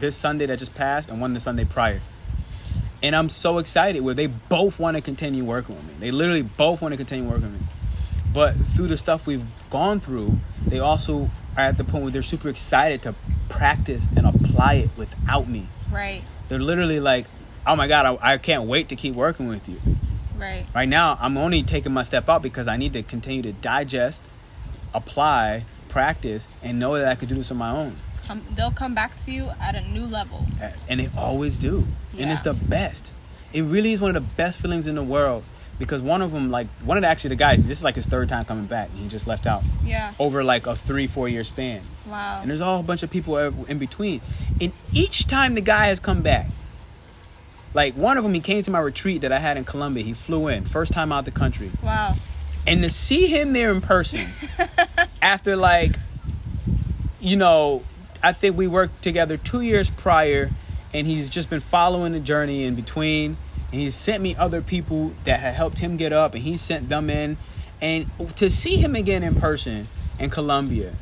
this 0.00 0.16
Sunday 0.16 0.46
that 0.46 0.58
just 0.58 0.74
passed 0.74 1.08
and 1.08 1.20
one 1.20 1.34
the 1.34 1.40
Sunday 1.40 1.64
prior. 1.64 2.00
And 3.02 3.14
I'm 3.14 3.28
so 3.28 3.58
excited 3.58 4.00
where 4.02 4.14
they 4.14 4.26
both 4.26 4.78
want 4.78 4.96
to 4.96 5.00
continue 5.00 5.44
working 5.44 5.76
with 5.76 5.84
me. 5.84 5.94
They 6.00 6.10
literally 6.10 6.42
both 6.42 6.80
want 6.80 6.92
to 6.92 6.96
continue 6.96 7.28
working 7.28 7.52
with 7.52 7.60
me. 7.60 7.66
But 8.32 8.54
through 8.54 8.88
the 8.88 8.96
stuff 8.96 9.26
we've 9.26 9.44
gone 9.70 10.00
through, 10.00 10.38
they 10.66 10.80
also 10.80 11.30
are 11.56 11.64
at 11.64 11.78
the 11.78 11.84
point 11.84 12.04
where 12.04 12.12
they're 12.12 12.22
super 12.22 12.48
excited 12.48 13.02
to 13.02 13.14
practice 13.48 14.06
and 14.16 14.26
apply 14.26 14.74
it 14.74 14.90
without 14.96 15.48
me. 15.48 15.68
Right. 15.90 16.22
They're 16.48 16.58
literally 16.58 17.00
like, 17.00 17.26
oh 17.66 17.76
my 17.76 17.88
God, 17.88 18.18
I, 18.20 18.34
I 18.34 18.38
can't 18.38 18.64
wait 18.64 18.88
to 18.90 18.96
keep 18.96 19.14
working 19.14 19.48
with 19.48 19.68
you. 19.68 19.80
Right. 20.38 20.66
Right 20.74 20.88
now, 20.88 21.18
I'm 21.20 21.36
only 21.36 21.62
taking 21.62 21.92
my 21.92 22.02
step 22.02 22.28
out 22.28 22.42
because 22.42 22.68
I 22.68 22.76
need 22.76 22.92
to 22.94 23.02
continue 23.02 23.42
to 23.42 23.52
digest, 23.52 24.22
apply, 24.94 25.64
practice, 25.88 26.48
and 26.62 26.78
know 26.78 26.96
that 26.98 27.08
I 27.08 27.14
could 27.14 27.28
do 27.28 27.34
this 27.34 27.50
on 27.50 27.56
my 27.56 27.70
own. 27.70 27.96
Come, 28.26 28.44
they'll 28.56 28.70
come 28.70 28.94
back 28.94 29.16
to 29.24 29.30
you 29.32 29.50
at 29.60 29.74
a 29.74 29.80
new 29.80 30.04
level. 30.04 30.46
And 30.88 31.00
they 31.00 31.08
always 31.16 31.58
do. 31.58 31.86
And 32.18 32.30
it's 32.30 32.42
the 32.42 32.54
best. 32.54 33.10
It 33.52 33.62
really 33.62 33.92
is 33.92 34.00
one 34.00 34.14
of 34.14 34.22
the 34.22 34.28
best 34.36 34.60
feelings 34.60 34.86
in 34.86 34.94
the 34.96 35.02
world 35.02 35.44
because 35.78 36.02
one 36.02 36.20
of 36.20 36.32
them, 36.32 36.50
like, 36.50 36.66
one 36.84 36.96
of 36.98 37.02
the, 37.02 37.08
actually 37.08 37.30
the 37.30 37.36
guys, 37.36 37.64
this 37.64 37.78
is 37.78 37.84
like 37.84 37.94
his 37.94 38.04
third 38.04 38.28
time 38.28 38.44
coming 38.44 38.66
back. 38.66 38.90
And 38.90 38.98
he 38.98 39.08
just 39.08 39.26
left 39.26 39.46
out 39.46 39.62
Yeah. 39.84 40.12
over 40.18 40.44
like 40.44 40.66
a 40.66 40.76
three, 40.76 41.06
four 41.06 41.28
year 41.28 41.42
span. 41.44 41.82
Wow. 42.06 42.40
And 42.42 42.50
there's 42.50 42.60
a 42.60 42.64
whole 42.66 42.82
bunch 42.82 43.02
of 43.02 43.10
people 43.10 43.36
in 43.38 43.78
between. 43.78 44.20
And 44.60 44.72
each 44.92 45.26
time 45.26 45.54
the 45.54 45.60
guy 45.62 45.86
has 45.86 45.98
come 45.98 46.20
back, 46.20 46.48
like 47.78 47.94
one 47.94 48.18
of 48.18 48.24
them, 48.24 48.34
he 48.34 48.40
came 48.40 48.60
to 48.64 48.72
my 48.72 48.80
retreat 48.80 49.20
that 49.20 49.30
I 49.30 49.38
had 49.38 49.56
in 49.56 49.64
Colombia. 49.64 50.02
He 50.02 50.12
flew 50.12 50.48
in, 50.48 50.64
first 50.64 50.90
time 50.90 51.12
out 51.12 51.24
the 51.24 51.30
country. 51.30 51.70
Wow. 51.80 52.16
And 52.66 52.82
to 52.82 52.90
see 52.90 53.28
him 53.28 53.52
there 53.52 53.70
in 53.70 53.80
person 53.80 54.26
after 55.22 55.54
like, 55.54 55.92
you 57.20 57.36
know, 57.36 57.84
I 58.20 58.32
think 58.32 58.56
we 58.56 58.66
worked 58.66 59.02
together 59.02 59.36
two 59.36 59.60
years 59.60 59.90
prior, 59.90 60.50
and 60.92 61.06
he's 61.06 61.30
just 61.30 61.50
been 61.50 61.60
following 61.60 62.14
the 62.14 62.18
journey 62.18 62.64
in 62.64 62.74
between. 62.74 63.36
And 63.70 63.80
he's 63.80 63.94
sent 63.94 64.24
me 64.24 64.34
other 64.34 64.60
people 64.60 65.12
that 65.22 65.38
had 65.38 65.54
helped 65.54 65.78
him 65.78 65.96
get 65.96 66.12
up, 66.12 66.34
and 66.34 66.42
he 66.42 66.56
sent 66.56 66.88
them 66.88 67.08
in. 67.08 67.36
And 67.80 68.10
to 68.38 68.50
see 68.50 68.74
him 68.74 68.96
again 68.96 69.22
in 69.22 69.36
person 69.36 69.86
in 70.18 70.30
Colombia, 70.30 70.94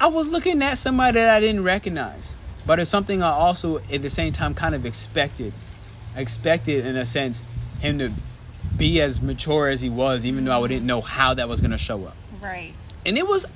I 0.00 0.08
was 0.08 0.28
looking 0.28 0.60
at 0.60 0.76
somebody 0.76 1.20
that 1.20 1.30
I 1.30 1.38
didn't 1.38 1.62
recognize, 1.62 2.34
but 2.66 2.80
it's 2.80 2.90
something 2.90 3.22
I 3.22 3.30
also 3.30 3.78
at 3.78 4.02
the 4.02 4.10
same 4.10 4.32
time 4.32 4.54
kind 4.54 4.74
of 4.74 4.84
expected. 4.84 5.52
Expected 6.16 6.86
in 6.86 6.96
a 6.96 7.06
sense 7.06 7.42
him 7.80 7.98
to 7.98 8.12
be 8.76 9.00
as 9.00 9.20
mature 9.20 9.68
as 9.68 9.80
he 9.80 9.90
was, 9.90 10.24
even 10.24 10.44
though 10.44 10.64
I 10.64 10.68
didn't 10.68 10.86
know 10.86 11.00
how 11.00 11.34
that 11.34 11.48
was 11.48 11.60
gonna 11.60 11.78
show 11.78 12.04
up. 12.04 12.16
Right. 12.40 12.72
And 13.06 13.18
it 13.18 13.26
was 13.26 13.46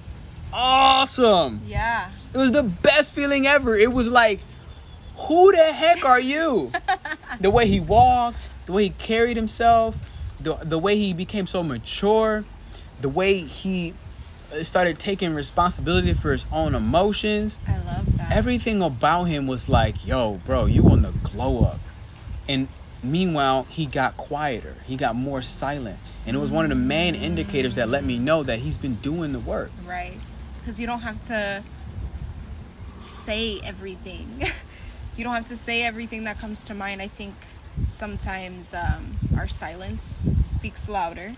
awesome. 0.52 1.62
Yeah. 1.66 2.10
It 2.32 2.38
was 2.38 2.52
the 2.52 2.62
best 2.62 3.14
feeling 3.14 3.46
ever. 3.46 3.76
It 3.76 3.92
was 3.92 4.08
like, 4.08 4.40
who 5.16 5.52
the 5.52 5.72
heck 5.72 6.04
are 6.04 6.20
you? 6.20 6.72
the 7.40 7.50
way 7.50 7.66
he 7.66 7.80
walked, 7.80 8.48
the 8.66 8.72
way 8.72 8.84
he 8.84 8.90
carried 8.90 9.36
himself, 9.36 9.96
the 10.40 10.54
the 10.56 10.78
way 10.78 10.96
he 10.96 11.12
became 11.12 11.46
so 11.46 11.62
mature, 11.62 12.44
the 13.00 13.08
way 13.08 13.40
he 13.40 13.94
uh, 14.52 14.62
started 14.62 14.98
taking 14.98 15.34
responsibility 15.34 16.14
for 16.14 16.32
his 16.32 16.46
own 16.52 16.74
emotions. 16.74 17.58
I 17.66 17.78
love 17.78 18.16
that. 18.16 18.30
Everything 18.30 18.82
about 18.82 19.24
him 19.24 19.46
was 19.46 19.68
like, 19.68 20.06
yo, 20.06 20.40
bro, 20.46 20.66
you 20.66 20.88
on 20.88 21.02
the 21.02 21.10
glow 21.10 21.64
up. 21.64 21.80
And 22.48 22.68
meanwhile, 23.02 23.64
he 23.64 23.86
got 23.86 24.16
quieter. 24.16 24.76
He 24.86 24.96
got 24.96 25.14
more 25.14 25.42
silent. 25.42 25.98
And 26.26 26.36
it 26.36 26.40
was 26.40 26.50
one 26.50 26.64
of 26.64 26.68
the 26.70 26.74
main 26.74 27.14
indicators 27.14 27.76
that 27.76 27.88
let 27.88 28.04
me 28.04 28.18
know 28.18 28.42
that 28.42 28.58
he's 28.58 28.76
been 28.76 28.96
doing 28.96 29.32
the 29.32 29.38
work. 29.38 29.70
Right. 29.86 30.18
Because 30.60 30.78
you 30.78 30.86
don't 30.86 31.00
have 31.00 31.22
to 31.24 31.62
say 33.00 33.60
everything. 33.62 34.42
you 35.16 35.24
don't 35.24 35.34
have 35.34 35.48
to 35.48 35.56
say 35.56 35.82
everything 35.82 36.24
that 36.24 36.38
comes 36.38 36.64
to 36.66 36.74
mind. 36.74 37.00
I 37.00 37.08
think 37.08 37.34
sometimes 37.86 38.74
um, 38.74 39.16
our 39.36 39.48
silence 39.48 40.28
speaks 40.44 40.88
louder, 40.88 41.34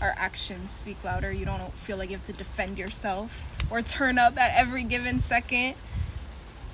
our 0.00 0.14
actions 0.16 0.70
speak 0.72 1.02
louder. 1.04 1.32
You 1.32 1.44
don't 1.44 1.72
feel 1.78 1.96
like 1.96 2.10
you 2.10 2.16
have 2.16 2.26
to 2.26 2.32
defend 2.32 2.78
yourself 2.78 3.30
or 3.70 3.82
turn 3.82 4.18
up 4.18 4.36
at 4.38 4.56
every 4.56 4.84
given 4.84 5.20
second. 5.20 5.74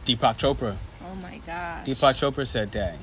Deepak 0.06 0.38
Chopra. 0.38 0.76
Oh 1.06 1.14
my 1.16 1.38
gosh. 1.46 1.86
Deepak 1.86 2.14
Chopra 2.14 2.46
said 2.46 2.72
that. 2.72 2.98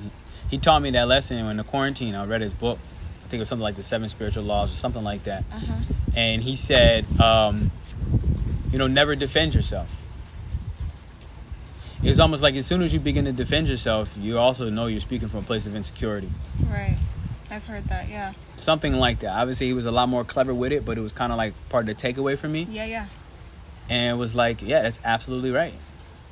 He, 0.52 0.58
taught 0.58 0.82
me 0.82 0.90
that 0.90 1.08
lesson 1.08 1.38
in 1.38 1.56
the 1.56 1.64
quarantine. 1.64 2.14
I 2.14 2.26
read 2.26 2.42
his 2.42 2.52
book. 2.52 2.78
I 3.24 3.28
think 3.28 3.34
it 3.34 3.38
was 3.40 3.48
something 3.48 3.62
like 3.62 3.76
the 3.76 3.82
Seven 3.82 4.10
Spiritual 4.10 4.44
Laws 4.44 4.70
or 4.70 4.76
something 4.76 5.02
like 5.02 5.24
that. 5.24 5.44
Uh-huh. 5.50 5.74
And 6.14 6.42
he 6.42 6.56
said, 6.56 7.06
um, 7.18 7.70
you 8.70 8.78
know, 8.78 8.86
never 8.86 9.16
defend 9.16 9.54
yourself. 9.54 9.88
It's 12.02 12.18
almost 12.18 12.42
like 12.42 12.54
as 12.56 12.66
soon 12.66 12.82
as 12.82 12.92
you 12.92 13.00
begin 13.00 13.24
to 13.24 13.32
defend 13.32 13.68
yourself, 13.68 14.14
you 14.18 14.38
also 14.38 14.68
know 14.68 14.86
you're 14.86 15.00
speaking 15.00 15.28
from 15.28 15.40
a 15.40 15.42
place 15.42 15.64
of 15.64 15.74
insecurity. 15.74 16.30
Right. 16.68 16.98
I've 17.48 17.64
heard 17.64 17.84
that, 17.84 18.08
yeah. 18.08 18.34
Something 18.56 18.94
like 18.94 19.20
that. 19.20 19.30
Obviously, 19.30 19.68
he 19.68 19.72
was 19.72 19.86
a 19.86 19.90
lot 19.90 20.10
more 20.10 20.24
clever 20.24 20.52
with 20.52 20.72
it, 20.72 20.84
but 20.84 20.98
it 20.98 21.00
was 21.00 21.12
kind 21.12 21.32
of 21.32 21.38
like 21.38 21.54
part 21.70 21.88
of 21.88 21.96
the 21.96 22.02
takeaway 22.12 22.36
for 22.36 22.48
me. 22.48 22.66
Yeah, 22.70 22.84
yeah. 22.84 23.06
And 23.88 24.16
it 24.16 24.18
was 24.18 24.34
like, 24.34 24.62
yeah, 24.62 24.82
that's 24.82 24.98
absolutely 25.04 25.50
right. 25.50 25.74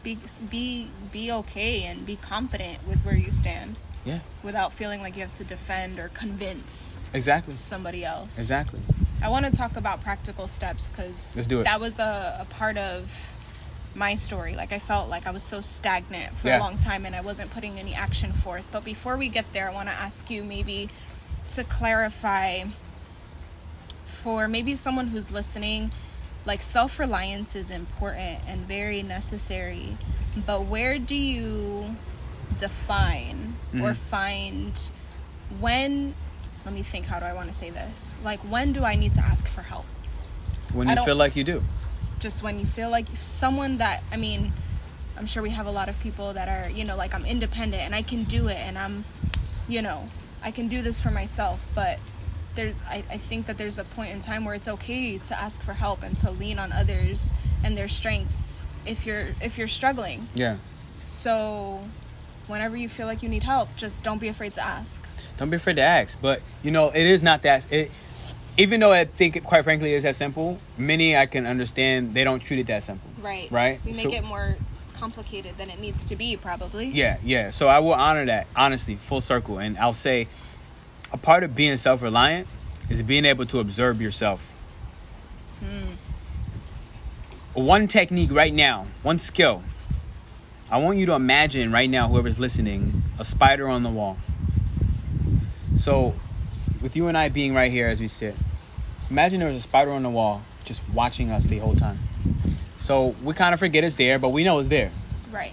Be 0.02 0.18
be 0.50 0.90
be 1.12 1.30
okay 1.30 1.84
and 1.84 2.06
be 2.06 2.16
confident 2.16 2.86
with 2.88 2.98
where 3.00 3.16
you 3.16 3.30
stand 3.32 3.76
Yeah, 4.04 4.20
without 4.42 4.72
feeling 4.72 5.02
like 5.02 5.14
you 5.16 5.22
have 5.22 5.32
to 5.34 5.44
defend 5.44 5.98
or 5.98 6.08
convince 6.14 7.04
exactly. 7.12 7.56
somebody 7.56 8.04
else. 8.04 8.38
Exactly. 8.38 8.80
I 9.22 9.28
want 9.28 9.44
to 9.46 9.52
talk 9.52 9.76
about 9.76 10.00
practical 10.02 10.48
steps 10.48 10.88
because 10.88 11.32
Let's 11.36 11.46
do 11.46 11.60
it. 11.60 11.64
that 11.64 11.78
was 11.80 11.98
a, 11.98 12.38
a 12.40 12.46
part 12.46 12.78
of 12.78 13.10
my 13.94 14.14
story. 14.14 14.54
Like 14.54 14.72
I 14.72 14.78
felt 14.78 15.10
like 15.10 15.26
I 15.26 15.30
was 15.30 15.42
so 15.42 15.60
stagnant 15.60 16.36
for 16.38 16.46
Yeah. 16.48 16.58
a 16.58 16.60
long 16.60 16.78
time 16.78 17.04
and 17.04 17.14
I 17.14 17.20
wasn't 17.20 17.50
putting 17.50 17.78
any 17.78 17.94
action 17.94 18.32
forth. 18.32 18.64
But 18.72 18.84
before 18.84 19.16
we 19.18 19.28
get 19.28 19.44
there, 19.52 19.68
I 19.70 19.74
want 19.74 19.88
to 19.88 19.94
ask 19.94 20.30
you 20.30 20.42
maybe 20.44 20.88
to 21.50 21.64
clarify 21.64 22.64
for 24.22 24.48
maybe 24.48 24.76
someone 24.76 25.08
who's 25.08 25.30
listening, 25.30 25.90
like 26.46 26.62
self 26.62 26.98
reliance 26.98 27.54
is 27.56 27.70
important 27.70 28.40
and 28.46 28.60
very 28.66 29.02
necessary. 29.02 29.98
But 30.46 30.66
where 30.66 30.98
do 30.98 31.14
you 31.16 31.96
define 32.58 33.56
or 33.74 33.92
Mhm. 33.92 33.96
find 33.96 34.80
when? 35.58 36.14
Let 36.64 36.74
me 36.74 36.82
think. 36.82 37.06
How 37.06 37.18
do 37.18 37.26
I 37.26 37.32
want 37.32 37.48
to 37.52 37.54
say 37.58 37.70
this? 37.70 38.14
Like, 38.22 38.40
when 38.40 38.72
do 38.72 38.84
I 38.84 38.94
need 38.96 39.14
to 39.14 39.20
ask 39.20 39.46
for 39.48 39.62
help? 39.62 39.86
When 40.72 40.88
you 40.88 41.04
feel 41.04 41.16
like 41.16 41.34
you 41.36 41.44
do. 41.44 41.62
just 42.20 42.42
when 42.42 42.60
you 42.60 42.66
feel 42.66 42.90
like 42.90 43.06
someone 43.18 43.78
that 43.78 44.02
I 44.12 44.16
mean, 44.18 44.52
I'm 45.16 45.24
sure 45.26 45.42
we 45.42 45.50
have 45.50 45.66
a 45.66 45.70
lot 45.70 45.88
of 45.88 45.98
people 46.00 46.34
that 46.34 46.48
are, 46.48 46.68
you 46.70 46.84
know, 46.84 46.94
like 46.96 47.14
I'm 47.14 47.24
independent 47.24 47.82
and 47.82 47.94
I 47.94 48.02
can 48.02 48.24
do 48.24 48.48
it 48.48 48.58
and 48.58 48.76
I'm, 48.78 49.04
you 49.68 49.80
know, 49.80 50.06
I 50.42 50.50
can 50.50 50.68
do 50.68 50.82
this 50.82 51.00
for 51.00 51.10
myself, 51.10 51.60
but 51.74 51.98
there's 52.56 52.82
I, 52.82 53.02
I 53.10 53.16
think 53.16 53.46
that 53.46 53.56
there's 53.56 53.78
a 53.78 53.84
point 53.84 54.10
in 54.12 54.20
time 54.20 54.44
where 54.44 54.54
it's 54.54 54.68
okay 54.68 55.16
to 55.18 55.40
ask 55.40 55.62
for 55.62 55.72
help 55.72 56.02
and 56.02 56.16
to 56.18 56.30
lean 56.30 56.58
on 56.58 56.72
others 56.72 57.32
and 57.64 57.74
their 57.76 57.88
strengths 57.88 58.74
if 58.84 59.06
you're 59.06 59.28
if 59.40 59.56
you're 59.56 59.68
struggling. 59.68 60.28
Yeah. 60.34 60.58
So 61.06 61.80
whenever 62.50 62.76
you 62.76 62.88
feel 62.88 63.06
like 63.06 63.22
you 63.22 63.28
need 63.28 63.42
help, 63.42 63.68
just 63.76 64.02
don't 64.04 64.18
be 64.18 64.28
afraid 64.28 64.54
to 64.54 64.62
ask. 64.62 65.02
Don't 65.38 65.50
be 65.50 65.56
afraid 65.56 65.76
to 65.76 65.82
ask. 65.82 66.20
But 66.20 66.42
you 66.62 66.70
know, 66.70 66.90
it 66.90 67.06
is 67.06 67.22
not 67.22 67.42
that. 67.42 67.70
It, 67.72 67.90
even 68.58 68.80
though 68.80 68.92
I 68.92 69.04
think, 69.04 69.36
it, 69.36 69.44
quite 69.44 69.64
frankly, 69.64 69.94
is 69.94 70.02
that 70.02 70.16
simple. 70.16 70.58
Many 70.76 71.16
I 71.16 71.26
can 71.26 71.46
understand 71.46 72.14
they 72.14 72.24
don't 72.24 72.40
treat 72.40 72.58
it 72.58 72.66
that 72.66 72.82
simple. 72.82 73.08
Right. 73.22 73.50
Right. 73.50 73.80
We 73.84 73.92
make 73.92 74.02
So- 74.02 74.12
it 74.12 74.24
more 74.24 74.56
complicated 74.94 75.56
than 75.56 75.70
it 75.70 75.80
needs 75.80 76.04
to 76.04 76.16
be 76.16 76.36
probably. 76.36 76.88
Yeah, 76.88 77.16
yeah. 77.24 77.48
So 77.50 77.68
I 77.68 77.78
will 77.78 77.94
honor 77.94 78.26
that, 78.26 78.46
honestly, 78.54 78.96
full 78.96 79.22
circle. 79.22 79.58
And 79.58 79.78
I'll 79.78 79.94
say 79.94 80.28
a 81.10 81.16
part 81.16 81.42
of 81.42 81.54
being 81.54 81.76
self 81.78 82.02
reliant 82.02 82.46
is 82.90 83.00
being 83.02 83.24
able 83.24 83.46
to 83.46 83.60
observe 83.60 84.00
yourself. 84.00 84.52
Hmm. 85.60 85.94
One 87.54 87.88
technique 87.88 88.30
right 88.30 88.52
now, 88.52 88.86
one 89.02 89.18
skill. 89.18 89.62
I 90.70 90.76
want 90.78 90.98
you 90.98 91.06
to 91.06 91.14
imagine 91.14 91.72
right 91.72 91.90
now, 91.90 92.08
whoever's 92.08 92.38
listening, 92.38 93.02
a 93.18 93.24
spider 93.24 93.68
on 93.68 93.82
the 93.82 93.88
wall. 93.90 94.18
So, 95.78 96.14
with 96.80 96.94
you 96.94 97.08
and 97.08 97.18
I 97.18 97.28
being 97.28 97.54
right 97.54 97.72
here 97.72 97.88
as 97.88 97.98
we 98.00 98.06
sit, 98.06 98.36
imagine 99.10 99.40
there 99.40 99.48
was 99.48 99.56
a 99.56 99.62
spider 99.62 99.90
on 99.90 100.04
the 100.04 100.10
wall 100.10 100.42
just 100.64 100.80
watching 100.94 101.30
us 101.32 101.44
the 101.44 101.58
whole 101.58 101.74
time. 101.74 101.98
So, 102.78 103.16
we 103.24 103.34
kind 103.34 103.52
of 103.52 103.58
forget 103.58 103.82
it's 103.82 103.96
there, 103.96 104.18
but 104.20 104.28
we 104.28 104.44
know 104.44 104.60
it's 104.60 104.68
there 104.68 104.92
Right. 105.32 105.52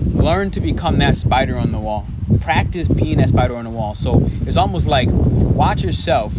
learn 0.00 0.50
to 0.52 0.60
become 0.60 0.98
that 0.98 1.16
spider 1.16 1.56
on 1.56 1.72
the 1.72 1.78
wall 1.78 2.06
practice 2.40 2.86
being 2.88 3.18
that 3.18 3.28
spider 3.28 3.56
on 3.56 3.64
the 3.64 3.70
wall 3.70 3.94
so 3.94 4.28
it's 4.46 4.56
almost 4.56 4.86
like 4.86 5.08
watch 5.10 5.82
yourself 5.82 6.32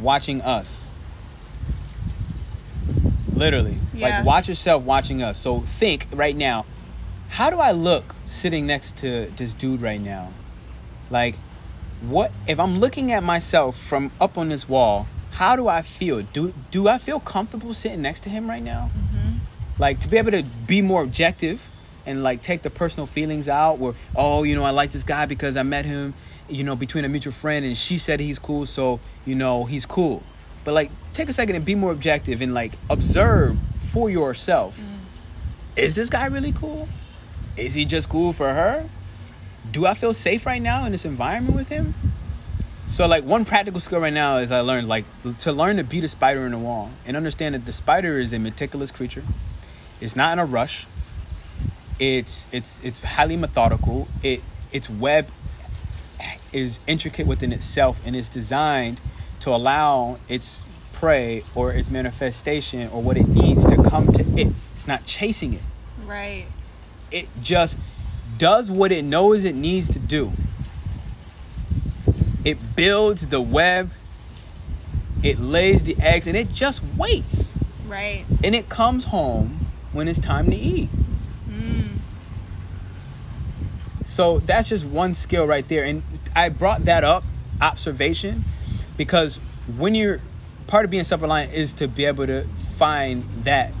watching 0.00 0.40
us 0.42 0.85
literally. 3.36 3.78
Yeah. 3.94 4.08
like 4.08 4.26
watch 4.26 4.48
yourself 4.48 4.82
watching 4.82 5.22
us. 5.22 5.38
So 5.38 5.60
think 5.60 6.06
right 6.12 6.36
now 6.36 6.66
how 7.28 7.50
do 7.50 7.58
i 7.58 7.72
look 7.72 8.14
sitting 8.24 8.66
next 8.66 8.96
to 8.98 9.32
this 9.36 9.54
dude 9.54 9.80
right 9.80 10.00
now? 10.00 10.32
Like 11.10 11.36
what 12.02 12.30
if 12.46 12.60
i'm 12.60 12.78
looking 12.78 13.10
at 13.10 13.22
myself 13.22 13.78
from 13.78 14.12
up 14.20 14.36
on 14.36 14.50
this 14.50 14.68
wall 14.68 15.06
how 15.32 15.54
do 15.54 15.68
i 15.68 15.82
feel? 15.82 16.22
Do 16.22 16.54
do 16.70 16.88
i 16.88 16.98
feel 16.98 17.20
comfortable 17.20 17.74
sitting 17.74 18.02
next 18.02 18.20
to 18.20 18.30
him 18.30 18.48
right 18.48 18.62
now? 18.62 18.90
Mm-hmm. 18.96 19.38
Like 19.78 20.00
to 20.00 20.08
be 20.08 20.16
able 20.16 20.30
to 20.30 20.42
be 20.42 20.80
more 20.80 21.02
objective 21.02 21.60
and 22.06 22.22
like 22.22 22.40
take 22.40 22.62
the 22.62 22.70
personal 22.70 23.06
feelings 23.06 23.48
out 23.48 23.78
where 23.78 23.94
oh 24.14 24.44
you 24.44 24.54
know 24.54 24.64
i 24.64 24.70
like 24.70 24.92
this 24.92 25.02
guy 25.02 25.26
because 25.26 25.56
i 25.56 25.62
met 25.62 25.84
him 25.84 26.14
you 26.48 26.62
know 26.62 26.76
between 26.76 27.04
a 27.04 27.08
mutual 27.08 27.32
friend 27.32 27.66
and 27.66 27.76
she 27.76 27.98
said 27.98 28.20
he's 28.20 28.38
cool 28.38 28.64
so 28.64 29.00
you 29.24 29.34
know 29.34 29.64
he's 29.64 29.84
cool 29.84 30.22
but 30.66 30.74
like 30.74 30.90
take 31.14 31.28
a 31.30 31.32
second 31.32 31.54
and 31.54 31.64
be 31.64 31.76
more 31.76 31.92
objective 31.92 32.42
and 32.42 32.52
like 32.52 32.74
observe 32.90 33.56
for 33.88 34.10
yourself 34.10 34.76
mm. 34.76 34.98
is 35.76 35.94
this 35.94 36.10
guy 36.10 36.26
really 36.26 36.52
cool 36.52 36.88
is 37.56 37.72
he 37.72 37.84
just 37.84 38.08
cool 38.08 38.32
for 38.32 38.52
her 38.52 38.90
do 39.70 39.86
i 39.86 39.94
feel 39.94 40.12
safe 40.12 40.44
right 40.44 40.60
now 40.60 40.84
in 40.84 40.90
this 40.90 41.04
environment 41.04 41.54
with 41.54 41.68
him 41.68 41.94
so 42.88 43.06
like 43.06 43.24
one 43.24 43.44
practical 43.44 43.80
skill 43.80 44.00
right 44.00 44.12
now 44.12 44.38
is 44.38 44.52
I 44.52 44.60
learned 44.60 44.88
like 44.88 45.04
to 45.40 45.52
learn 45.52 45.76
to 45.78 45.84
beat 45.84 46.04
a 46.04 46.08
spider 46.08 46.46
in 46.46 46.52
the 46.52 46.58
wall 46.58 46.90
and 47.04 47.16
understand 47.16 47.56
that 47.56 47.66
the 47.66 47.72
spider 47.72 48.18
is 48.20 48.32
a 48.32 48.38
meticulous 48.38 48.92
creature. 48.92 49.24
It's 50.00 50.14
not 50.14 50.34
in 50.34 50.38
a 50.38 50.44
rush. 50.44 50.86
It's 51.98 52.46
it's 52.52 52.80
it's 52.84 53.02
highly 53.02 53.36
methodical. 53.36 54.06
It 54.22 54.40
its 54.72 54.88
web 54.88 55.28
is 56.52 56.78
intricate 56.86 57.26
within 57.26 57.52
itself 57.52 58.00
and 58.04 58.14
is 58.14 58.28
designed 58.28 59.00
to 59.40 59.50
allow 59.50 60.18
its 60.28 60.62
prey 60.92 61.44
or 61.54 61.72
its 61.72 61.90
manifestation 61.90 62.88
or 62.88 63.02
what 63.02 63.16
it 63.16 63.28
needs 63.28 63.64
to 63.66 63.82
come 63.82 64.12
to 64.12 64.22
it. 64.40 64.48
It's 64.74 64.86
not 64.86 65.04
chasing 65.06 65.54
it. 65.54 65.62
Right. 66.04 66.46
It 67.10 67.28
just 67.42 67.76
does 68.38 68.70
what 68.70 68.92
it 68.92 69.04
knows 69.04 69.44
it 69.44 69.54
needs 69.54 69.88
to 69.90 69.98
do. 69.98 70.32
It 72.44 72.76
builds 72.76 73.26
the 73.26 73.40
web, 73.40 73.90
it 75.22 75.38
lays 75.38 75.82
the 75.82 75.96
eggs, 75.98 76.26
and 76.26 76.36
it 76.36 76.52
just 76.52 76.80
waits. 76.96 77.52
Right. 77.88 78.24
And 78.42 78.54
it 78.54 78.68
comes 78.68 79.04
home 79.04 79.66
when 79.92 80.08
it's 80.08 80.20
time 80.20 80.46
to 80.46 80.56
eat. 80.56 80.88
Mm. 81.48 81.98
So 84.04 84.38
that's 84.40 84.68
just 84.68 84.84
one 84.84 85.14
skill 85.14 85.46
right 85.46 85.66
there. 85.66 85.84
And 85.84 86.02
I 86.34 86.48
brought 86.48 86.84
that 86.84 87.02
up, 87.02 87.24
observation, 87.60 88.44
because 88.96 89.38
when 89.76 89.94
you're 89.94 90.20
part 90.66 90.84
of 90.84 90.90
being 90.90 91.04
self 91.04 91.22
reliant 91.22 91.52
is 91.52 91.74
to 91.74 91.88
be 91.88 92.04
able 92.04 92.26
to 92.26 92.46
find 92.76 93.44
that 93.44 93.72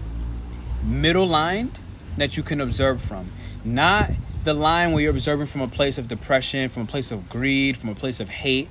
middle 0.82 1.26
line 1.26 1.72
that 2.16 2.36
you 2.36 2.42
can 2.42 2.60
observe 2.60 3.02
from. 3.02 3.30
Not 3.64 4.10
the 4.44 4.54
line 4.54 4.92
where 4.92 5.02
you're 5.02 5.10
observing 5.10 5.46
from 5.46 5.60
a 5.60 5.68
place 5.68 5.98
of 5.98 6.08
depression, 6.08 6.68
from 6.68 6.82
a 6.82 6.86
place 6.86 7.10
of 7.10 7.28
greed, 7.28 7.76
from 7.76 7.90
a 7.90 7.94
place 7.94 8.20
of 8.20 8.28
hate. 8.28 8.68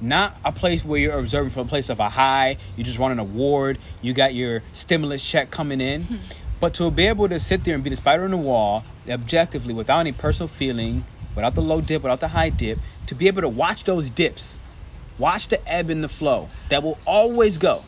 Not 0.00 0.36
a 0.44 0.50
place 0.50 0.84
where 0.84 0.98
you're 0.98 1.18
observing 1.18 1.50
from 1.50 1.66
a 1.66 1.68
place 1.68 1.88
of 1.88 2.00
a 2.00 2.08
high, 2.08 2.58
you 2.76 2.82
just 2.82 2.98
won 2.98 3.12
an 3.12 3.20
award, 3.20 3.78
you 4.02 4.12
got 4.12 4.34
your 4.34 4.62
stimulus 4.72 5.24
check 5.24 5.50
coming 5.50 5.80
in. 5.80 6.02
Hmm. 6.04 6.16
But 6.60 6.74
to 6.74 6.90
be 6.90 7.06
able 7.06 7.28
to 7.28 7.40
sit 7.40 7.64
there 7.64 7.74
and 7.74 7.82
be 7.82 7.90
the 7.90 7.96
spider 7.96 8.24
on 8.24 8.32
the 8.32 8.36
wall, 8.36 8.84
objectively, 9.08 9.74
without 9.74 10.00
any 10.00 10.12
personal 10.12 10.48
feeling, 10.48 11.04
without 11.34 11.54
the 11.54 11.62
low 11.62 11.80
dip, 11.80 12.02
without 12.02 12.20
the 12.20 12.28
high 12.28 12.50
dip, 12.50 12.78
to 13.06 13.14
be 13.14 13.26
able 13.28 13.42
to 13.42 13.48
watch 13.48 13.84
those 13.84 14.10
dips, 14.10 14.58
watch 15.22 15.46
the 15.46 15.68
ebb 15.68 15.88
and 15.88 16.02
the 16.02 16.08
flow 16.08 16.50
that 16.68 16.82
will 16.82 16.98
always 17.06 17.56
go. 17.56 17.84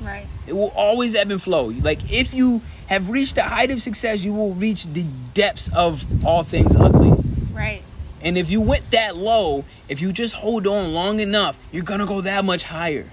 Right. 0.00 0.26
It 0.48 0.54
will 0.54 0.72
always 0.74 1.14
ebb 1.14 1.30
and 1.30 1.40
flow. 1.40 1.66
Like 1.66 2.10
if 2.10 2.34
you 2.34 2.62
have 2.88 3.10
reached 3.10 3.36
the 3.36 3.44
height 3.44 3.70
of 3.70 3.80
success, 3.80 4.22
you 4.22 4.34
will 4.34 4.52
reach 4.54 4.86
the 4.86 5.04
depths 5.34 5.70
of 5.72 6.04
all 6.26 6.42
things 6.42 6.74
ugly. 6.74 7.12
Right. 7.52 7.82
And 8.20 8.36
if 8.36 8.50
you 8.50 8.60
went 8.60 8.90
that 8.90 9.16
low, 9.16 9.64
if 9.88 10.02
you 10.02 10.12
just 10.12 10.34
hold 10.34 10.66
on 10.66 10.92
long 10.92 11.20
enough, 11.20 11.56
you're 11.70 11.84
gonna 11.84 12.06
go 12.06 12.20
that 12.22 12.44
much 12.44 12.64
higher. 12.64 13.08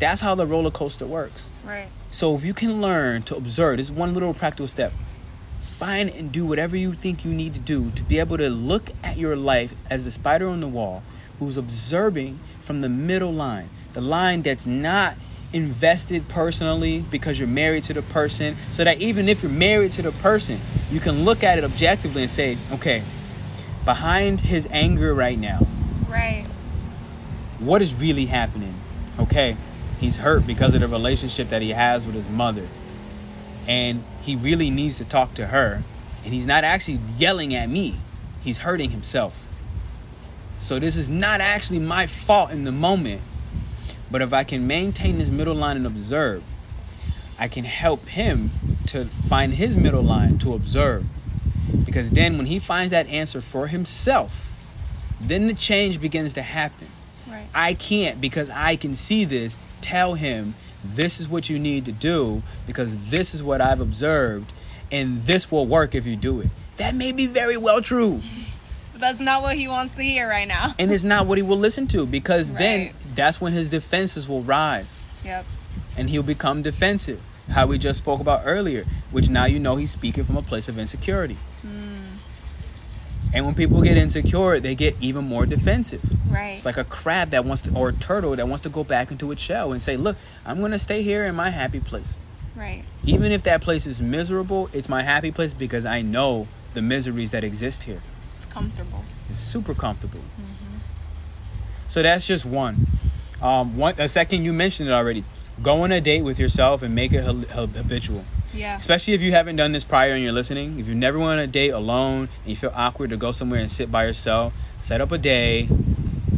That's 0.00 0.20
how 0.20 0.34
the 0.34 0.46
roller 0.46 0.72
coaster 0.72 1.06
works. 1.06 1.50
Right. 1.64 1.88
So 2.10 2.34
if 2.34 2.44
you 2.44 2.54
can 2.54 2.82
learn 2.82 3.22
to 3.24 3.36
observe, 3.36 3.76
this 3.76 3.88
one 3.88 4.14
little 4.14 4.34
practical 4.34 4.66
step. 4.66 4.92
Find 5.78 6.10
and 6.10 6.32
do 6.32 6.44
whatever 6.44 6.76
you 6.76 6.94
think 6.94 7.24
you 7.24 7.32
need 7.32 7.54
to 7.54 7.60
do 7.60 7.90
to 7.92 8.02
be 8.02 8.18
able 8.18 8.38
to 8.38 8.48
look 8.48 8.90
at 9.04 9.16
your 9.16 9.36
life 9.36 9.74
as 9.90 10.04
the 10.04 10.10
spider 10.10 10.48
on 10.48 10.60
the 10.60 10.68
wall 10.68 11.02
who's 11.38 11.56
observing 11.56 12.38
from 12.60 12.80
the 12.80 12.88
middle 12.88 13.32
line, 13.32 13.68
the 13.92 14.00
line 14.00 14.42
that's 14.42 14.66
not 14.66 15.16
invested 15.52 16.28
personally 16.28 17.00
because 17.10 17.38
you're 17.38 17.48
married 17.48 17.84
to 17.84 17.94
the 17.94 18.02
person. 18.02 18.56
So 18.72 18.84
that 18.84 19.00
even 19.00 19.28
if 19.28 19.42
you're 19.42 19.52
married 19.52 19.92
to 19.92 20.02
the 20.02 20.12
person 20.12 20.60
you 20.90 21.00
can 21.00 21.24
look 21.24 21.42
at 21.42 21.58
it 21.58 21.64
objectively 21.64 22.22
and 22.22 22.30
say 22.30 22.58
okay 22.72 23.02
behind 23.84 24.40
his 24.40 24.66
anger 24.70 25.14
right 25.14 25.38
now 25.38 25.60
Right. 26.08 26.44
what 27.58 27.80
is 27.82 27.94
really 27.94 28.26
happening? 28.26 28.74
Okay 29.18 29.56
he's 29.98 30.18
hurt 30.18 30.46
because 30.46 30.74
of 30.74 30.80
the 30.80 30.88
relationship 30.88 31.48
that 31.48 31.62
he 31.62 31.70
has 31.70 32.04
with 32.04 32.14
his 32.14 32.28
mother. 32.28 32.66
And 33.66 34.04
he 34.22 34.36
really 34.36 34.70
needs 34.70 34.98
to 34.98 35.04
talk 35.04 35.34
to 35.34 35.46
her. 35.46 35.82
And 36.24 36.34
he's 36.34 36.46
not 36.46 36.64
actually 36.64 37.00
yelling 37.18 37.54
at 37.54 37.68
me. 37.68 37.98
He's 38.42 38.58
hurting 38.58 38.90
himself 38.90 39.34
so 40.66 40.78
this 40.78 40.96
is 40.96 41.08
not 41.08 41.40
actually 41.40 41.78
my 41.78 42.06
fault 42.06 42.50
in 42.50 42.64
the 42.64 42.72
moment 42.72 43.22
but 44.10 44.20
if 44.20 44.32
i 44.32 44.42
can 44.44 44.66
maintain 44.66 45.18
this 45.18 45.30
middle 45.30 45.54
line 45.54 45.76
and 45.76 45.86
observe 45.86 46.42
i 47.38 47.46
can 47.48 47.64
help 47.64 48.06
him 48.06 48.50
to 48.86 49.04
find 49.28 49.54
his 49.54 49.76
middle 49.76 50.02
line 50.02 50.38
to 50.38 50.54
observe 50.54 51.04
because 51.84 52.10
then 52.10 52.36
when 52.36 52.46
he 52.46 52.58
finds 52.58 52.90
that 52.90 53.06
answer 53.06 53.40
for 53.40 53.68
himself 53.68 54.32
then 55.20 55.46
the 55.46 55.54
change 55.54 56.00
begins 56.00 56.34
to 56.34 56.42
happen 56.42 56.88
Right. 57.28 57.48
I 57.54 57.74
can't 57.74 58.20
because 58.20 58.50
I 58.50 58.76
can 58.76 58.94
see 58.94 59.24
this 59.24 59.56
tell 59.80 60.14
him 60.14 60.54
this 60.84 61.18
is 61.18 61.28
what 61.28 61.48
you 61.48 61.58
need 61.58 61.84
to 61.86 61.92
do 61.92 62.42
because 62.66 62.96
this 63.08 63.34
is 63.34 63.42
what 63.42 63.60
I've 63.60 63.80
observed 63.80 64.52
and 64.92 65.26
this 65.26 65.50
will 65.50 65.66
work 65.66 65.94
if 65.94 66.06
you 66.06 66.14
do 66.14 66.40
it. 66.40 66.48
That 66.76 66.94
may 66.94 67.10
be 67.10 67.26
very 67.26 67.56
well 67.56 67.82
true. 67.82 68.22
But 68.96 69.00
that's 69.02 69.20
not 69.20 69.42
what 69.42 69.58
he 69.58 69.68
wants 69.68 69.94
to 69.96 70.02
hear 70.02 70.26
right 70.26 70.48
now. 70.48 70.74
And 70.78 70.90
it's 70.90 71.04
not 71.04 71.26
what 71.26 71.36
he 71.36 71.42
will 71.42 71.58
listen 71.58 71.86
to 71.88 72.06
because 72.06 72.50
then 72.52 72.94
that's 73.14 73.42
when 73.42 73.52
his 73.52 73.68
defenses 73.68 74.26
will 74.26 74.42
rise 74.42 74.96
Yep. 75.22 75.44
and 75.98 76.08
he'll 76.08 76.22
become 76.22 76.62
defensive. 76.62 77.20
How 77.50 77.66
we 77.66 77.76
just 77.78 77.98
spoke 77.98 78.20
about 78.20 78.42
earlier, 78.46 78.86
which 79.10 79.28
now 79.28 79.44
you 79.44 79.58
know 79.58 79.76
he's 79.76 79.90
speaking 79.90 80.24
from 80.24 80.38
a 80.38 80.42
place 80.42 80.66
of 80.66 80.78
insecurity. 80.78 81.36
Hmm. 81.60 82.16
And 83.34 83.44
when 83.44 83.54
people 83.54 83.82
get 83.82 83.98
insecure, 83.98 84.60
they 84.60 84.74
get 84.74 84.96
even 84.98 85.26
more 85.26 85.44
defensive. 85.44 86.00
Right. 86.30 86.56
It's 86.56 86.64
like 86.64 86.78
a 86.78 86.84
crab 86.84 87.30
that 87.32 87.44
wants 87.44 87.62
to, 87.64 87.74
or 87.74 87.90
a 87.90 87.92
turtle 87.92 88.34
that 88.34 88.48
wants 88.48 88.62
to 88.62 88.70
go 88.70 88.82
back 88.82 89.10
into 89.10 89.30
its 89.30 89.42
shell 89.42 89.72
and 89.72 89.82
say, 89.82 89.98
Look, 89.98 90.16
I'm 90.46 90.60
going 90.60 90.72
to 90.72 90.78
stay 90.78 91.02
here 91.02 91.26
in 91.26 91.34
my 91.34 91.50
happy 91.50 91.80
place. 91.80 92.14
right. 92.56 92.82
Even 93.04 93.30
if 93.30 93.42
that 93.42 93.60
place 93.60 93.86
is 93.86 94.00
miserable, 94.00 94.70
it's 94.72 94.88
my 94.88 95.02
happy 95.02 95.30
place 95.32 95.52
because 95.52 95.84
I 95.84 96.00
know 96.00 96.48
the 96.72 96.80
miseries 96.80 97.30
that 97.32 97.44
exist 97.44 97.82
here. 97.82 98.00
Comfortable. 98.56 99.04
It's 99.28 99.40
super 99.40 99.74
comfortable. 99.74 100.20
So 101.88 102.02
that's 102.02 102.26
just 102.26 102.44
one. 102.46 102.86
Um, 103.42 103.76
one. 103.76 103.94
A 103.98 104.08
second, 104.08 104.44
you 104.44 104.52
mentioned 104.52 104.88
it 104.88 104.92
already. 104.92 105.24
Go 105.62 105.82
on 105.82 105.92
a 105.92 106.00
date 106.00 106.22
with 106.22 106.38
yourself 106.38 106.82
and 106.82 106.94
make 106.94 107.12
it 107.12 107.22
hab- 107.22 107.48
hab- 107.50 107.74
habitual. 107.76 108.24
Yeah. 108.54 108.78
Especially 108.78 109.12
if 109.14 109.20
you 109.20 109.32
haven't 109.32 109.56
done 109.56 109.72
this 109.72 109.84
prior 109.84 110.12
and 110.14 110.22
you're 110.24 110.32
listening. 110.32 110.78
If 110.78 110.88
you've 110.88 110.96
never 110.96 111.18
went 111.18 111.32
on 111.32 111.38
a 111.40 111.46
date 111.46 111.70
alone 111.70 112.28
and 112.42 112.46
you 112.46 112.56
feel 112.56 112.72
awkward 112.74 113.10
to 113.10 113.16
go 113.18 113.30
somewhere 113.30 113.60
and 113.60 113.70
sit 113.70 113.90
by 113.92 114.04
yourself, 114.06 114.54
set 114.80 115.00
up 115.02 115.12
a 115.12 115.18
day 115.18 115.68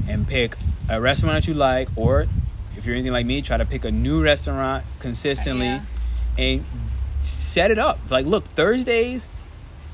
and 0.08 0.26
pick 0.26 0.56
a 0.88 1.00
restaurant 1.00 1.36
that 1.44 1.48
you 1.48 1.54
like, 1.54 1.88
or 1.96 2.26
if 2.76 2.84
you're 2.84 2.94
anything 2.96 3.12
like 3.12 3.26
me, 3.26 3.42
try 3.42 3.56
to 3.56 3.64
pick 3.66 3.84
a 3.84 3.90
new 3.92 4.22
restaurant 4.22 4.84
consistently 4.98 5.66
Yeah. 5.66 5.82
and 6.36 6.64
set 7.22 7.70
it 7.70 7.78
up. 7.78 8.00
It's 8.02 8.10
like, 8.10 8.26
look, 8.26 8.44
Thursdays 8.48 9.28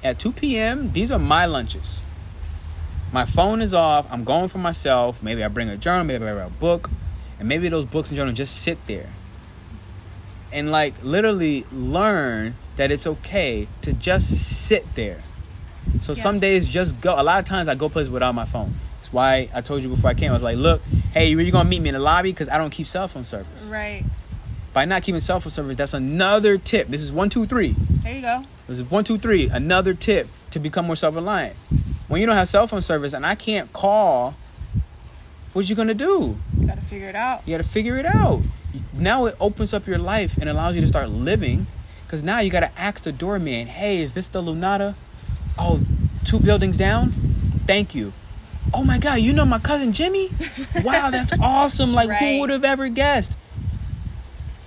at 0.02 0.18
2 0.18 0.32
p.m., 0.32 0.92
these 0.92 1.10
are 1.10 1.18
my 1.18 1.46
lunches. 1.46 2.00
My 3.14 3.26
phone 3.26 3.62
is 3.62 3.74
off. 3.74 4.08
I'm 4.10 4.24
going 4.24 4.48
for 4.48 4.58
myself. 4.58 5.22
Maybe 5.22 5.44
I 5.44 5.46
bring 5.46 5.68
a 5.68 5.76
journal, 5.76 6.02
maybe 6.02 6.26
I 6.26 6.32
bring 6.32 6.46
a 6.46 6.50
book, 6.50 6.90
and 7.38 7.48
maybe 7.48 7.68
those 7.68 7.84
books 7.84 8.10
and 8.10 8.16
journals 8.16 8.36
just 8.36 8.60
sit 8.60 8.76
there 8.88 9.08
and 10.50 10.72
like 10.72 10.94
literally 11.00 11.64
learn 11.70 12.56
that 12.74 12.90
it's 12.90 13.06
okay 13.06 13.68
to 13.82 13.92
just 13.92 14.66
sit 14.66 14.96
there. 14.96 15.22
So 16.00 16.14
Yeah. 16.14 16.22
some 16.24 16.40
days 16.40 16.66
just 16.66 17.00
go. 17.00 17.14
A 17.16 17.22
lot 17.22 17.38
of 17.38 17.44
times 17.44 17.68
I 17.68 17.76
go 17.76 17.88
places 17.88 18.10
without 18.10 18.34
my 18.34 18.46
phone. 18.46 18.74
That's 18.96 19.12
why 19.12 19.48
I 19.54 19.60
told 19.60 19.84
you 19.84 19.90
before 19.90 20.10
I 20.10 20.14
came. 20.14 20.30
I 20.30 20.34
was 20.34 20.42
like, 20.42 20.56
look, 20.56 20.82
hey, 21.12 21.28
you 21.28 21.50
gonna 21.52 21.68
meet 21.68 21.82
me 21.82 21.90
in 21.90 21.94
the 21.94 22.00
lobby 22.00 22.32
because 22.32 22.48
I 22.48 22.58
don't 22.58 22.70
keep 22.70 22.88
cell 22.88 23.06
phone 23.06 23.22
service. 23.22 23.62
Right. 23.70 24.02
By 24.72 24.86
not 24.86 25.04
keeping 25.04 25.20
cell 25.20 25.38
phone 25.38 25.52
service, 25.52 25.76
that's 25.76 25.94
another 25.94 26.58
tip. 26.58 26.88
This 26.88 27.02
is 27.02 27.12
one, 27.12 27.30
two, 27.30 27.46
three. 27.46 27.76
There 28.02 28.12
you 28.12 28.22
go. 28.22 28.44
This 28.66 28.78
is 28.78 28.90
one, 28.90 29.04
two, 29.04 29.18
three. 29.18 29.48
Another 29.50 29.94
tip 29.94 30.26
to 30.50 30.58
become 30.58 30.86
more 30.86 30.96
self-reliant. 30.96 31.54
When 32.08 32.20
you 32.20 32.26
don't 32.26 32.36
have 32.36 32.48
cell 32.48 32.66
phone 32.66 32.82
service 32.82 33.14
and 33.14 33.24
I 33.24 33.34
can't 33.34 33.72
call, 33.72 34.34
what 35.52 35.68
you 35.68 35.74
gonna 35.74 35.94
do? 35.94 36.36
You 36.58 36.66
gotta 36.66 36.82
figure 36.82 37.08
it 37.08 37.16
out. 37.16 37.46
You 37.46 37.56
got 37.56 37.62
to 37.62 37.68
figure 37.68 37.96
it 37.96 38.06
out. 38.06 38.42
Now 38.92 39.26
it 39.26 39.36
opens 39.40 39.72
up 39.72 39.86
your 39.86 39.98
life 39.98 40.36
and 40.38 40.48
allows 40.48 40.74
you 40.74 40.80
to 40.80 40.86
start 40.86 41.08
living. 41.08 41.66
Because 42.06 42.22
now 42.22 42.40
you 42.40 42.50
got 42.50 42.60
to 42.60 42.78
ask 42.78 43.02
the 43.02 43.12
doorman, 43.12 43.66
hey, 43.66 44.00
is 44.02 44.14
this 44.14 44.28
the 44.28 44.40
Lunata? 44.42 44.94
Oh, 45.58 45.80
two 46.24 46.38
buildings 46.38 46.76
down? 46.76 47.12
Thank 47.66 47.94
you. 47.94 48.12
Oh 48.72 48.84
my 48.84 48.98
God, 48.98 49.16
you 49.16 49.32
know 49.32 49.44
my 49.44 49.58
cousin 49.58 49.92
Jimmy? 49.92 50.30
Wow, 50.84 51.10
that's 51.10 51.32
awesome. 51.40 51.92
Like, 51.92 52.10
who 52.10 52.40
would 52.40 52.50
have 52.50 52.64
ever 52.64 52.88
guessed? 52.88 53.32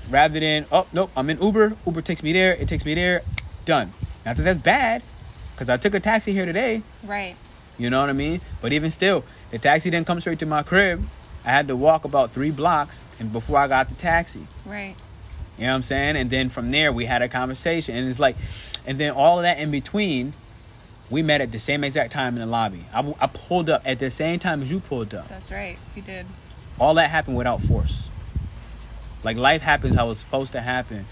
Rather 0.09 0.39
than, 0.39 0.65
oh, 0.71 0.87
nope, 0.93 1.11
I'm 1.15 1.29
in 1.29 1.41
Uber. 1.41 1.75
Uber 1.85 2.01
takes 2.01 2.23
me 2.23 2.33
there. 2.33 2.53
It 2.53 2.67
takes 2.67 2.85
me 2.85 2.93
there. 2.95 3.21
Done. 3.65 3.93
Not 4.25 4.37
that 4.37 4.43
that's 4.43 4.57
bad. 4.57 5.03
Because 5.57 5.69
I 5.69 5.77
took 5.77 5.95
a 5.95 5.99
taxi 5.99 6.33
here 6.33 6.45
today. 6.45 6.83
Right. 7.03 7.35
You 7.79 7.89
know 7.89 7.99
what 7.99 8.11
I 8.11 8.13
mean? 8.13 8.41
But 8.61 8.73
even 8.73 8.91
still, 8.91 9.23
the 9.49 9.57
taxi 9.57 9.89
didn't 9.89 10.05
come 10.05 10.19
straight 10.19 10.37
to 10.39 10.45
my 10.45 10.61
crib. 10.61 11.03
I 11.43 11.49
had 11.49 11.67
to 11.69 11.75
walk 11.75 12.05
about 12.05 12.31
three 12.31 12.51
blocks 12.51 13.03
and 13.17 13.31
before 13.33 13.57
I 13.57 13.67
got 13.67 13.89
the 13.89 13.95
taxi. 13.95 14.45
Right. 14.65 14.95
You 15.57 15.63
know 15.63 15.71
what 15.71 15.77
I'm 15.77 15.81
saying? 15.81 16.15
And 16.15 16.29
then 16.29 16.49
from 16.49 16.69
there 16.69 16.93
we 16.93 17.05
had 17.05 17.23
a 17.23 17.27
conversation. 17.27 17.95
And 17.95 18.07
it's 18.07 18.19
like 18.19 18.35
and 18.85 18.99
then 18.99 19.11
all 19.11 19.39
of 19.39 19.43
that 19.43 19.57
in 19.57 19.71
between, 19.71 20.35
we 21.09 21.23
met 21.23 21.41
at 21.41 21.51
the 21.51 21.59
same 21.59 21.83
exact 21.83 22.11
time 22.11 22.35
in 22.35 22.41
the 22.41 22.45
lobby. 22.45 22.85
I, 22.93 23.15
I 23.19 23.25
pulled 23.25 23.69
up 23.71 23.81
at 23.83 23.97
the 23.97 24.11
same 24.11 24.37
time 24.37 24.61
as 24.61 24.69
you 24.69 24.79
pulled 24.79 25.15
up. 25.15 25.27
That's 25.27 25.51
right. 25.51 25.79
You 25.95 26.03
did. 26.03 26.27
All 26.79 26.93
that 26.95 27.09
happened 27.09 27.35
without 27.35 27.61
force. 27.61 28.09
Like 29.23 29.37
life 29.37 29.63
happens 29.63 29.95
how 29.95 30.11
it's 30.11 30.19
supposed 30.19 30.51
to 30.51 30.61
happen 30.61 31.07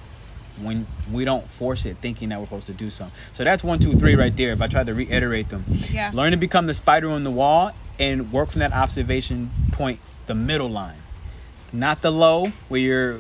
when 0.62 0.88
we 1.12 1.26
don't 1.26 1.50
force 1.50 1.86
it 1.86 1.98
thinking 2.02 2.30
that 2.30 2.40
we're 2.40 2.46
supposed 2.46 2.68
to 2.68 2.74
do 2.74 2.90
something. 2.90 3.18
So 3.34 3.44
that's 3.44 3.64
one, 3.64 3.80
two, 3.80 3.98
three 3.98 4.16
right 4.16 4.36
there. 4.36 4.52
If 4.52 4.62
I 4.62 4.68
try 4.68 4.84
to 4.84 4.94
reiterate 4.94 5.50
them. 5.50 5.66
Yeah. 5.92 6.12
Learn 6.14 6.32
to 6.32 6.38
become 6.38 6.68
the 6.68 6.74
spider 6.74 7.10
on 7.10 7.24
the 7.24 7.32
wall 7.32 7.72
and 8.00 8.32
work 8.32 8.52
from 8.52 8.60
that 8.60 8.74
observation 8.74 9.52
point, 9.72 10.00
the 10.28 10.36
middle 10.36 10.70
line. 10.70 10.98
Not 11.74 12.02
the 12.02 12.12
low 12.12 12.54
where 12.70 12.80
you're 12.80 13.20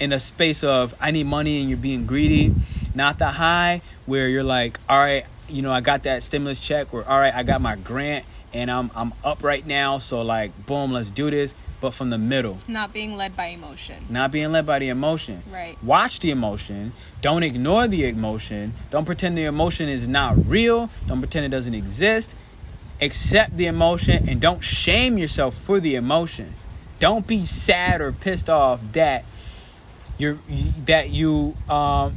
in 0.00 0.12
a 0.12 0.20
space 0.20 0.64
of 0.64 0.94
I 1.00 1.10
need 1.12 1.24
money 1.24 1.60
and 1.60 1.68
you're 1.68 1.78
being 1.78 2.06
greedy. 2.06 2.54
Not 2.94 3.18
the 3.18 3.28
high 3.28 3.82
where 4.06 4.28
you're 4.28 4.42
like, 4.42 4.80
all 4.88 4.98
right, 4.98 5.26
you 5.48 5.62
know, 5.62 5.72
I 5.72 5.80
got 5.80 6.04
that 6.04 6.22
stimulus 6.22 6.60
check 6.60 6.92
or 6.92 7.04
all 7.04 7.18
right, 7.20 7.32
I 7.32 7.42
got 7.42 7.60
my 7.60 7.76
grant 7.76 8.24
and 8.52 8.70
I'm 8.70 8.90
I'm 8.94 9.14
up 9.24 9.42
right 9.42 9.66
now, 9.66 9.98
so 9.98 10.22
like 10.22 10.66
boom, 10.66 10.92
let's 10.92 11.10
do 11.10 11.30
this. 11.30 11.54
But 11.82 11.94
from 11.94 12.10
the 12.10 12.18
middle. 12.18 12.60
Not 12.68 12.92
being 12.92 13.16
led 13.16 13.36
by 13.36 13.46
emotion. 13.46 14.06
Not 14.08 14.30
being 14.30 14.52
led 14.52 14.64
by 14.64 14.78
the 14.78 14.88
emotion. 14.88 15.42
Right. 15.50 15.76
Watch 15.82 16.20
the 16.20 16.30
emotion. 16.30 16.92
Don't 17.20 17.42
ignore 17.42 17.88
the 17.88 18.06
emotion. 18.06 18.74
Don't 18.90 19.04
pretend 19.04 19.36
the 19.36 19.46
emotion 19.46 19.88
is 19.88 20.06
not 20.06 20.48
real. 20.48 20.90
Don't 21.08 21.18
pretend 21.18 21.44
it 21.44 21.48
doesn't 21.48 21.74
exist. 21.74 22.36
Accept 23.00 23.56
the 23.56 23.66
emotion 23.66 24.28
and 24.28 24.40
don't 24.40 24.62
shame 24.62 25.18
yourself 25.18 25.56
for 25.56 25.80
the 25.80 25.96
emotion. 25.96 26.54
Don't 27.00 27.26
be 27.26 27.44
sad 27.46 28.00
or 28.00 28.12
pissed 28.12 28.48
off 28.48 28.78
that 28.92 29.24
you're 30.18 30.38
that 30.86 31.10
you 31.10 31.56
um 31.68 32.16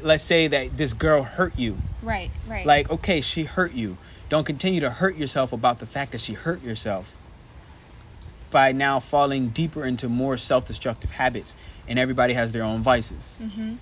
let's 0.00 0.24
say 0.24 0.48
that 0.48 0.78
this 0.78 0.94
girl 0.94 1.24
hurt 1.24 1.58
you. 1.58 1.76
Right. 2.02 2.30
Right. 2.48 2.64
Like, 2.64 2.90
okay, 2.90 3.20
she 3.20 3.44
hurt 3.44 3.74
you. 3.74 3.98
Don't 4.30 4.44
continue 4.44 4.80
to 4.80 4.88
hurt 4.88 5.16
yourself 5.16 5.52
about 5.52 5.78
the 5.78 5.84
fact 5.84 6.12
that 6.12 6.22
she 6.22 6.32
hurt 6.32 6.62
yourself 6.62 7.12
by 8.50 8.72
now 8.72 9.00
falling 9.00 9.48
deeper 9.48 9.84
into 9.84 10.08
more 10.08 10.36
self 10.36 10.66
destructive 10.66 11.10
habits. 11.10 11.54
And 11.86 11.98
everybody 11.98 12.34
has 12.34 12.52
their 12.52 12.64
own 12.64 12.82
vices. 12.82 13.36
Mm-hmm. 13.40 13.74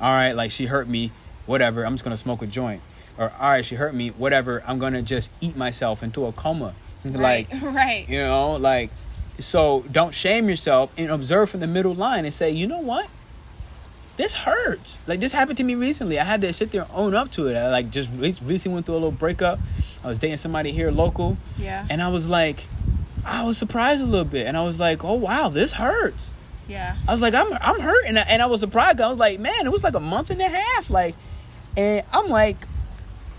All 0.00 0.10
right, 0.12 0.32
like 0.32 0.50
she 0.50 0.66
hurt 0.66 0.88
me, 0.88 1.10
whatever, 1.46 1.86
I'm 1.86 1.94
just 1.94 2.04
gonna 2.04 2.16
smoke 2.16 2.42
a 2.42 2.46
joint. 2.46 2.82
Or, 3.16 3.30
all 3.40 3.50
right, 3.50 3.64
she 3.64 3.76
hurt 3.76 3.94
me, 3.94 4.08
whatever, 4.10 4.62
I'm 4.66 4.78
gonna 4.78 5.02
just 5.02 5.30
eat 5.40 5.56
myself 5.56 6.02
into 6.02 6.26
a 6.26 6.32
coma. 6.32 6.74
Right. 7.04 7.46
Like, 7.52 7.62
right. 7.74 8.08
you 8.08 8.18
know, 8.18 8.52
like, 8.56 8.90
so 9.38 9.84
don't 9.92 10.14
shame 10.14 10.48
yourself 10.48 10.90
and 10.96 11.10
observe 11.10 11.50
from 11.50 11.60
the 11.60 11.66
middle 11.66 11.94
line 11.94 12.24
and 12.24 12.32
say, 12.32 12.50
you 12.50 12.66
know 12.66 12.78
what? 12.78 13.08
This 14.16 14.32
hurts. 14.32 15.00
Like 15.06 15.20
this 15.20 15.30
happened 15.32 15.58
to 15.58 15.64
me 15.64 15.74
recently. 15.74 16.18
I 16.18 16.24
had 16.24 16.40
to 16.42 16.52
sit 16.52 16.70
there 16.70 16.82
and 16.82 16.90
own 16.94 17.14
up 17.14 17.30
to 17.32 17.48
it. 17.48 17.56
I 17.56 17.68
like 17.70 17.90
just 17.90 18.10
re- 18.16 18.34
recently 18.42 18.74
went 18.74 18.86
through 18.86 18.94
a 18.94 18.96
little 18.96 19.10
breakup. 19.10 19.58
I 20.02 20.08
was 20.08 20.18
dating 20.18 20.36
somebody 20.38 20.72
here 20.72 20.90
local, 20.90 21.36
Yeah. 21.58 21.86
and 21.90 22.00
I 22.00 22.08
was 22.08 22.28
like, 22.28 22.66
I 23.24 23.44
was 23.44 23.56
surprised 23.56 24.02
a 24.02 24.06
little 24.06 24.24
bit, 24.24 24.46
and 24.46 24.56
I 24.56 24.62
was 24.62 24.78
like, 24.78 25.04
oh 25.04 25.14
wow, 25.14 25.48
this 25.48 25.72
hurts. 25.72 26.30
Yeah. 26.68 26.96
I 27.06 27.12
was 27.12 27.20
like, 27.20 27.34
I'm 27.34 27.52
I'm 27.54 27.80
hurt, 27.80 28.04
and 28.06 28.18
I, 28.18 28.22
and 28.22 28.42
I 28.42 28.46
was 28.46 28.60
surprised. 28.60 29.00
I 29.00 29.08
was 29.08 29.18
like, 29.18 29.40
man, 29.40 29.66
it 29.66 29.72
was 29.72 29.82
like 29.82 29.94
a 29.94 30.00
month 30.00 30.30
and 30.30 30.40
a 30.40 30.48
half, 30.48 30.90
like, 30.90 31.14
and 31.76 32.04
I'm 32.12 32.28
like, 32.28 32.56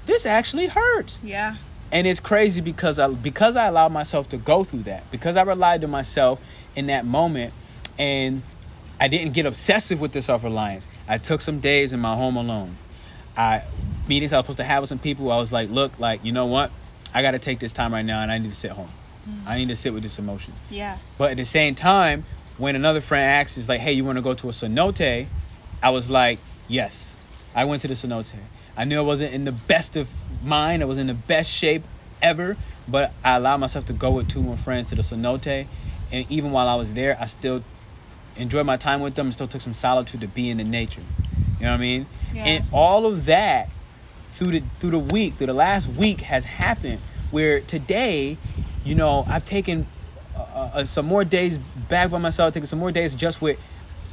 this 0.05 0.25
actually 0.25 0.67
hurts. 0.67 1.19
Yeah. 1.23 1.57
And 1.91 2.07
it's 2.07 2.19
crazy 2.19 2.61
because 2.61 2.99
I 2.99 3.07
because 3.07 3.55
I 3.55 3.67
allowed 3.67 3.91
myself 3.91 4.29
to 4.29 4.37
go 4.37 4.63
through 4.63 4.83
that 4.83 5.09
because 5.11 5.35
I 5.35 5.43
relied 5.43 5.83
on 5.83 5.91
myself 5.91 6.39
in 6.75 6.87
that 6.87 7.05
moment. 7.05 7.53
And 7.97 8.41
I 8.99 9.07
didn't 9.07 9.33
get 9.33 9.45
obsessive 9.45 9.99
with 9.99 10.11
the 10.11 10.21
self 10.21 10.43
reliance. 10.43 10.87
I 11.07 11.17
took 11.17 11.41
some 11.41 11.59
days 11.59 11.93
in 11.93 11.99
my 11.99 12.15
home 12.15 12.35
alone. 12.35 12.77
I 13.37 13.63
meetings 14.07 14.33
I 14.33 14.37
was 14.37 14.45
supposed 14.45 14.57
to 14.57 14.63
have 14.63 14.81
with 14.81 14.89
some 14.89 14.99
people. 14.99 15.31
I 15.31 15.37
was 15.37 15.51
like, 15.51 15.69
look, 15.69 15.99
like 15.99 16.23
you 16.23 16.31
know 16.31 16.45
what? 16.45 16.71
I 17.13 17.21
got 17.21 17.31
to 17.31 17.39
take 17.39 17.59
this 17.59 17.73
time 17.73 17.93
right 17.93 18.05
now, 18.05 18.21
and 18.21 18.31
I 18.31 18.37
need 18.37 18.51
to 18.51 18.57
sit 18.57 18.71
home. 18.71 18.89
Mm. 19.27 19.47
I 19.47 19.57
need 19.57 19.69
to 19.69 19.75
sit 19.75 19.93
with 19.93 20.03
this 20.03 20.19
emotion. 20.19 20.53
Yeah. 20.69 20.97
But 21.17 21.31
at 21.31 21.37
the 21.37 21.45
same 21.45 21.75
time, 21.75 22.25
when 22.57 22.75
another 22.75 23.01
friend 23.01 23.23
asked, 23.23 23.57
"Is 23.57 23.67
like, 23.67 23.81
hey, 23.81 23.93
you 23.93 24.05
want 24.05 24.17
to 24.17 24.21
go 24.21 24.33
to 24.33 24.49
a 24.49 24.51
cenote?" 24.51 25.27
I 25.81 25.89
was 25.89 26.09
like, 26.09 26.39
yes. 26.67 27.13
I 27.53 27.65
went 27.65 27.81
to 27.83 27.87
the 27.87 27.93
cenote. 27.93 28.33
I 28.75 28.85
knew 28.85 28.97
I 28.97 29.03
wasn't 29.03 29.33
in 29.33 29.45
the 29.45 29.51
best 29.51 29.95
of 29.95 30.09
mind. 30.43 30.81
I 30.81 30.85
was 30.85 30.97
in 30.97 31.07
the 31.07 31.13
best 31.13 31.49
shape 31.49 31.83
ever, 32.21 32.57
but 32.87 33.13
I 33.23 33.35
allowed 33.35 33.57
myself 33.57 33.85
to 33.85 33.93
go 33.93 34.11
with 34.11 34.27
two 34.27 34.41
more 34.41 34.57
friends 34.57 34.89
to 34.89 34.95
the 34.95 35.01
cenote. 35.01 35.67
And 36.11 36.25
even 36.29 36.51
while 36.51 36.67
I 36.67 36.75
was 36.75 36.93
there, 36.93 37.17
I 37.19 37.25
still 37.25 37.63
enjoyed 38.35 38.65
my 38.65 38.77
time 38.77 39.01
with 39.01 39.15
them 39.15 39.27
and 39.27 39.33
still 39.33 39.47
took 39.47 39.61
some 39.61 39.73
solitude 39.73 40.21
to 40.21 40.27
be 40.27 40.49
in 40.49 40.57
the 40.57 40.63
nature. 40.63 41.01
You 41.59 41.65
know 41.65 41.71
what 41.71 41.77
I 41.77 41.77
mean? 41.77 42.07
Yeah. 42.33 42.45
And 42.45 42.65
all 42.73 43.05
of 43.05 43.25
that 43.25 43.69
through 44.33 44.51
the 44.51 44.63
through 44.79 44.91
the 44.91 44.99
week, 44.99 45.37
through 45.37 45.47
the 45.47 45.53
last 45.53 45.87
week 45.87 46.21
has 46.21 46.43
happened 46.45 46.99
where 47.31 47.61
today, 47.61 48.37
you 48.85 48.95
know, 48.95 49.25
I've 49.27 49.43
taken 49.43 49.87
uh, 50.35 50.39
uh, 50.39 50.85
some 50.85 51.05
more 51.05 51.25
days 51.25 51.57
back 51.89 52.11
by 52.11 52.19
myself, 52.19 52.53
taking 52.53 52.67
some 52.67 52.79
more 52.79 52.91
days 52.91 53.13
just 53.13 53.41
with 53.41 53.59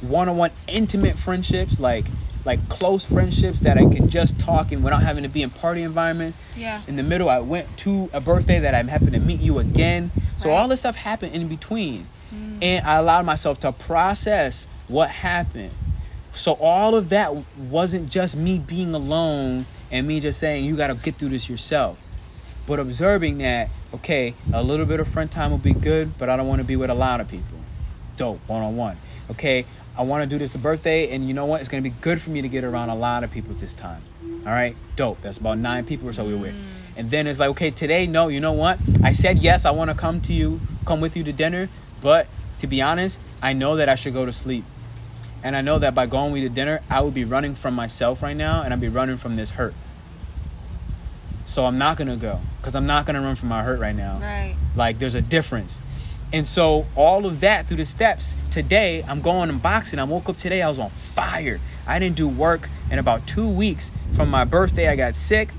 one-on-one 0.01 0.51
intimate 0.67 1.17
friendships 1.17 1.79
like 1.79 2.05
like 2.45 2.67
close 2.67 3.05
friendships 3.05 3.61
that 3.61 3.77
I 3.77 3.85
can 3.85 4.09
just 4.09 4.37
talk 4.37 4.73
and 4.73 4.83
without 4.83 5.01
having 5.01 5.23
to 5.23 5.29
be 5.29 5.43
in 5.43 5.49
party 5.49 5.81
environments. 5.81 6.37
Yeah. 6.57 6.81
In 6.87 6.97
the 6.97 7.03
middle, 7.03 7.29
I 7.29 7.39
went 7.39 7.77
to 7.77 8.09
a 8.11 8.19
birthday 8.19 8.59
that 8.59 8.75
I'm 8.75 8.89
happy 8.89 9.11
to 9.11 9.19
meet 9.19 9.39
you 9.39 9.59
again. 9.59 10.11
So 10.37 10.49
right. 10.49 10.57
all 10.57 10.67
this 10.67 10.81
stuff 10.81 10.97
happened 10.97 11.33
in 11.33 11.47
between. 11.47 12.07
Mm. 12.33 12.57
And 12.61 12.85
I 12.85 12.95
allowed 12.95 13.25
myself 13.25 13.61
to 13.61 13.71
process 13.71 14.67
what 14.89 15.09
happened. 15.09 15.71
So 16.33 16.53
all 16.53 16.95
of 16.95 17.09
that 17.09 17.33
wasn't 17.57 18.09
just 18.09 18.35
me 18.35 18.57
being 18.57 18.93
alone 18.93 19.65
and 19.89 20.05
me 20.05 20.19
just 20.19 20.39
saying 20.39 20.65
you 20.65 20.75
got 20.75 20.87
to 20.87 20.95
get 20.95 21.15
through 21.15 21.29
this 21.29 21.47
yourself. 21.47 21.97
But 22.65 22.79
observing 22.79 23.39
that, 23.39 23.69
okay, 23.93 24.35
a 24.53 24.63
little 24.63 24.85
bit 24.85 24.99
of 24.99 25.07
front 25.07 25.31
time 25.31 25.51
will 25.51 25.57
be 25.57 25.73
good, 25.73 26.17
but 26.17 26.29
I 26.29 26.37
don't 26.37 26.47
want 26.47 26.59
to 26.59 26.65
be 26.65 26.75
with 26.75 26.89
a 26.89 26.95
lot 26.95 27.19
of 27.19 27.27
people. 27.27 27.57
Dope, 28.15 28.39
one 28.47 28.61
on 28.61 28.77
one. 28.77 28.97
Okay, 29.31 29.65
I 29.97 30.03
want 30.03 30.23
to 30.23 30.27
do 30.27 30.39
this 30.39 30.55
a 30.55 30.57
birthday, 30.57 31.13
and 31.13 31.27
you 31.27 31.33
know 31.33 31.45
what? 31.45 31.59
It's 31.59 31.69
going 31.69 31.83
to 31.83 31.89
be 31.89 31.95
good 32.01 32.21
for 32.21 32.29
me 32.29 32.41
to 32.41 32.47
get 32.47 32.63
around 32.63 32.89
a 32.89 32.95
lot 32.95 33.23
of 33.23 33.31
people 33.31 33.51
at 33.51 33.59
this 33.59 33.73
time. 33.73 34.01
All 34.45 34.51
right, 34.51 34.75
dope. 34.95 35.21
That's 35.21 35.37
about 35.37 35.57
nine 35.57 35.85
people 35.85 36.07
or 36.09 36.13
so 36.13 36.25
we 36.25 36.33
were 36.33 36.39
with. 36.39 36.55
Mm. 36.55 36.63
And 36.95 37.09
then 37.09 37.27
it's 37.27 37.39
like, 37.39 37.49
okay, 37.51 37.71
today, 37.71 38.07
no, 38.07 38.27
you 38.27 38.39
know 38.39 38.53
what? 38.53 38.77
I 39.03 39.13
said 39.13 39.39
yes, 39.39 39.65
I 39.65 39.71
want 39.71 39.89
to 39.89 39.95
come 39.95 40.21
to 40.21 40.33
you, 40.33 40.61
come 40.85 41.01
with 41.01 41.15
you 41.15 41.23
to 41.23 41.33
dinner, 41.33 41.69
but 42.01 42.27
to 42.59 42.67
be 42.67 42.81
honest, 42.81 43.19
I 43.41 43.53
know 43.53 43.77
that 43.77 43.89
I 43.89 43.95
should 43.95 44.13
go 44.13 44.25
to 44.25 44.31
sleep. 44.31 44.63
And 45.43 45.55
I 45.55 45.61
know 45.61 45.79
that 45.79 45.93
by 45.93 46.05
going 46.05 46.31
with 46.31 46.43
you 46.43 46.49
to 46.49 46.55
dinner, 46.55 46.81
I 46.89 47.01
would 47.01 47.13
be 47.13 47.25
running 47.25 47.55
from 47.55 47.73
myself 47.73 48.21
right 48.21 48.37
now, 48.37 48.61
and 48.61 48.73
I'd 48.73 48.79
be 48.79 48.89
running 48.89 49.17
from 49.17 49.35
this 49.35 49.49
hurt. 49.49 49.73
So 51.45 51.65
I'm 51.65 51.77
not 51.77 51.97
gonna 51.97 52.17
go 52.17 52.39
because 52.57 52.75
I'm 52.75 52.85
not 52.85 53.05
gonna 53.05 53.21
run 53.21 53.35
from 53.35 53.49
my 53.49 53.63
hurt 53.63 53.79
right 53.79 53.95
now. 53.95 54.19
Right. 54.21 54.55
Like 54.75 54.99
there's 54.99 55.15
a 55.15 55.21
difference. 55.21 55.79
And 56.31 56.47
so 56.47 56.87
all 56.95 57.25
of 57.25 57.41
that 57.41 57.67
through 57.67 57.77
the 57.77 57.85
steps. 57.85 58.33
Today 58.49 59.03
I'm 59.07 59.21
going 59.21 59.49
and 59.49 59.61
boxing. 59.61 59.99
I 59.99 60.03
woke 60.03 60.29
up 60.29 60.37
today. 60.37 60.61
I 60.61 60.67
was 60.67 60.79
on 60.79 60.89
fire. 60.89 61.59
I 61.85 61.99
didn't 61.99 62.15
do 62.15 62.27
work 62.27 62.69
in 62.89 62.99
about 62.99 63.27
two 63.27 63.47
weeks. 63.47 63.91
From 64.15 64.29
my 64.29 64.45
birthday, 64.45 64.87
I 64.87 64.95
got 64.95 65.15
sick. 65.15 65.49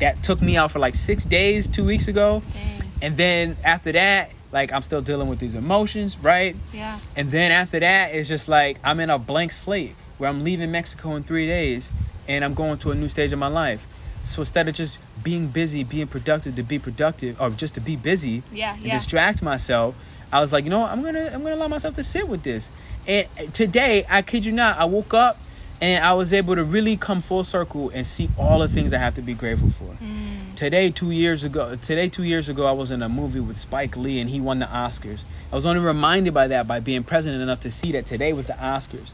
That 0.00 0.22
took 0.22 0.40
me 0.40 0.56
out 0.56 0.70
for 0.70 0.78
like 0.78 0.94
six 0.94 1.24
days 1.24 1.68
two 1.68 1.84
weeks 1.84 2.08
ago. 2.08 2.42
Dang. 2.52 2.92
And 3.02 3.16
then 3.16 3.56
after 3.64 3.92
that, 3.92 4.32
like 4.50 4.72
I'm 4.72 4.82
still 4.82 5.02
dealing 5.02 5.28
with 5.28 5.38
these 5.38 5.54
emotions, 5.54 6.16
right? 6.18 6.56
Yeah. 6.72 6.98
And 7.16 7.30
then 7.30 7.52
after 7.52 7.78
that, 7.80 8.14
it's 8.14 8.28
just 8.28 8.48
like 8.48 8.78
I'm 8.82 9.00
in 9.00 9.10
a 9.10 9.18
blank 9.18 9.52
slate 9.52 9.94
where 10.16 10.28
I'm 10.28 10.42
leaving 10.42 10.72
Mexico 10.72 11.14
in 11.16 11.22
three 11.22 11.46
days 11.46 11.90
and 12.26 12.44
I'm 12.44 12.54
going 12.54 12.78
to 12.78 12.90
a 12.90 12.94
new 12.94 13.08
stage 13.08 13.32
of 13.32 13.38
my 13.38 13.46
life. 13.46 13.86
So 14.24 14.42
instead 14.42 14.68
of 14.68 14.74
just 14.74 14.98
being 15.22 15.48
busy, 15.48 15.84
being 15.84 16.06
productive 16.06 16.56
to 16.56 16.62
be 16.62 16.78
productive, 16.78 17.40
or 17.40 17.50
just 17.50 17.74
to 17.74 17.80
be 17.80 17.96
busy, 17.96 18.42
yeah, 18.52 18.74
and 18.74 18.82
yeah. 18.82 18.94
distract 18.94 19.42
myself, 19.42 19.94
I 20.32 20.40
was 20.40 20.52
like, 20.52 20.64
you 20.64 20.70
know 20.70 20.80
what? 20.80 20.90
I'm 20.90 21.02
gonna 21.02 21.30
I'm 21.32 21.42
gonna 21.42 21.54
allow 21.54 21.68
myself 21.68 21.94
to 21.96 22.04
sit 22.04 22.28
with 22.28 22.42
this. 22.42 22.70
And 23.06 23.26
today, 23.54 24.04
I 24.08 24.22
kid 24.22 24.44
you 24.44 24.52
not, 24.52 24.78
I 24.78 24.84
woke 24.84 25.14
up 25.14 25.38
and 25.80 26.04
I 26.04 26.12
was 26.12 26.32
able 26.32 26.56
to 26.56 26.64
really 26.64 26.96
come 26.96 27.22
full 27.22 27.44
circle 27.44 27.90
and 27.90 28.06
see 28.06 28.28
all 28.36 28.58
the 28.58 28.68
things 28.68 28.92
I 28.92 28.98
have 28.98 29.14
to 29.14 29.22
be 29.22 29.32
grateful 29.32 29.70
for. 29.70 29.96
Mm. 30.02 30.56
Today, 30.56 30.90
two 30.90 31.12
years 31.12 31.44
ago, 31.44 31.76
today 31.76 32.08
two 32.08 32.24
years 32.24 32.48
ago, 32.48 32.66
I 32.66 32.72
was 32.72 32.90
in 32.90 33.00
a 33.00 33.08
movie 33.08 33.40
with 33.40 33.56
Spike 33.56 33.96
Lee 33.96 34.20
and 34.20 34.28
he 34.28 34.40
won 34.40 34.58
the 34.58 34.66
Oscars. 34.66 35.24
I 35.52 35.54
was 35.54 35.64
only 35.64 35.80
reminded 35.80 36.34
by 36.34 36.48
that 36.48 36.66
by 36.66 36.80
being 36.80 37.04
present 37.04 37.40
enough 37.40 37.60
to 37.60 37.70
see 37.70 37.92
that 37.92 38.06
today 38.06 38.32
was 38.32 38.48
the 38.48 38.54
Oscars, 38.54 39.12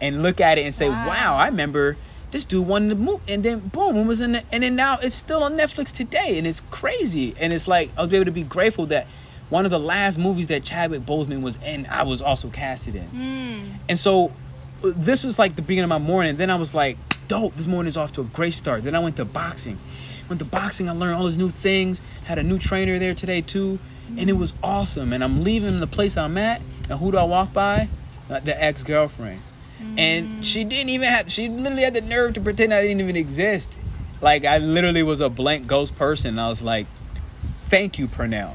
and 0.00 0.22
look 0.22 0.40
at 0.40 0.58
it 0.58 0.64
and 0.64 0.74
say, 0.74 0.88
wow, 0.88 1.06
wow 1.06 1.36
I 1.36 1.46
remember 1.46 1.96
this 2.36 2.44
dude 2.44 2.66
won 2.66 2.88
the 2.88 2.94
movie, 2.94 3.32
and 3.32 3.42
then 3.42 3.60
boom, 3.60 3.96
it 3.96 4.04
was 4.04 4.20
in, 4.20 4.32
the, 4.32 4.42
and 4.52 4.62
then 4.62 4.76
now 4.76 4.98
it's 4.98 5.14
still 5.14 5.42
on 5.42 5.56
Netflix 5.56 5.90
today, 5.90 6.36
and 6.36 6.46
it's 6.46 6.62
crazy, 6.70 7.34
and 7.40 7.50
it's 7.50 7.66
like 7.66 7.90
I 7.96 8.02
was 8.02 8.12
able 8.12 8.26
to 8.26 8.30
be 8.30 8.42
grateful 8.42 8.84
that 8.86 9.06
one 9.48 9.64
of 9.64 9.70
the 9.70 9.78
last 9.78 10.18
movies 10.18 10.48
that 10.48 10.62
Chadwick 10.62 11.06
Boseman 11.06 11.40
was 11.40 11.56
in, 11.64 11.86
I 11.86 12.02
was 12.02 12.20
also 12.20 12.50
casted 12.50 12.94
in. 12.94 13.08
Mm. 13.08 13.78
And 13.88 13.98
so 13.98 14.32
this 14.82 15.24
was 15.24 15.38
like 15.38 15.56
the 15.56 15.62
beginning 15.62 15.84
of 15.84 15.88
my 15.88 15.98
morning. 15.98 16.36
Then 16.36 16.50
I 16.50 16.56
was 16.56 16.74
like, 16.74 16.98
dope, 17.28 17.54
this 17.54 17.66
morning 17.66 17.88
is 17.88 17.96
off 17.96 18.12
to 18.12 18.20
a 18.20 18.24
great 18.24 18.52
start. 18.52 18.82
Then 18.82 18.94
I 18.94 18.98
went 18.98 19.16
to 19.16 19.24
boxing. 19.24 19.78
Went 20.28 20.40
to 20.40 20.44
boxing, 20.44 20.88
I 20.88 20.92
learned 20.92 21.16
all 21.16 21.26
these 21.26 21.38
new 21.38 21.50
things. 21.50 22.02
Had 22.24 22.38
a 22.38 22.42
new 22.42 22.58
trainer 22.58 22.98
there 22.98 23.14
today 23.14 23.40
too. 23.40 23.78
And 24.18 24.28
it 24.28 24.34
was 24.34 24.52
awesome. 24.62 25.12
And 25.12 25.22
I'm 25.22 25.42
leaving 25.42 25.78
the 25.80 25.86
place 25.86 26.16
I'm 26.16 26.36
at. 26.38 26.60
And 26.90 26.98
who 26.98 27.12
do 27.12 27.18
I 27.18 27.24
walk 27.24 27.52
by? 27.52 27.88
Uh, 28.28 28.40
the 28.40 28.60
ex 28.62 28.82
girlfriend. 28.82 29.40
Mm. 29.82 29.98
And 29.98 30.46
she 30.46 30.64
didn't 30.64 30.90
even 30.90 31.08
have, 31.08 31.30
she 31.30 31.48
literally 31.48 31.82
had 31.82 31.94
the 31.94 32.00
nerve 32.00 32.34
to 32.34 32.40
pretend 32.40 32.72
I 32.72 32.82
didn't 32.82 33.00
even 33.00 33.16
exist. 33.16 33.76
Like 34.20 34.44
I 34.44 34.58
literally 34.58 35.02
was 35.02 35.20
a 35.20 35.28
blank 35.28 35.66
ghost 35.66 35.96
person. 35.96 36.38
I 36.38 36.48
was 36.48 36.62
like, 36.62 36.86
thank 37.64 37.98
you, 37.98 38.08
Pernell. 38.08 38.54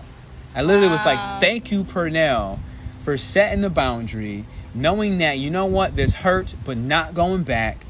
I 0.55 0.63
literally 0.63 0.87
wow. 0.87 0.93
was 0.93 1.05
like, 1.05 1.39
thank 1.39 1.71
you, 1.71 1.83
Pernell, 1.83 2.59
for 3.03 3.17
setting 3.17 3.61
the 3.61 3.69
boundary, 3.69 4.45
knowing 4.73 5.19
that, 5.19 5.37
you 5.37 5.49
know 5.49 5.65
what, 5.65 5.95
this 5.95 6.13
hurts, 6.13 6.55
but 6.65 6.77
not 6.77 7.13
going 7.13 7.43
back, 7.43 7.85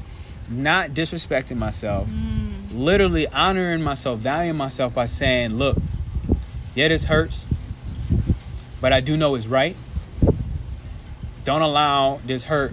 not 0.48 0.90
disrespecting 0.90 1.56
myself, 1.56 2.08
mm. 2.08 2.68
literally 2.72 3.26
honoring 3.26 3.82
myself, 3.82 4.20
valuing 4.20 4.56
myself 4.56 4.94
by 4.94 5.06
saying, 5.06 5.54
look, 5.54 5.78
yeah, 6.74 6.88
this 6.88 7.04
hurts, 7.04 7.46
but 8.80 8.92
I 8.92 9.00
do 9.00 9.16
know 9.16 9.34
it's 9.34 9.46
right. 9.46 9.76
Don't 11.44 11.62
allow 11.62 12.20
this 12.24 12.44
hurt 12.44 12.72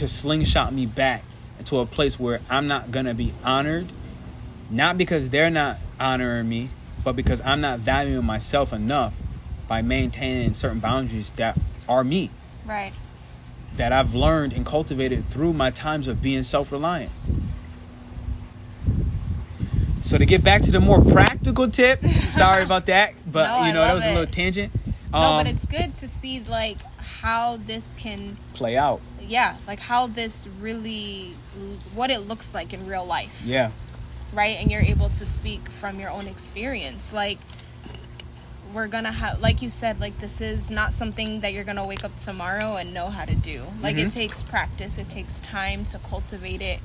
to 0.00 0.08
slingshot 0.08 0.72
me 0.72 0.86
back 0.86 1.22
into 1.58 1.78
a 1.78 1.84
place 1.84 2.18
where 2.18 2.40
I'm 2.48 2.66
not 2.66 2.90
to 2.90 3.12
be 3.12 3.34
honored, 3.44 3.92
not 4.70 4.96
because 4.96 5.28
they're 5.28 5.50
not 5.50 5.76
honoring 5.98 6.48
me, 6.48 6.70
but 7.04 7.16
because 7.16 7.42
I'm 7.42 7.60
not 7.60 7.80
valuing 7.80 8.24
myself 8.24 8.72
enough 8.72 9.14
by 9.68 9.82
maintaining 9.82 10.54
certain 10.54 10.80
boundaries 10.80 11.32
that 11.36 11.58
are 11.86 12.02
me. 12.02 12.30
Right. 12.64 12.94
That 13.76 13.92
I've 13.92 14.14
learned 14.14 14.54
and 14.54 14.64
cultivated 14.64 15.28
through 15.28 15.52
my 15.52 15.70
times 15.70 16.08
of 16.08 16.22
being 16.22 16.44
self 16.44 16.72
reliant. 16.72 17.12
So 20.02 20.16
to 20.16 20.24
get 20.24 20.42
back 20.42 20.62
to 20.62 20.70
the 20.70 20.80
more 20.80 21.04
practical 21.04 21.70
tip, 21.70 22.02
sorry 22.30 22.62
about 22.62 22.86
that, 22.86 23.12
but 23.30 23.46
no, 23.46 23.66
you 23.66 23.74
know 23.74 23.82
that 23.82 23.94
was 23.94 24.04
it. 24.04 24.08
a 24.08 24.14
little 24.14 24.32
tangent. 24.32 24.72
Um, 25.12 25.20
no, 25.22 25.30
but 25.30 25.46
um, 25.46 25.46
it's 25.48 25.66
good 25.66 25.94
to 25.96 26.08
see 26.08 26.40
like 26.40 26.78
how 26.96 27.58
this 27.66 27.94
can 27.98 28.38
play 28.54 28.78
out. 28.78 29.02
Yeah, 29.30 29.56
like 29.68 29.78
how 29.78 30.08
this 30.08 30.48
really, 30.60 31.36
what 31.94 32.10
it 32.10 32.26
looks 32.26 32.52
like 32.52 32.72
in 32.72 32.84
real 32.86 33.04
life. 33.04 33.40
Yeah. 33.44 33.70
Right, 34.32 34.58
and 34.58 34.70
you're 34.70 34.82
able 34.82 35.08
to 35.10 35.24
speak 35.24 35.68
from 35.68 36.00
your 36.00 36.10
own 36.10 36.26
experience, 36.26 37.12
like 37.12 37.38
we're 38.74 38.88
gonna 38.88 39.10
have 39.10 39.40
like 39.40 39.62
you 39.62 39.70
said 39.70 39.98
like 40.00 40.18
this 40.20 40.40
is 40.40 40.70
not 40.70 40.92
something 40.92 41.40
that 41.40 41.52
you're 41.52 41.64
gonna 41.64 41.86
wake 41.86 42.04
up 42.04 42.16
tomorrow 42.16 42.76
and 42.76 42.94
know 42.94 43.08
how 43.08 43.24
to 43.24 43.34
do 43.34 43.64
like 43.82 43.96
mm-hmm. 43.96 44.06
it 44.06 44.12
takes 44.12 44.42
practice 44.44 44.96
it 44.98 45.08
takes 45.08 45.40
time 45.40 45.84
to 45.84 45.98
cultivate 46.08 46.62
it 46.62 46.78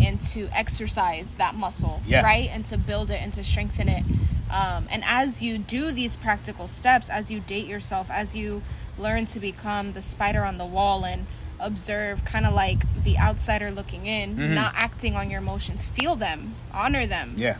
and 0.00 0.20
to 0.20 0.48
exercise 0.52 1.34
that 1.34 1.54
muscle 1.54 2.00
yeah. 2.06 2.22
right 2.22 2.48
and 2.52 2.64
to 2.64 2.78
build 2.78 3.10
it 3.10 3.20
and 3.20 3.32
to 3.32 3.42
strengthen 3.42 3.88
it 3.88 4.04
um, 4.50 4.86
and 4.90 5.02
as 5.04 5.42
you 5.42 5.58
do 5.58 5.90
these 5.90 6.14
practical 6.16 6.68
steps 6.68 7.10
as 7.10 7.30
you 7.30 7.40
date 7.40 7.66
yourself 7.66 8.08
as 8.10 8.36
you 8.36 8.62
learn 8.98 9.26
to 9.26 9.40
become 9.40 9.92
the 9.94 10.02
spider 10.02 10.44
on 10.44 10.58
the 10.58 10.66
wall 10.66 11.04
and 11.04 11.26
observe 11.62 12.24
kind 12.24 12.46
of 12.46 12.54
like 12.54 12.82
the 13.04 13.18
outsider 13.18 13.70
looking 13.70 14.06
in 14.06 14.36
mm-hmm. 14.36 14.54
not 14.54 14.74
acting 14.76 15.14
on 15.16 15.30
your 15.30 15.40
emotions. 15.40 15.82
Feel 15.82 16.16
them 16.16 16.54
honor 16.72 17.06
them. 17.06 17.34
Yeah. 17.36 17.56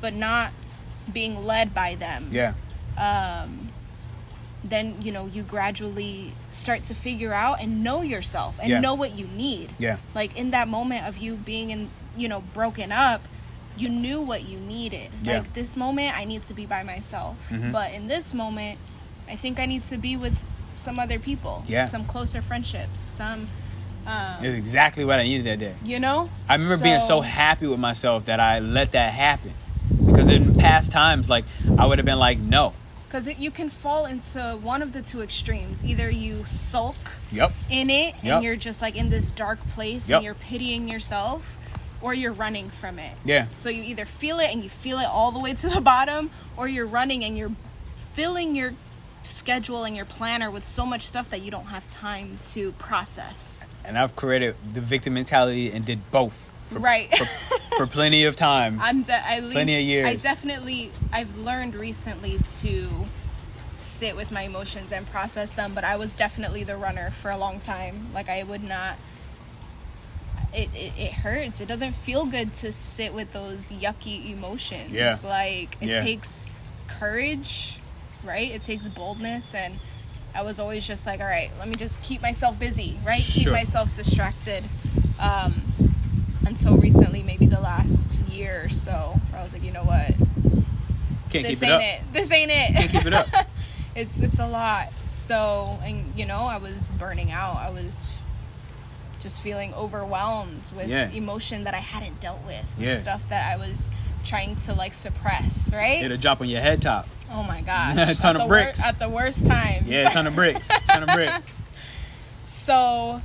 But 0.00 0.14
not 0.14 0.52
being 1.12 1.44
led 1.44 1.74
by 1.74 1.94
them. 1.96 2.30
Yeah. 2.32 2.54
Um, 2.96 3.70
then 4.64 5.00
you 5.00 5.12
know 5.12 5.26
you 5.26 5.42
gradually 5.42 6.32
start 6.50 6.84
to 6.84 6.94
figure 6.94 7.32
out 7.32 7.60
and 7.60 7.84
know 7.84 8.02
yourself 8.02 8.56
and 8.60 8.68
yeah. 8.68 8.80
know 8.80 8.94
what 8.94 9.16
you 9.16 9.26
need. 9.26 9.72
Yeah. 9.78 9.98
Like 10.14 10.36
in 10.36 10.50
that 10.50 10.68
moment 10.68 11.06
of 11.06 11.18
you 11.18 11.34
being 11.34 11.70
in 11.70 11.90
you 12.16 12.28
know 12.28 12.42
broken 12.54 12.92
up 12.92 13.22
you 13.76 13.88
knew 13.88 14.20
what 14.20 14.48
you 14.48 14.58
needed. 14.58 15.10
Yeah. 15.22 15.38
like 15.38 15.54
this 15.54 15.76
moment 15.76 16.16
i 16.18 16.24
need 16.24 16.42
to 16.44 16.54
be 16.54 16.66
by 16.66 16.82
myself. 16.82 17.36
Mm-hmm. 17.48 17.70
but 17.70 17.92
in 17.92 18.08
this 18.08 18.34
moment 18.34 18.78
i 19.28 19.36
think 19.36 19.58
i 19.60 19.66
need 19.66 19.84
to 19.84 19.98
be 19.98 20.16
with 20.16 20.36
some 20.78 20.98
other 20.98 21.18
people. 21.18 21.64
Yeah. 21.66 21.86
Some 21.86 22.04
closer 22.04 22.40
friendships. 22.42 23.00
Some. 23.00 23.48
Um, 24.06 24.42
It's 24.44 24.56
exactly 24.56 25.04
what 25.04 25.18
I 25.18 25.24
needed 25.24 25.46
that 25.46 25.58
day. 25.58 25.74
you 25.84 26.00
know. 26.00 26.30
I 26.48 26.54
remember 26.54 26.82
being 26.82 27.00
so 27.00 27.20
happy 27.20 27.66
with 27.66 27.78
myself 27.78 28.24
that 28.26 28.40
I 28.40 28.58
let 28.60 28.92
that 28.92 29.12
happen. 29.12 29.52
Because 30.06 30.28
in 30.28 30.54
past 30.54 30.90
times, 30.92 31.28
like 31.28 31.44
I 31.78 31.84
would 31.86 31.98
have 31.98 32.06
been 32.06 32.18
like, 32.18 32.38
no. 32.38 32.72
Because 33.06 33.26
you 33.38 33.50
can 33.50 33.68
fall 33.70 34.06
into 34.06 34.58
one 34.62 34.82
of 34.82 34.92
the 34.92 35.02
two 35.02 35.22
extremes. 35.22 35.84
Either 35.84 36.10
you 36.10 36.44
sulk 36.46 36.96
Yep. 37.32 37.52
in 37.70 37.88
it 37.90 38.14
Yep. 38.22 38.34
and 38.36 38.44
you're 38.44 38.56
just 38.56 38.80
like 38.82 38.96
in 38.96 39.08
this 39.10 39.30
dark 39.30 39.58
place 39.70 40.08
Yep. 40.08 40.16
and 40.18 40.24
you're 40.24 40.34
pitying 40.34 40.88
yourself, 40.88 41.56
or 42.00 42.14
you're 42.14 42.32
running 42.34 42.70
from 42.70 42.98
it. 42.98 43.12
Yeah. 43.24 43.46
So 43.56 43.68
you 43.70 43.82
either 43.82 44.04
feel 44.06 44.38
it 44.40 44.50
and 44.52 44.62
you 44.62 44.68
feel 44.70 44.98
it 44.98 45.06
all 45.06 45.32
the 45.32 45.40
way 45.40 45.52
to 45.54 45.68
the 45.68 45.80
bottom, 45.92 46.30
or 46.56 46.68
you're 46.68 46.86
running 46.86 47.24
and 47.24 47.36
you're 47.36 47.52
filling 48.14 48.54
your 48.54 48.72
schedule 49.28 49.84
and 49.84 49.96
your 49.96 50.04
planner 50.04 50.50
with 50.50 50.64
so 50.66 50.84
much 50.86 51.06
stuff 51.06 51.30
that 51.30 51.42
you 51.42 51.50
don't 51.50 51.66
have 51.66 51.88
time 51.90 52.38
to 52.52 52.72
process. 52.72 53.64
And 53.84 53.98
I've 53.98 54.16
created 54.16 54.56
the 54.74 54.80
victim 54.80 55.14
mentality 55.14 55.70
and 55.70 55.84
did 55.84 56.10
both. 56.10 56.34
For, 56.70 56.78
Right. 56.80 57.14
For, 57.16 57.26
for 57.76 57.86
plenty 57.86 58.24
of 58.24 58.36
time. 58.36 58.78
I'm 58.82 59.02
de- 59.02 59.26
I 59.26 59.40
leave, 59.40 59.52
Plenty 59.52 59.76
of 59.80 59.82
years. 59.86 60.06
I 60.06 60.16
definitely 60.16 60.92
I've 61.12 61.34
learned 61.38 61.74
recently 61.74 62.38
to 62.60 62.88
sit 63.78 64.14
with 64.16 64.30
my 64.30 64.42
emotions 64.42 64.92
and 64.92 65.06
process 65.10 65.52
them, 65.52 65.72
but 65.74 65.84
I 65.84 65.96
was 65.96 66.14
definitely 66.14 66.64
the 66.64 66.76
runner 66.76 67.10
for 67.22 67.30
a 67.30 67.38
long 67.38 67.60
time. 67.60 68.08
Like 68.12 68.28
I 68.28 68.42
would 68.42 68.62
not 68.62 68.96
it, 70.52 70.68
it, 70.74 70.92
it 70.98 71.12
hurts. 71.12 71.60
It 71.60 71.68
doesn't 71.68 71.92
feel 71.94 72.24
good 72.24 72.54
to 72.56 72.72
sit 72.72 73.12
with 73.12 73.32
those 73.32 73.68
yucky 73.70 74.30
emotions. 74.32 74.90
Yeah. 74.90 75.18
Like 75.22 75.76
it 75.80 75.88
Yeah. 75.88 76.02
takes 76.02 76.42
courage, 76.86 77.78
right? 78.24 78.50
It 78.50 78.62
takes 78.62 78.86
boldness 78.88 79.54
and 79.54 79.78
I 80.34 80.42
was 80.42 80.58
always 80.60 80.86
just 80.86 81.06
like, 81.06 81.20
all 81.20 81.26
right, 81.26 81.50
let 81.58 81.68
me 81.68 81.74
just 81.74 82.02
keep 82.02 82.20
myself 82.22 82.58
busy, 82.58 82.98
right? 83.04 83.22
Keep 83.22 83.44
Sure. 83.44 83.52
myself 83.52 83.94
distracted. 83.96 84.64
Um, 85.18 85.62
until 86.46 86.76
recently, 86.76 87.22
maybe 87.22 87.46
the 87.46 87.60
last 87.60 88.18
year 88.30 88.62
or 88.64 88.68
so, 88.68 89.18
where 89.30 89.40
I 89.40 89.44
was 89.44 89.52
like, 89.52 89.64
you 89.64 89.72
know 89.72 89.82
what? 89.84 90.14
Can't 91.30 91.44
this 91.46 91.58
keep 91.60 91.68
it 91.68 91.72
ain't 91.72 91.72
up. 91.74 91.82
it. 91.82 92.00
This 92.12 92.30
ain't 92.32 92.50
it. 92.50 92.74
Can't 92.74 92.90
keep 92.90 93.04
it 93.06 93.12
up. 93.12 93.26
it's 93.94 94.18
it's 94.20 94.38
a 94.38 94.46
lot. 94.46 94.92
So, 95.08 95.78
and 95.82 96.10
you 96.16 96.24
know, 96.24 96.38
I 96.38 96.56
was 96.58 96.88
burning 96.98 97.30
out. 97.32 97.56
I 97.56 97.70
was 97.70 98.06
just 99.20 99.40
feeling 99.40 99.74
overwhelmed 99.74 100.62
with 100.76 100.86
Yeah. 100.88 101.10
emotion 101.10 101.64
that 101.64 101.74
I 101.74 101.80
hadn't 101.80 102.20
dealt 102.20 102.40
with, 102.46 102.64
with 102.78 102.86
Yeah. 102.86 102.98
stuff 102.98 103.22
that 103.30 103.52
I 103.52 103.56
was 103.56 103.90
trying 104.24 104.56
to 104.56 104.74
like 104.74 104.94
suppress, 104.94 105.70
right? 105.72 106.02
It'll 106.02 106.16
drop 106.16 106.40
on 106.40 106.48
your 106.48 106.60
head 106.60 106.80
top. 106.80 107.08
Oh 107.30 107.42
my 107.42 107.60
gosh. 107.62 107.96
A 108.10 108.14
ton 108.20 108.36
at 108.36 108.36
of 108.36 108.42
the 108.42 108.46
wor- 108.46 108.62
bricks. 108.62 108.82
at 108.82 108.98
the 108.98 109.08
worst 109.08 109.44
time. 109.46 109.84
Yeah, 109.86 110.08
a 110.08 110.12
ton 110.12 110.26
of 110.26 110.34
bricks. 110.34 110.68
ton 110.88 111.02
of 111.02 111.14
bricks. 111.14 111.44
So, 112.46 113.20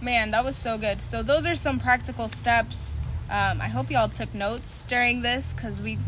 man, 0.00 0.30
that 0.32 0.44
was 0.44 0.56
so 0.56 0.78
good. 0.78 1.00
So, 1.00 1.22
those 1.22 1.46
are 1.46 1.54
some 1.54 1.78
practical 1.80 2.28
steps. 2.28 3.00
Um, 3.30 3.60
I 3.60 3.68
hope 3.68 3.90
y'all 3.90 4.08
took 4.08 4.34
notes 4.34 4.84
during 4.88 5.22
this 5.22 5.52
because 5.54 5.80
we 5.80 5.98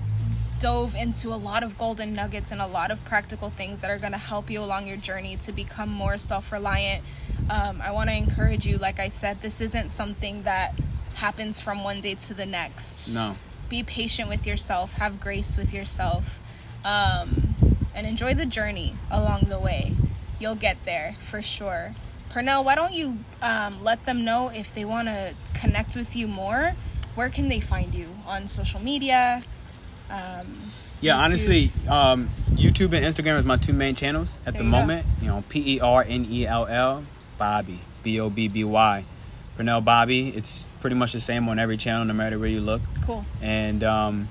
dove 0.60 0.94
into 0.94 1.28
a 1.28 1.36
lot 1.36 1.62
of 1.62 1.78
golden 1.78 2.14
nuggets 2.14 2.52
and 2.52 2.60
a 2.60 2.66
lot 2.66 2.90
of 2.90 3.02
practical 3.04 3.50
things 3.50 3.80
that 3.80 3.90
are 3.90 3.98
going 3.98 4.12
to 4.12 4.18
help 4.18 4.50
you 4.50 4.60
along 4.60 4.86
your 4.86 4.96
journey 4.98 5.36
to 5.38 5.52
become 5.52 5.88
more 5.88 6.18
self 6.18 6.52
reliant. 6.52 7.02
Um, 7.50 7.80
I 7.82 7.90
want 7.92 8.10
to 8.10 8.16
encourage 8.16 8.66
you, 8.66 8.76
like 8.78 8.98
I 9.00 9.08
said, 9.08 9.40
this 9.42 9.60
isn't 9.60 9.90
something 9.90 10.42
that 10.42 10.74
happens 11.14 11.60
from 11.60 11.84
one 11.84 12.00
day 12.00 12.14
to 12.16 12.34
the 12.34 12.46
next 12.46 13.08
No. 13.08 13.36
be 13.68 13.82
patient 13.82 14.28
with 14.28 14.46
yourself, 14.46 14.92
have 14.94 15.20
grace 15.20 15.56
with 15.56 15.72
yourself, 15.72 16.38
um, 16.84 17.54
and 17.94 18.06
enjoy 18.06 18.34
the 18.34 18.46
journey 18.46 18.96
along 19.10 19.46
the 19.48 19.58
way. 19.58 19.94
You'll 20.38 20.54
get 20.56 20.76
there 20.84 21.16
for 21.30 21.42
sure. 21.42 21.94
Pernell, 22.32 22.64
why 22.64 22.74
don't 22.74 22.92
you 22.92 23.18
um, 23.42 23.82
let 23.82 24.04
them 24.06 24.24
know 24.24 24.48
if 24.48 24.74
they 24.74 24.84
want 24.84 25.08
to 25.08 25.34
connect 25.54 25.94
with 25.96 26.16
you 26.16 26.26
more? 26.26 26.74
Where 27.14 27.28
can 27.30 27.48
they 27.48 27.60
find 27.60 27.94
you 27.94 28.08
on 28.26 28.48
social 28.48 28.80
media? 28.80 29.42
Um, 30.10 30.72
Yeah, 31.00 31.14
YouTube? 31.16 31.24
honestly, 31.24 31.72
um, 31.88 32.28
YouTube 32.50 32.92
and 32.96 33.04
Instagram 33.06 33.38
is 33.38 33.44
my 33.44 33.56
two 33.56 33.72
main 33.72 33.94
channels 33.94 34.36
at 34.46 34.54
There 34.54 34.62
the 34.62 34.64
you 34.64 34.70
go. 34.72 34.78
moment. 34.78 35.06
You 35.22 35.28
know, 35.28 35.44
P 35.48 35.76
E 35.76 35.80
R 35.80 36.04
N 36.06 36.26
E 36.28 36.46
L 36.46 36.66
L, 36.66 37.04
Bobby, 37.38 37.80
B 38.02 38.18
O 38.20 38.28
B 38.30 38.48
B 38.48 38.64
Y. 38.64 39.04
Pernell 39.56 39.84
Bobby. 39.84 40.30
It's 40.30 40.66
pretty 40.80 40.96
much 40.96 41.12
the 41.12 41.20
same 41.20 41.48
on 41.48 41.60
every 41.60 41.76
channel, 41.76 42.04
no 42.04 42.12
matter 42.14 42.38
where 42.38 42.48
you 42.48 42.60
look. 42.60 42.82
cool. 43.06 43.24
And 43.40 43.84
um, 43.84 44.28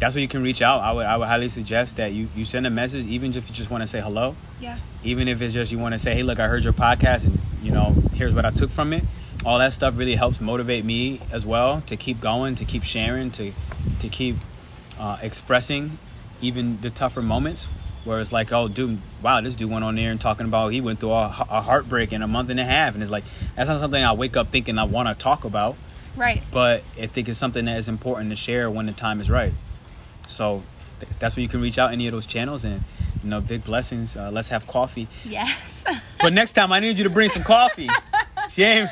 that's 0.00 0.14
where 0.14 0.22
you 0.22 0.28
can 0.28 0.42
reach 0.42 0.62
out. 0.62 0.80
I 0.80 0.92
would, 0.92 1.06
I 1.06 1.16
would 1.16 1.26
highly 1.28 1.48
suggest 1.48 1.96
that 1.96 2.12
you, 2.12 2.28
you 2.36 2.44
send 2.44 2.66
a 2.66 2.70
message, 2.70 3.04
even 3.06 3.34
if 3.34 3.48
you 3.48 3.54
just 3.54 3.70
want 3.70 3.82
to 3.82 3.86
say 3.86 4.00
hello. 4.00 4.36
Yeah. 4.60 4.78
even 5.04 5.28
if 5.28 5.40
it's 5.42 5.54
just 5.54 5.70
you 5.72 5.78
want 5.78 5.92
to 5.94 5.98
say, 5.98 6.14
hey, 6.14 6.22
look, 6.24 6.40
I 6.40 6.46
heard 6.48 6.64
your 6.64 6.72
podcast 6.72 7.22
and, 7.24 7.38
you 7.62 7.70
know, 7.70 7.94
here's 8.14 8.34
what 8.34 8.44
I 8.44 8.50
took 8.50 8.70
from 8.70 8.92
it. 8.92 9.04
All 9.44 9.58
that 9.60 9.72
stuff 9.72 9.96
really 9.96 10.16
helps 10.16 10.40
motivate 10.40 10.84
me 10.84 11.20
as 11.30 11.46
well 11.46 11.80
to 11.86 11.96
keep 11.96 12.20
going, 12.20 12.56
to 12.56 12.64
keep 12.64 12.82
sharing, 12.82 13.30
to, 13.32 13.52
to 14.00 14.08
keep 14.08 14.36
uh, 14.98 15.16
expressing 15.22 15.98
even 16.40 16.80
the 16.80 16.90
tougher 16.90 17.22
moments 17.22 17.68
where 18.04 18.20
it's 18.20 18.32
like, 18.32 18.52
oh, 18.52 18.66
dude, 18.68 18.98
wow, 19.22 19.40
this 19.40 19.54
dude 19.54 19.70
went 19.70 19.84
on 19.84 19.94
there 19.94 20.10
and 20.10 20.20
talking 20.20 20.46
about 20.46 20.68
he 20.72 20.80
went 20.80 20.98
through 20.98 21.12
a, 21.12 21.26
a 21.50 21.60
heartbreak 21.60 22.12
in 22.12 22.22
a 22.22 22.28
month 22.28 22.50
and 22.50 22.58
a 22.58 22.64
half. 22.64 22.94
And 22.94 23.02
it's 23.02 23.12
like, 23.12 23.24
that's 23.54 23.68
not 23.68 23.78
something 23.80 24.02
I 24.02 24.12
wake 24.14 24.36
up 24.36 24.50
thinking 24.50 24.78
I 24.78 24.84
want 24.84 25.08
to 25.08 25.14
talk 25.14 25.44
about, 25.44 25.76
Right. 26.16 26.42
but 26.50 26.82
I 27.00 27.06
think 27.06 27.28
it's 27.28 27.38
something 27.38 27.64
that 27.66 27.76
is 27.78 27.86
important 27.88 28.30
to 28.30 28.36
share 28.36 28.68
when 28.70 28.86
the 28.86 28.92
time 28.92 29.20
is 29.20 29.28
right. 29.30 29.52
So 30.28 30.62
th- 31.00 31.12
that's 31.18 31.34
where 31.36 31.42
you 31.42 31.48
can 31.48 31.60
reach 31.60 31.78
out 31.78 31.92
any 31.92 32.06
of 32.06 32.12
those 32.12 32.26
channels 32.26 32.64
and, 32.64 32.84
you 33.24 33.30
know, 33.30 33.40
big 33.40 33.64
blessings. 33.64 34.16
Uh, 34.16 34.30
let's 34.30 34.48
have 34.48 34.66
coffee. 34.66 35.08
Yes. 35.24 35.84
But 36.20 36.32
next 36.32 36.54
time 36.54 36.72
I 36.72 36.80
need 36.80 36.98
you 36.98 37.04
to 37.04 37.10
bring 37.10 37.28
some 37.30 37.44
coffee. 37.44 37.88
Shame. 38.50 38.88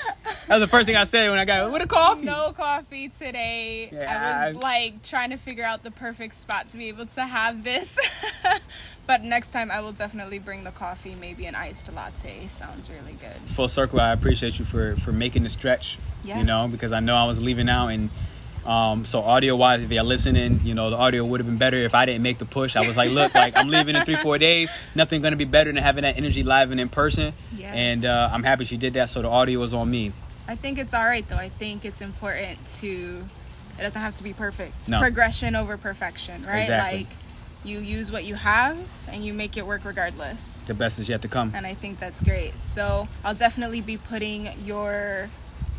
That 0.46 0.58
was 0.58 0.60
the 0.60 0.68
first 0.68 0.86
thing 0.86 0.94
I 0.94 1.02
said 1.02 1.28
when 1.28 1.40
I 1.40 1.44
got 1.44 1.72
with 1.72 1.82
a 1.82 1.86
coffee. 1.88 2.24
no 2.24 2.52
coffee 2.52 3.08
today. 3.08 3.88
Yeah, 3.92 4.44
I 4.44 4.52
was 4.52 4.56
I- 4.56 4.58
like 4.60 5.02
trying 5.02 5.30
to 5.30 5.36
figure 5.36 5.64
out 5.64 5.82
the 5.82 5.90
perfect 5.90 6.36
spot 6.36 6.68
to 6.70 6.76
be 6.76 6.86
able 6.86 7.06
to 7.06 7.22
have 7.22 7.64
this. 7.64 7.98
but 9.08 9.24
next 9.24 9.50
time 9.50 9.72
I 9.72 9.80
will 9.80 9.90
definitely 9.92 10.38
bring 10.38 10.62
the 10.62 10.70
coffee, 10.70 11.16
maybe 11.16 11.46
an 11.46 11.56
iced 11.56 11.92
latte. 11.92 12.46
Sounds 12.46 12.88
really 12.90 13.14
good. 13.20 13.36
Full 13.56 13.68
circle. 13.68 14.00
I 14.00 14.12
appreciate 14.12 14.58
you 14.60 14.64
for 14.64 14.94
for 14.96 15.10
making 15.10 15.42
the 15.42 15.48
stretch. 15.48 15.98
Yeah. 16.22 16.38
You 16.38 16.44
know, 16.44 16.68
because 16.68 16.92
I 16.92 17.00
know 17.00 17.16
I 17.16 17.24
was 17.24 17.42
leaving 17.42 17.68
out 17.68 17.88
and. 17.88 18.08
Um, 18.66 19.04
so 19.04 19.20
audio 19.20 19.54
wise, 19.54 19.82
if 19.82 19.90
you're 19.92 20.02
listening, 20.02 20.60
you 20.64 20.74
know 20.74 20.90
the 20.90 20.96
audio 20.96 21.24
would 21.24 21.40
have 21.40 21.46
been 21.46 21.58
better 21.58 21.76
if 21.78 21.94
I 21.94 22.04
didn't 22.04 22.22
make 22.22 22.38
the 22.38 22.44
push. 22.44 22.76
I 22.76 22.86
was 22.86 22.96
like, 22.96 23.10
look, 23.10 23.34
like 23.34 23.56
I'm 23.56 23.68
leaving 23.68 23.94
in 23.96 24.04
three, 24.04 24.16
four 24.16 24.38
days. 24.38 24.70
Nothing 24.94 25.22
gonna 25.22 25.36
be 25.36 25.44
better 25.44 25.72
than 25.72 25.82
having 25.82 26.02
that 26.02 26.16
energy 26.16 26.42
live 26.42 26.70
and 26.70 26.80
in 26.80 26.88
person. 26.88 27.32
Yes. 27.56 27.72
And 27.74 28.04
uh, 28.04 28.30
I'm 28.32 28.42
happy 28.42 28.64
she 28.64 28.76
did 28.76 28.94
that. 28.94 29.08
So 29.10 29.22
the 29.22 29.28
audio 29.28 29.60
was 29.60 29.72
on 29.72 29.90
me. 29.90 30.12
I 30.48 30.56
think 30.56 30.78
it's 30.78 30.94
all 30.94 31.04
right 31.04 31.28
though. 31.28 31.36
I 31.36 31.48
think 31.48 31.84
it's 31.84 32.00
important 32.00 32.66
to 32.80 33.24
it 33.78 33.82
doesn't 33.82 34.00
have 34.00 34.14
to 34.16 34.22
be 34.22 34.32
perfect. 34.32 34.88
No. 34.88 35.00
Progression 35.00 35.54
over 35.54 35.76
perfection, 35.76 36.42
right? 36.42 36.62
Exactly. 36.62 36.98
Like 37.00 37.08
you 37.64 37.80
use 37.80 38.12
what 38.12 38.24
you 38.24 38.34
have 38.36 38.78
and 39.08 39.24
you 39.24 39.34
make 39.34 39.56
it 39.56 39.66
work 39.66 39.84
regardless. 39.84 40.66
The 40.66 40.74
best 40.74 40.98
is 40.98 41.08
yet 41.08 41.22
to 41.22 41.28
come. 41.28 41.52
And 41.54 41.66
I 41.66 41.74
think 41.74 42.00
that's 42.00 42.22
great. 42.22 42.58
So 42.58 43.08
I'll 43.24 43.34
definitely 43.34 43.80
be 43.80 43.96
putting 43.96 44.48
your 44.64 45.28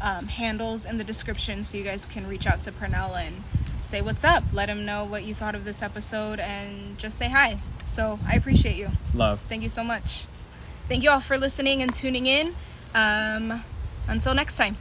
um, 0.01 0.27
handles 0.27 0.85
in 0.85 0.97
the 0.97 1.03
description 1.03 1.63
so 1.63 1.77
you 1.77 1.83
guys 1.83 2.05
can 2.05 2.27
reach 2.27 2.47
out 2.47 2.61
to 2.61 2.71
Pernell 2.71 3.15
and 3.17 3.43
say 3.81 4.01
what's 4.01 4.23
up. 4.23 4.43
Let 4.53 4.69
him 4.69 4.85
know 4.85 5.05
what 5.05 5.23
you 5.23 5.33
thought 5.33 5.55
of 5.55 5.63
this 5.63 5.81
episode 5.81 6.39
and 6.39 6.97
just 6.97 7.17
say 7.17 7.29
hi. 7.29 7.59
So 7.85 8.19
I 8.27 8.35
appreciate 8.35 8.75
you. 8.75 8.89
Love. 9.13 9.41
Thank 9.49 9.63
you 9.63 9.69
so 9.69 9.83
much. 9.83 10.25
Thank 10.87 11.03
you 11.03 11.09
all 11.09 11.19
for 11.19 11.37
listening 11.37 11.81
and 11.81 11.93
tuning 11.93 12.27
in. 12.27 12.55
Um, 12.93 13.63
until 14.07 14.33
next 14.33 14.57
time. 14.57 14.77